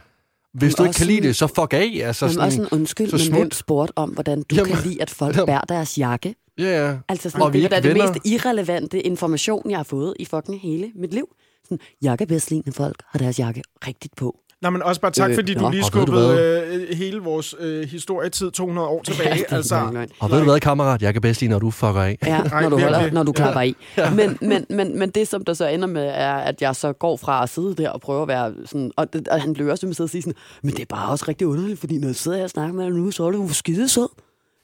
Hvis 0.54 0.76
du 0.76 0.84
ikke 0.84 0.96
kan 0.98 1.08
lide 1.08 1.22
det, 1.28 1.36
så 1.36 1.48
fuck 1.48 1.74
af. 1.74 2.02
Altså, 2.04 2.28
sådan, 2.28 2.44
også 2.46 2.62
en 2.62 2.68
undskyld, 2.72 3.10
så 3.10 3.30
men 3.32 3.40
hvem 3.40 3.52
spurgte 3.52 3.94
om, 3.96 4.10
hvordan 4.10 4.44
du 4.44 4.56
Jamen, 4.56 4.74
kan 4.74 4.84
lide, 4.84 5.02
at 5.02 5.10
folk 5.10 5.36
jamen. 5.36 5.46
bærer 5.46 5.62
deres 5.62 5.98
jakke? 5.98 6.36
ja, 6.58 6.88
ja. 6.88 6.98
Altså 7.10 7.30
sådan, 7.30 7.42
Og 7.46 7.54
vi 7.54 7.62
det 7.62 7.74
er 7.74 7.80
det 7.80 7.94
mest 7.94 8.26
irrelevante 8.26 9.02
information, 9.02 9.70
jeg 9.70 9.80
har 9.80 9.84
fået 9.84 10.14
i 10.20 10.26
fucking 10.26 10.62
hele 10.62 10.92
mit 10.96 11.14
liv. 11.14 11.28
Sådan, 11.64 11.80
jeg 12.02 12.18
kan 12.18 12.28
bedst 12.28 12.52
lide, 12.52 12.62
når 12.66 12.74
folk 12.74 12.96
har 13.08 13.20
deres 13.20 13.40
jakke 13.40 13.62
rigtigt 13.88 14.16
på. 14.16 14.38
Nej, 14.62 14.69
men 14.71 14.84
også 14.84 15.02
bare 15.02 15.12
tak, 15.12 15.30
Øh, 15.30 15.36
fordi 15.36 15.54
du 15.54 15.62
nå, 15.62 15.69
lige 15.69 15.82
du 15.82 15.88
skubbede 15.88 16.67
øh, 16.89 16.97
hele 16.97 17.19
vores 17.19 17.56
øh, 17.60 17.88
historietid 17.89 18.52
200 18.52 18.88
år 18.88 19.04
tilbage. 19.04 19.45
er 19.50 19.56
altså. 19.56 20.08
Og 20.19 20.32
ved 20.32 20.38
du 20.38 20.43
hvad, 20.43 20.60
kammerat? 20.60 21.02
Jeg 21.02 21.13
kan 21.13 21.21
bedst 21.21 21.41
lide, 21.41 21.52
når 21.52 21.60
du 21.60 21.71
fucker 21.71 22.02
af. 22.02 22.17
Ja, 22.26 22.38
Ej, 22.41 22.62
når 22.62 22.69
du, 22.69 22.80
holder, 22.80 23.12
når 23.12 23.24
du 23.24 23.32
klapper 23.32 23.62
i. 23.62 23.76
Men, 24.15 24.38
men, 24.41 24.65
men, 24.69 25.00
men 25.00 25.10
det, 25.10 25.28
som 25.28 25.45
der 25.45 25.54
så 25.54 25.67
ender 25.67 25.88
med, 25.88 26.04
er, 26.13 26.34
at 26.34 26.62
jeg 26.62 26.76
så 26.76 26.93
går 26.93 27.17
fra 27.17 27.43
at 27.43 27.50
sidde 27.50 27.76
der 27.76 27.89
og 27.89 28.02
prøve 28.02 28.21
at 28.21 28.28
være 28.28 28.54
sådan... 28.65 28.91
Og, 28.95 29.13
det, 29.13 29.28
og 29.28 29.41
han 29.41 29.54
bliver 29.54 29.71
også 29.71 29.86
med 29.86 29.91
at 29.91 29.95
sidde 29.95 30.06
og 30.06 30.10
sige 30.10 30.21
sådan, 30.21 30.36
men 30.63 30.71
det 30.74 30.80
er 30.82 30.86
bare 30.89 31.10
også 31.12 31.26
rigtig 31.28 31.47
underligt, 31.47 31.80
fordi 31.80 31.97
når 31.97 32.08
jeg 32.08 32.15
sidder 32.15 32.38
her 32.38 32.43
og 32.43 32.50
snakker 32.50 32.74
med 32.74 32.86
dig 32.86 32.93
nu, 32.93 33.12
så 33.12 33.24
er 33.28 33.32
du 33.32 33.41
jo 33.41 33.50
skide 33.54 33.89
sød. 33.89 34.10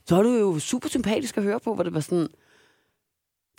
Så 0.08 0.16
er 0.18 0.22
du 0.24 0.30
jo 0.30 0.60
super 0.60 0.90
sympatisk 0.90 1.38
at 1.38 1.44
høre 1.44 1.60
på, 1.64 1.74
hvor 1.76 1.84
det 1.84 1.94
var 1.94 2.00
sådan... 2.00 2.28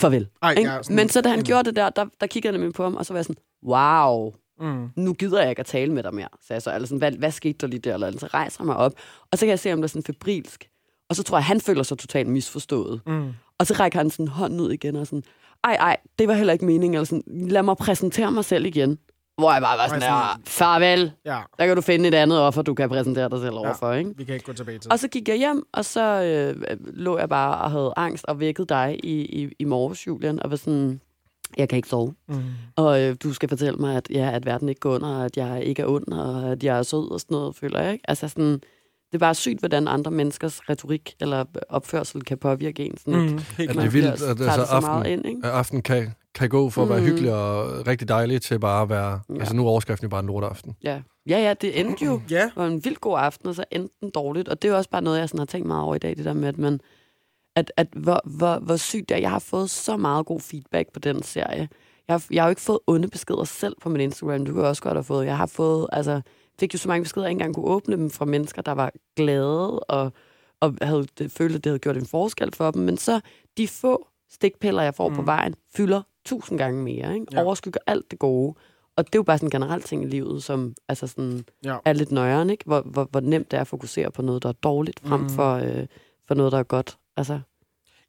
Farvel. 0.00 0.28
Ej, 0.42 0.54
er 0.58 0.82
sådan- 0.82 0.96
Men 0.96 1.08
så 1.08 1.20
da 1.20 1.28
han 1.28 1.38
Mm. 1.38 1.44
gjorde 1.44 1.64
det 1.64 1.76
der, 1.76 1.90
der, 1.90 2.04
der 2.20 2.26
kiggede 2.26 2.52
jeg 2.52 2.58
nemlig 2.58 2.74
på 2.74 2.82
ham, 2.82 2.94
og 2.96 3.06
så 3.06 3.12
var 3.12 3.18
jeg 3.18 3.24
sådan, 3.24 3.42
wow, 3.66 4.32
mm. 4.60 4.88
nu 4.96 5.12
gider 5.12 5.40
jeg 5.40 5.50
ikke 5.50 5.60
at 5.60 5.66
tale 5.66 5.92
med 5.92 6.02
dig 6.02 6.14
mere. 6.14 6.28
Så 6.46 6.54
jeg 6.54 6.62
så, 6.62 6.74
eller 6.74 6.86
sådan, 6.86 6.98
hvad, 6.98 7.12
hvad 7.12 7.30
skete 7.30 7.58
der 7.60 7.66
lige 7.66 7.80
der? 7.80 7.94
Eller, 7.94 8.18
så 8.18 8.26
rejser 8.26 8.56
jeg 8.60 8.66
mig 8.66 8.76
op, 8.76 8.92
og 9.32 9.38
så 9.38 9.44
kan 9.44 9.50
jeg 9.50 9.58
se, 9.58 9.72
om 9.72 9.78
der 9.78 9.84
er 9.84 9.88
sådan 9.88 10.02
febrilsk. 10.02 10.68
Og 11.08 11.16
så 11.16 11.22
tror 11.22 11.38
jeg, 11.38 11.44
han 11.44 11.60
føler 11.60 11.82
sig 11.82 11.98
totalt 11.98 12.28
misforstået. 12.28 13.00
Mm. 13.06 13.32
Og 13.58 13.66
så 13.66 13.74
rækker 13.74 13.98
han 13.98 14.10
sådan 14.10 14.28
hånden 14.28 14.60
ud 14.60 14.72
igen 14.72 14.96
og 14.96 15.06
sådan, 15.06 15.22
ej, 15.64 15.74
ej, 15.74 15.96
det 16.18 16.28
var 16.28 16.34
heller 16.34 16.52
ikke 16.52 16.64
meningen. 16.64 16.94
Eller 16.94 17.04
sådan, 17.04 17.22
lad 17.26 17.62
mig 17.62 17.76
præsentere 17.76 18.32
mig 18.32 18.44
selv 18.44 18.66
igen. 18.66 18.98
Hvor 19.38 19.52
jeg 19.52 19.62
bare 19.62 19.78
var 19.78 19.86
sådan, 19.86 20.00
der, 20.00 20.40
farvel, 20.46 21.12
Ja, 21.24 21.40
der 21.58 21.66
kan 21.66 21.76
du 21.76 21.82
finde 21.82 22.08
et 22.08 22.14
andet 22.14 22.40
offer, 22.40 22.62
du 22.62 22.74
kan 22.74 22.88
præsentere 22.88 23.28
dig 23.28 23.40
selv 23.40 23.54
overfor, 23.54 23.92
ikke? 23.92 24.12
vi 24.16 24.24
kan 24.24 24.34
ikke 24.34 24.46
gå 24.46 24.52
tilbage 24.52 24.78
til 24.78 24.92
Og 24.92 24.98
så 24.98 25.08
gik 25.08 25.28
jeg 25.28 25.36
hjem, 25.36 25.62
og 25.72 25.84
så 25.84 26.22
øh, 26.22 26.76
lå 26.78 27.18
jeg 27.18 27.28
bare 27.28 27.64
og 27.64 27.70
havde 27.70 27.92
angst 27.96 28.24
og 28.24 28.40
vækkede 28.40 28.66
dig 28.66 29.00
i, 29.04 29.42
i, 29.42 29.48
i 29.58 29.64
morges, 29.64 30.06
Julian, 30.06 30.42
og 30.42 30.50
var 30.50 30.56
sådan, 30.56 31.00
jeg 31.56 31.68
kan 31.68 31.76
ikke 31.76 31.88
sove. 31.88 32.14
Mm. 32.28 32.34
Og 32.76 33.00
øh, 33.02 33.16
du 33.22 33.32
skal 33.32 33.48
fortælle 33.48 33.78
mig, 33.78 33.96
at, 33.96 34.08
ja, 34.10 34.30
at 34.34 34.46
verden 34.46 34.68
ikke 34.68 34.80
går 34.80 34.94
under, 34.94 35.08
og 35.08 35.24
at 35.24 35.36
jeg 35.36 35.64
ikke 35.64 35.82
er 35.82 35.86
ond, 35.86 36.12
og 36.12 36.50
at 36.52 36.64
jeg 36.64 36.78
er 36.78 36.82
sød 36.82 37.10
og 37.10 37.20
sådan 37.20 37.34
noget, 37.34 37.56
føler 37.56 37.80
jeg. 37.82 37.92
Ikke? 37.92 38.04
Altså 38.10 38.28
sådan, 38.28 38.52
det 39.12 39.14
er 39.14 39.18
bare 39.18 39.34
sygt, 39.34 39.58
hvordan 39.60 39.88
andre 39.88 40.10
menneskers 40.10 40.68
retorik 40.70 41.14
eller 41.20 41.44
opførsel 41.68 42.22
kan 42.24 42.38
påvirke 42.38 42.84
en. 42.84 42.98
Sådan, 42.98 43.20
Mm. 43.20 43.36
at 43.36 43.40
At 43.58 43.68
klart. 43.68 43.76
det 43.76 43.84
er 43.84 43.90
vildt, 43.90 44.06
at 44.22 44.40
altså, 44.40 44.66
så 44.70 44.80
meget 44.80 44.98
aften, 44.98 45.12
ind, 45.12 45.26
ikke? 45.26 45.46
aften 45.48 45.82
kan, 45.82 46.12
kan 46.34 46.48
gå 46.48 46.70
for 46.70 46.82
at 46.82 46.88
være 46.88 47.00
Mm. 47.00 47.06
hyggelig 47.06 47.32
og 47.34 47.86
rigtig 47.86 48.08
dejlig 48.08 48.42
til 48.42 48.58
bare 48.58 48.82
at 48.82 48.88
være... 48.88 49.20
Ja. 49.28 49.34
Altså 49.38 49.54
nu 49.56 49.66
er 49.66 49.70
overskriften 49.70 50.04
jo 50.04 50.08
bare 50.08 50.20
en 50.20 50.26
lorteaften. 50.26 50.76
Ja. 50.84 51.00
ja, 51.28 51.38
ja, 51.38 51.54
det 51.54 51.80
endte 51.80 52.04
jo. 52.04 52.20
Ja, 52.30 52.42
Det 52.42 52.52
var 52.56 52.66
en 52.66 52.84
vildt 52.84 53.00
god 53.00 53.18
aften, 53.18 53.48
og 53.48 53.54
så 53.54 53.64
endte 53.72 53.94
den 54.00 54.10
dårligt. 54.14 54.48
Og 54.48 54.62
det 54.62 54.68
er 54.68 54.72
jo 54.72 54.76
også 54.78 54.90
bare 54.90 55.02
noget, 55.02 55.18
jeg 55.18 55.28
sådan 55.28 55.38
har 55.38 55.46
tænkt 55.46 55.66
meget 55.66 55.82
over 55.84 55.94
i 55.94 55.98
dag, 55.98 56.16
det 56.16 56.24
der 56.24 56.32
med, 56.32 56.48
at 56.48 56.58
man 56.58 56.80
at, 57.58 57.72
at 57.76 57.86
hvor, 57.96 58.20
hvor, 58.24 58.58
hvor 58.58 58.76
sygt 58.76 59.08
det 59.08 59.14
er. 59.14 59.18
Jeg 59.20 59.30
har 59.30 59.38
fået 59.38 59.70
så 59.70 59.96
meget 59.96 60.26
god 60.26 60.40
feedback 60.40 60.92
på 60.92 61.00
den 61.00 61.22
serie. 61.22 61.68
Jeg 62.08 62.14
har, 62.14 62.24
jeg 62.30 62.42
har 62.42 62.48
jo 62.48 62.50
ikke 62.50 62.60
fået 62.62 62.78
onde 62.86 63.08
beskeder 63.08 63.44
selv 63.44 63.76
på 63.82 63.88
min 63.88 64.00
Instagram. 64.00 64.44
Du 64.46 64.52
kan 64.54 64.64
også 64.64 64.82
godt 64.82 64.94
have 64.94 65.04
fået. 65.04 65.26
Jeg 65.26 65.36
har 65.36 65.46
fået, 65.46 65.86
altså, 65.92 66.20
fik 66.60 66.74
jo 66.74 66.78
så 66.78 66.88
mange 66.88 67.02
beskeder, 67.02 67.24
at 67.26 67.28
jeg 67.28 67.30
ikke 67.32 67.40
engang 67.42 67.54
kunne 67.54 67.66
åbne 67.74 67.96
dem 67.96 68.10
fra 68.10 68.24
mennesker, 68.24 68.62
der 68.62 68.72
var 68.72 68.92
glade 69.16 69.80
og, 69.80 70.12
og 70.60 70.74
havde 70.82 71.06
det, 71.18 71.30
følte, 71.32 71.56
at 71.56 71.64
det 71.64 71.70
havde 71.70 71.78
gjort 71.78 71.96
en 71.96 72.06
forskel 72.06 72.54
for 72.54 72.70
dem. 72.70 72.82
Men 72.82 72.96
så 72.96 73.20
de 73.56 73.68
få 73.68 74.06
stikpiller, 74.30 74.82
jeg 74.82 74.94
får 74.94 75.08
mm. 75.08 75.14
på 75.14 75.20
Mm. 75.20 75.26
vejen, 75.26 75.54
fylder 75.76 76.02
tusind 76.24 76.58
gange 76.58 76.82
mere. 76.82 77.14
Ikke? 77.14 77.26
Ja. 77.32 77.42
Overskygger 77.44 77.80
alt 77.86 78.10
det 78.10 78.18
gode. 78.18 78.54
Og 78.96 79.06
det 79.06 79.14
er 79.14 79.18
jo 79.18 79.22
bare 79.22 79.38
sådan 79.38 79.46
en 79.46 79.50
generelt 79.50 79.86
ting 79.86 80.02
i 80.04 80.06
livet, 80.06 80.42
som 80.42 80.74
altså 80.88 81.06
sådan, 81.06 81.44
Ja. 81.64 81.76
er 81.84 81.92
lidt 81.92 82.12
nøjeren, 82.12 82.50
ikke? 82.50 82.64
Hvor, 82.66 82.80
hvor, 82.80 83.04
hvor 83.10 83.20
nemt 83.20 83.50
det 83.50 83.56
er 83.56 83.60
at 83.60 83.66
fokusere 83.66 84.10
på 84.10 84.22
noget, 84.22 84.42
der 84.42 84.48
er 84.48 84.52
dårligt, 84.52 85.00
frem 85.04 85.20
Mm. 85.20 85.28
for, 85.28 85.54
øh, 85.54 85.86
for 86.28 86.34
noget, 86.34 86.52
der 86.52 86.58
er 86.58 86.62
godt. 86.62 86.98
Altså, 87.18 87.40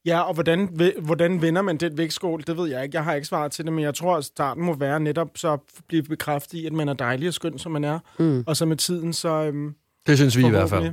Ja, 0.06 0.22
og 0.22 0.34
hvordan, 0.34 0.66
hvordan 1.02 1.42
vender 1.42 1.62
man 1.62 1.78
den 1.78 1.98
vægtskål, 1.98 2.44
det 2.48 2.58
ved 2.58 2.68
jeg 2.70 2.84
ikke. 2.84 2.96
Jeg 2.98 3.04
har 3.04 3.14
ikke 3.14 3.28
svaret 3.28 3.52
til 3.52 3.66
det, 3.66 3.74
men 3.74 3.84
jeg 3.84 3.96
tror, 3.96 4.18
at 4.18 4.26
starten 4.26 4.64
må 4.64 4.74
være 4.74 5.00
netop 5.00 5.30
så 5.36 5.54
at 5.54 5.60
blive 5.88 6.04
bekræftet 6.04 6.54
i, 6.58 6.66
at 6.66 6.74
man 6.74 6.90
er 6.90 6.94
dejlig 6.94 7.28
og 7.28 7.34
skøn, 7.34 7.60
som 7.60 7.72
man 7.72 7.84
er. 7.84 8.00
mm. 8.20 8.44
Og 8.48 8.58
så 8.58 8.66
med 8.66 8.76
tiden, 8.78 9.14
så... 9.14 9.30
Øhm, 9.30 9.76
Det 10.08 10.18
synes 10.18 10.38
vi 10.38 10.46
i 10.46 10.50
hvert 10.50 10.70
fald. 10.70 10.92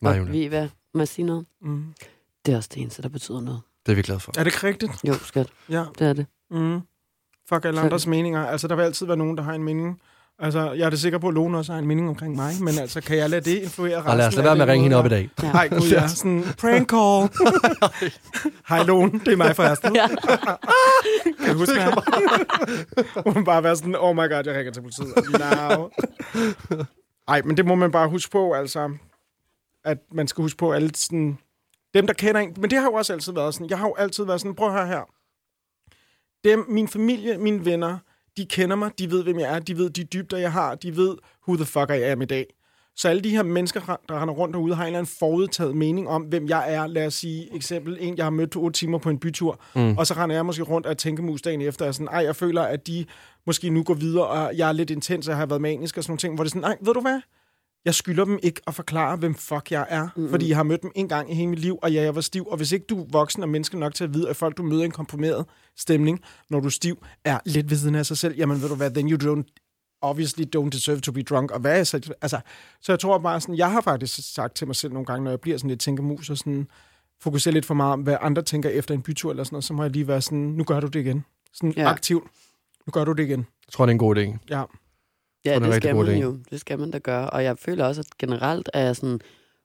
Nej, 0.00 0.12
og 0.12 0.18
Julie. 0.18 0.32
ved 0.32 0.40
I 0.40 0.46
hvad? 0.46 0.68
Må 0.94 1.00
jeg 1.00 1.08
sige 1.08 1.26
noget? 1.26 1.46
Mm. 1.62 1.84
Det 2.46 2.52
er 2.52 2.56
også 2.56 2.70
det 2.74 2.80
eneste, 2.82 3.02
der 3.02 3.08
betyder 3.08 3.40
noget. 3.40 3.60
Det 3.86 3.92
er 3.92 3.96
vi 3.96 4.02
glade 4.02 4.20
for. 4.20 4.32
Er 4.38 4.44
det 4.44 4.64
rigtigt? 4.64 4.92
Jo, 5.08 5.14
skat. 5.14 5.46
Ja. 5.68 5.84
Det 5.98 6.06
er 6.06 6.12
det. 6.12 6.26
Mm. 6.50 6.80
Fuck 7.48 7.64
alle 7.64 7.80
andres 7.80 8.06
meninger. 8.06 8.46
Altså, 8.46 8.68
der 8.68 8.74
vil 8.76 8.82
altid 8.82 9.06
være 9.06 9.16
nogen, 9.16 9.36
der 9.36 9.42
har 9.42 9.54
en 9.54 9.62
mening. 9.64 10.00
Altså, 10.42 10.72
jeg 10.72 10.86
er 10.86 10.90
da 10.90 10.96
sikker 10.96 11.18
på, 11.18 11.28
at 11.28 11.34
Lone 11.34 11.58
også 11.58 11.72
har 11.72 11.78
en 11.78 11.86
mening 11.86 12.08
omkring 12.08 12.36
mig, 12.36 12.54
men 12.60 12.78
altså, 12.78 13.00
kan 13.00 13.16
jeg 13.16 13.30
lade 13.30 13.50
det 13.50 13.58
influere 13.62 13.96
resten 13.96 14.10
Og 14.10 14.16
lad 14.16 14.26
os 14.26 14.34
lade 14.34 14.44
være 14.44 14.54
med 14.54 14.62
at 14.62 14.68
ringe 14.68 14.82
hende 14.82 14.96
op 14.96 15.06
i 15.06 15.08
dag. 15.08 15.30
Ja. 15.42 15.52
Nej, 15.52 15.68
gud, 15.68 15.88
ja. 15.90 16.08
Sådan, 16.08 16.44
prank 16.58 16.90
call. 16.90 17.28
Hej, 18.68 18.82
Lone. 18.82 19.12
Det 19.12 19.28
er 19.32 19.36
mig 19.36 19.56
forresten. 19.56 19.96
Ja. 19.96 20.08
Kan 21.44 21.52
du 21.52 21.58
huske 21.58 21.74
mig? 21.74 23.34
Hun 23.34 23.44
bare 23.44 23.62
være 23.62 23.76
sådan, 23.76 23.96
oh 23.98 24.16
my 24.16 24.18
god, 24.18 24.42
jeg 24.46 24.54
ringer 24.56 24.72
til 24.72 24.80
politiet. 24.80 25.14
Now. 25.16 25.88
Ej, 27.28 27.42
men 27.42 27.56
det 27.56 27.66
må 27.66 27.74
man 27.74 27.92
bare 27.92 28.08
huske 28.08 28.30
på, 28.30 28.52
altså. 28.52 28.90
At 29.84 29.98
man 30.12 30.28
skal 30.28 30.42
huske 30.42 30.58
på 30.58 30.72
alle 30.72 30.90
sådan... 30.94 31.38
Dem, 31.94 32.06
der 32.06 32.14
kender 32.14 32.40
en... 32.40 32.54
Men 32.56 32.70
det 32.70 32.78
har 32.78 32.84
jo 32.86 32.92
også 32.92 33.12
altid 33.12 33.32
været 33.32 33.54
sådan. 33.54 33.70
Jeg 33.70 33.78
har 33.78 33.86
jo 33.86 33.94
altid 33.98 34.24
været 34.24 34.40
sådan, 34.40 34.54
prøv 34.54 34.68
at 34.68 34.74
høre 34.74 34.86
her. 34.86 35.02
Dem, 36.44 36.66
min 36.68 36.88
familie, 36.88 37.38
mine 37.38 37.64
venner, 37.64 37.98
de 38.36 38.46
kender 38.46 38.76
mig, 38.76 38.90
de 38.98 39.10
ved, 39.10 39.22
hvem 39.22 39.38
jeg 39.38 39.54
er, 39.54 39.58
de 39.58 39.78
ved 39.78 39.90
de 39.90 40.04
dybder, 40.04 40.38
jeg 40.38 40.52
har, 40.52 40.74
de 40.74 40.96
ved, 40.96 41.16
who 41.48 41.56
the 41.56 41.64
fuck 41.64 41.90
I 41.90 42.02
am 42.02 42.22
i 42.22 42.24
dag. 42.24 42.46
Så 42.96 43.08
alle 43.08 43.22
de 43.22 43.30
her 43.30 43.42
mennesker, 43.42 43.80
der 44.08 44.20
render 44.20 44.34
rundt 44.34 44.54
derude, 44.54 44.74
har 44.74 44.82
en 44.82 44.86
eller 44.86 44.98
anden 44.98 45.12
forudtaget 45.18 45.76
mening 45.76 46.08
om, 46.08 46.22
hvem 46.22 46.48
jeg 46.48 46.74
er. 46.74 46.86
Lad 46.86 47.06
os 47.06 47.14
sige, 47.14 47.54
eksempel 47.56 47.96
en, 48.00 48.16
jeg 48.16 48.24
har 48.24 48.30
mødt 48.30 48.50
to 48.50 48.62
otte 48.62 48.78
timer 48.78 48.98
på 48.98 49.10
en 49.10 49.18
bytur, 49.18 49.60
mm. 49.74 49.98
og 49.98 50.06
så 50.06 50.14
render 50.14 50.36
jeg 50.36 50.46
måske 50.46 50.62
rundt 50.62 50.86
og 50.86 50.98
tænker 50.98 51.22
mus 51.22 51.42
dagen 51.42 51.60
efter, 51.60 51.86
og 51.86 51.94
sådan, 51.94 52.08
ej, 52.08 52.24
jeg 52.24 52.36
føler, 52.36 52.62
at 52.62 52.86
de 52.86 53.04
måske 53.46 53.70
nu 53.70 53.82
går 53.82 53.94
videre, 53.94 54.26
og 54.26 54.56
jeg 54.56 54.68
er 54.68 54.72
lidt 54.72 54.90
intens, 54.90 55.28
og 55.28 55.30
jeg 55.30 55.38
har 55.38 55.46
været 55.46 55.60
manisk 55.60 55.96
og 55.96 56.04
sådan 56.04 56.10
nogle 56.10 56.18
ting, 56.18 56.34
hvor 56.34 56.44
det 56.44 56.50
er 56.50 56.54
sådan, 56.54 56.68
nej, 56.68 56.76
ved 56.80 56.94
du 56.94 57.00
hvad? 57.00 57.20
Jeg 57.84 57.94
skylder 57.94 58.24
dem 58.24 58.38
ikke 58.42 58.60
at 58.66 58.74
forklare, 58.74 59.16
hvem 59.16 59.34
fuck 59.34 59.70
jeg 59.70 59.86
er, 59.88 60.08
mm. 60.16 60.30
fordi 60.30 60.48
jeg 60.48 60.56
har 60.56 60.62
mødt 60.62 60.82
dem 60.82 60.92
en 60.94 61.08
gang 61.08 61.30
i 61.30 61.34
hele 61.34 61.48
mit 61.48 61.58
liv, 61.58 61.78
og 61.82 61.92
ja, 61.92 62.02
jeg 62.02 62.14
var 62.14 62.20
stiv. 62.20 62.46
Og 62.46 62.56
hvis 62.56 62.72
ikke 62.72 62.86
du 62.86 63.00
er 63.00 63.06
voksen 63.10 63.42
og 63.42 63.48
menneske 63.48 63.78
nok 63.78 63.94
til 63.94 64.04
at 64.04 64.14
vide, 64.14 64.28
at 64.28 64.36
folk, 64.36 64.56
du 64.56 64.62
møder 64.62 64.82
i 64.82 64.84
en 64.84 64.90
komprimeret 64.90 65.46
stemning, 65.76 66.20
når 66.50 66.60
du 66.60 66.66
er 66.66 66.70
stiv, 66.70 67.04
er 67.24 67.38
lidt 67.44 67.70
ved 67.70 67.76
siden 67.76 67.94
af 67.94 68.06
sig 68.06 68.18
selv, 68.18 68.36
jamen 68.36 68.62
ved 68.62 68.68
du 68.68 68.74
hvad, 68.74 68.90
then 68.90 69.10
you 69.10 69.32
don't 69.32 69.54
obviously 70.02 70.44
don't 70.56 70.70
deserve 70.70 71.00
to 71.00 71.12
be 71.12 71.22
drunk. 71.22 71.50
Og 71.50 71.60
hvad 71.60 71.80
er 71.80 71.84
så, 71.84 72.14
altså, 72.20 72.40
så 72.80 72.92
jeg 72.92 73.00
tror 73.00 73.18
bare 73.18 73.40
sådan, 73.40 73.56
jeg 73.56 73.70
har 73.70 73.80
faktisk 73.80 74.34
sagt 74.34 74.56
til 74.56 74.66
mig 74.66 74.76
selv 74.76 74.92
nogle 74.92 75.06
gange, 75.06 75.24
når 75.24 75.30
jeg 75.30 75.40
bliver 75.40 75.58
sådan 75.58 75.68
lidt 75.68 75.80
tænkemus 75.80 76.30
og 76.30 76.38
sådan, 76.38 76.68
fokuserer 77.20 77.52
lidt 77.52 77.66
for 77.66 77.74
meget 77.74 77.92
om, 77.92 78.00
hvad 78.00 78.16
andre 78.20 78.42
tænker 78.42 78.70
efter 78.70 78.94
en 78.94 79.02
bytur 79.02 79.30
eller 79.30 79.44
sådan 79.44 79.54
noget, 79.54 79.64
så 79.64 79.74
må 79.74 79.82
jeg 79.82 79.90
lige 79.90 80.08
være 80.08 80.20
sådan, 80.22 80.38
nu 80.38 80.64
gør 80.64 80.80
du 80.80 80.86
det 80.86 81.00
igen. 81.00 81.24
Sådan 81.52 81.72
ja. 81.76 81.90
aktivt. 81.90 82.24
Nu 82.86 82.90
gør 82.90 83.04
du 83.04 83.12
det 83.12 83.22
igen. 83.22 83.38
Jeg 83.38 83.72
tror, 83.72 83.86
det 83.86 83.90
er 83.90 83.94
en 83.94 83.98
god 83.98 84.16
idé. 84.16 84.38
Ja. 84.50 84.62
Ja, 85.44 85.54
det 85.54 85.62
det 85.62 85.74
skal 85.74 85.96
man 85.96 86.16
jo. 86.16 86.36
Det 86.50 86.60
skal 86.60 86.78
man 86.78 86.90
da 86.90 86.98
gøre. 86.98 87.30
Og 87.30 87.44
jeg 87.44 87.58
føler 87.58 87.84
også, 87.84 88.00
at 88.00 88.18
generelt 88.18 88.70
er 88.74 88.80
jeg 88.84 88.96
sådan 88.96 89.20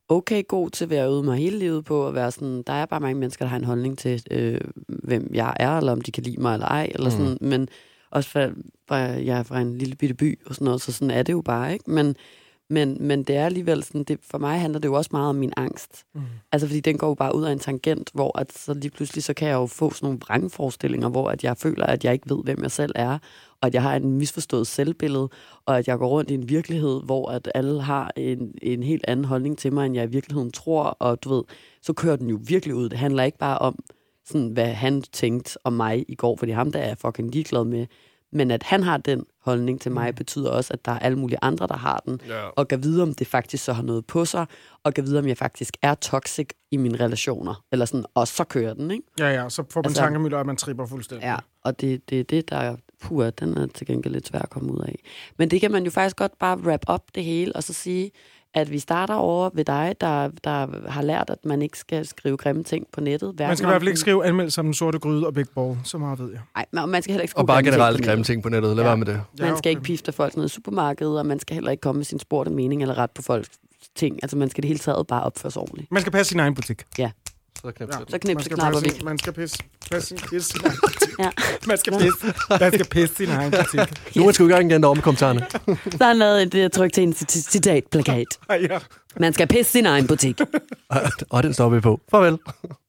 okay 0.09 0.43
god 0.47 0.69
til 0.69 0.83
at 0.85 0.89
være 0.89 1.11
ude 1.11 1.23
mig 1.23 1.37
hele 1.37 1.59
livet 1.59 1.85
på 1.85 2.07
at 2.07 2.13
være 2.13 2.31
sådan, 2.31 2.63
der 2.67 2.73
er 2.73 2.85
bare 2.85 2.99
mange 2.99 3.19
mennesker, 3.19 3.45
der 3.45 3.49
har 3.49 3.57
en 3.57 3.63
holdning 3.63 3.97
til, 3.97 4.23
øh, 4.31 4.61
hvem 4.87 5.29
jeg 5.33 5.53
er, 5.59 5.77
eller 5.77 5.91
om 5.91 6.01
de 6.01 6.11
kan 6.11 6.23
lide 6.23 6.41
mig 6.41 6.53
eller 6.53 6.67
ej, 6.67 6.91
eller 6.95 7.09
Mm. 7.09 7.17
sådan, 7.17 7.37
men 7.41 7.67
også 8.11 8.29
fra, 8.29 8.49
fra, 8.87 8.95
jeg 8.97 9.39
er 9.39 9.43
fra 9.43 9.61
en 9.61 9.77
lille 9.77 9.95
bitte 9.95 10.15
by 10.15 10.39
og 10.45 10.55
sådan 10.55 10.65
noget, 10.65 10.81
så 10.81 10.91
sådan 10.91 11.11
er 11.11 11.23
det 11.23 11.33
jo 11.33 11.41
bare, 11.41 11.73
ikke? 11.73 11.91
Men, 11.91 12.15
men, 12.69 12.97
men 12.99 13.23
det 13.23 13.35
er 13.35 13.45
alligevel 13.45 13.83
sådan, 13.83 14.03
det, 14.03 14.19
for 14.23 14.37
mig 14.37 14.59
handler 14.59 14.79
det 14.79 14.87
jo 14.87 14.93
også 14.93 15.09
meget 15.13 15.29
om 15.29 15.35
min 15.35 15.53
angst. 15.57 16.05
Mm. 16.15 16.21
Altså, 16.51 16.67
fordi 16.67 16.79
den 16.79 16.97
går 16.97 17.07
jo 17.07 17.13
bare 17.13 17.35
ud 17.35 17.43
af 17.43 17.51
en 17.51 17.59
tangent, 17.59 18.09
hvor 18.13 18.39
at 18.39 18.53
så 18.53 18.73
lige 18.73 18.91
pludselig, 18.91 19.23
så 19.23 19.33
kan 19.33 19.47
jeg 19.47 19.53
jo 19.53 19.65
få 19.65 19.91
sådan 19.91 20.05
nogle 20.05 20.19
vrangforestillinger, 20.19 21.09
hvor 21.09 21.29
at 21.29 21.43
jeg 21.43 21.57
føler, 21.57 21.85
at 21.85 22.05
jeg 22.05 22.13
ikke 22.13 22.29
ved, 22.29 22.43
hvem 22.43 22.63
jeg 22.63 22.71
selv 22.71 22.91
er, 22.95 23.17
og 23.61 23.67
at 23.67 23.73
jeg 23.73 23.81
har 23.81 23.95
en 23.95 24.17
misforstået 24.17 24.67
selvbillede, 24.67 25.29
og 25.65 25.77
at 25.77 25.87
jeg 25.87 25.97
går 25.97 26.07
rundt 26.07 26.31
i 26.31 26.33
en 26.33 26.49
virkelighed, 26.49 27.01
hvor 27.03 27.29
at 27.29 27.51
alle 27.55 27.81
har 27.81 28.11
en, 28.15 28.53
en 28.61 28.83
helt 28.83 29.05
anden 29.07 29.25
holdning 29.25 29.57
til 29.57 29.73
mig, 29.73 29.85
end 29.85 29.95
jeg 29.95 30.03
i 30.03 30.11
virkeligheden 30.11 30.51
tror, 30.51 30.83
og 30.83 31.23
du 31.23 31.35
ved, 31.35 31.43
så 31.81 31.93
kører 31.93 32.15
den 32.15 32.29
jo 32.29 32.39
virkelig 32.47 32.75
ud. 32.75 32.89
Det 32.89 32.97
handler 32.97 33.23
ikke 33.23 33.37
bare 33.37 33.57
om, 33.57 33.79
sådan, 34.25 34.47
hvad 34.47 34.73
han 34.73 35.01
tænkte 35.01 35.57
om 35.63 35.73
mig 35.73 36.05
i 36.07 36.15
går, 36.15 36.35
fordi 36.35 36.51
ham 36.51 36.71
der 36.71 36.79
er 36.79 36.95
fucking 36.95 37.31
ligeglad 37.31 37.63
med, 37.63 37.85
men 38.31 38.51
at 38.51 38.63
han 38.63 38.83
har 38.83 38.97
den 38.97 39.25
holdning 39.41 39.81
til 39.81 39.91
mig, 39.91 40.15
betyder 40.15 40.49
også, 40.49 40.73
at 40.73 40.85
der 40.85 40.91
er 40.91 40.99
alle 40.99 41.17
mulige 41.19 41.37
andre, 41.41 41.67
der 41.67 41.77
har 41.77 42.01
den, 42.05 42.21
Ja. 42.27 42.47
og 42.47 42.67
kan 42.67 42.83
vide, 42.83 43.03
om 43.03 43.13
det 43.13 43.27
faktisk 43.27 43.63
så 43.63 43.73
har 43.73 43.83
noget 43.83 44.05
på 44.05 44.25
sig, 44.25 44.45
og 44.83 44.93
kan 44.93 45.03
vide, 45.05 45.19
om 45.19 45.27
jeg 45.27 45.37
faktisk 45.37 45.77
er 45.81 45.95
toxic 45.95 46.49
i 46.71 46.77
mine 46.77 46.99
relationer, 46.99 47.63
eller 47.71 47.85
sådan, 47.85 48.05
og 48.13 48.27
så 48.27 48.43
kører 48.43 48.73
den, 48.73 48.91
ikke? 48.91 49.03
Ja, 49.19 49.27
ja, 49.43 49.49
så 49.49 49.63
får 49.71 49.81
man 49.81 49.85
Altså- 49.89 50.01
tankemøller, 50.01 50.39
at 50.39 50.45
man 50.45 50.57
tripper 50.57 50.85
fuldstændig. 50.85 51.25
Ja, 51.25 51.35
og 51.63 51.81
det 51.81 51.93
er 51.93 51.97
det, 52.09 52.29
det, 52.29 52.49
der 52.49 52.57
er 52.57 52.75
puh, 53.01 53.29
den 53.39 53.57
er 53.57 53.67
til 53.67 53.87
gengæld 53.87 54.13
lidt 54.13 54.27
svær 54.27 54.39
at 54.39 54.49
komme 54.49 54.73
ud 54.73 54.79
af. 54.79 54.99
Men 55.37 55.51
det 55.51 55.61
kan 55.61 55.71
man 55.71 55.83
jo 55.83 55.91
faktisk 55.91 56.15
godt 56.15 56.39
bare 56.39 56.57
wrap 56.57 56.81
op 56.87 57.03
det 57.15 57.23
hele, 57.23 57.55
og 57.55 57.63
så 57.63 57.73
sige, 57.73 58.11
at 58.53 58.71
vi 58.71 58.79
starter 58.79 59.13
over 59.13 59.49
ved 59.53 59.65
dig, 59.65 59.95
der, 60.01 60.29
der 60.43 60.89
har 60.89 61.01
lært, 61.01 61.29
at 61.29 61.45
man 61.45 61.61
ikke 61.61 61.77
skal 61.79 62.07
skrive 62.07 62.37
grimme 62.37 62.63
ting 62.63 62.87
på 62.93 63.01
nettet. 63.01 63.35
Man 63.39 63.57
skal 63.57 63.65
i 63.67 63.69
hvert 63.69 63.81
fald 63.81 63.87
ikke 63.87 63.99
skrive 63.99 64.25
anmeldelser 64.25 64.61
om 64.61 64.65
den 64.65 64.73
sorte 64.73 64.99
gryde 64.99 65.27
og 65.27 65.33
Big 65.33 65.45
Ball. 65.55 65.77
Så 65.83 65.97
meget 65.97 66.19
ved 66.19 66.31
jeg. 66.31 66.65
Nej, 66.73 66.85
man 66.85 67.01
skal 67.01 67.11
heller 67.13 67.21
ikke 67.21 67.31
skrive 67.31 67.43
Og 67.43 67.47
bare 67.47 67.55
grimme 67.63 67.71
ting 67.71 67.73
generelt 67.73 67.97
på 67.97 68.03
grimme 68.03 68.15
nettet. 68.15 68.25
ting 68.25 68.43
på 68.43 68.49
nettet. 68.49 68.75
Lad 68.75 68.83
Ja. 68.83 68.89
være 68.89 68.97
med 68.97 69.05
det. 69.05 69.21
Man 69.39 69.57
skal 69.57 69.69
ikke 69.69 69.81
pifte 69.81 70.11
folk 70.11 70.37
ned 70.37 70.45
i 70.45 70.49
supermarkedet, 70.49 71.19
og 71.19 71.25
man 71.25 71.39
skal 71.39 71.53
heller 71.53 71.71
ikke 71.71 71.81
komme 71.81 71.99
med 71.99 72.05
sin 72.05 72.19
spurgte 72.19 72.51
mening 72.51 72.81
eller 72.81 72.97
ret 72.97 73.11
på 73.11 73.21
folks 73.21 73.49
ting. 73.95 74.19
Altså, 74.23 74.37
man 74.37 74.49
skal 74.49 74.61
det 74.61 74.67
hele 74.67 74.79
taget 74.79 75.07
bare 75.07 75.23
opføre 75.23 75.51
sig 75.51 75.61
ordentligt. 75.61 75.91
Man 75.91 76.01
skal 76.01 76.11
passe 76.11 76.29
sin 76.29 76.39
egen 76.39 76.55
butik. 76.55 76.83
Så 77.61 77.71
knip 77.71 77.89
Ja. 77.89 77.99
ja. 77.99 78.05
Så 78.09 78.17
knip, 78.17 78.35
man 78.35 78.43
så 78.43 78.45
skal 78.47 78.57
knapper 78.57 78.79
vi. 78.79 78.91
Man 79.03 79.17
skal 79.19 79.33
pisse, 79.33 79.57
passe 79.91 80.07
sin. 80.07 80.17
Ja. 81.19 81.29
Man 81.67 81.77
skal 81.77 81.93
pisse, 81.93 82.33
man 82.59 82.71
skal 82.73 82.85
pisse 82.85 83.15
sin 83.15 83.29
egen 83.29 83.51
butik. 83.51 83.99
Nu 84.15 84.27
er 84.27 84.31
sgu 84.31 84.45
i 84.47 84.51
gang 84.51 84.71
igen 84.71 84.81
derovre 84.83 84.95
med 84.95 85.03
kommentarerne. 85.03 85.47
Så 85.91 85.97
har 86.01 86.07
han 86.07 86.17
lavet 86.17 86.41
et 86.43 86.55
øh, 86.55 86.69
tryk 86.69 86.93
til 86.93 87.03
en 87.03 87.13
cit- 87.13 87.49
citatplakat. 87.51 88.27
Ja. 88.49 88.79
Man 89.19 89.33
skal 89.33 89.47
pisse 89.47 89.71
sin 89.71 89.85
egen 89.85 90.07
butik. 90.07 90.41
Og 91.29 91.43
den 91.43 91.53
stopper 91.53 91.75
vi 91.77 91.81
på. 91.81 91.99
Farvel. 92.11 92.37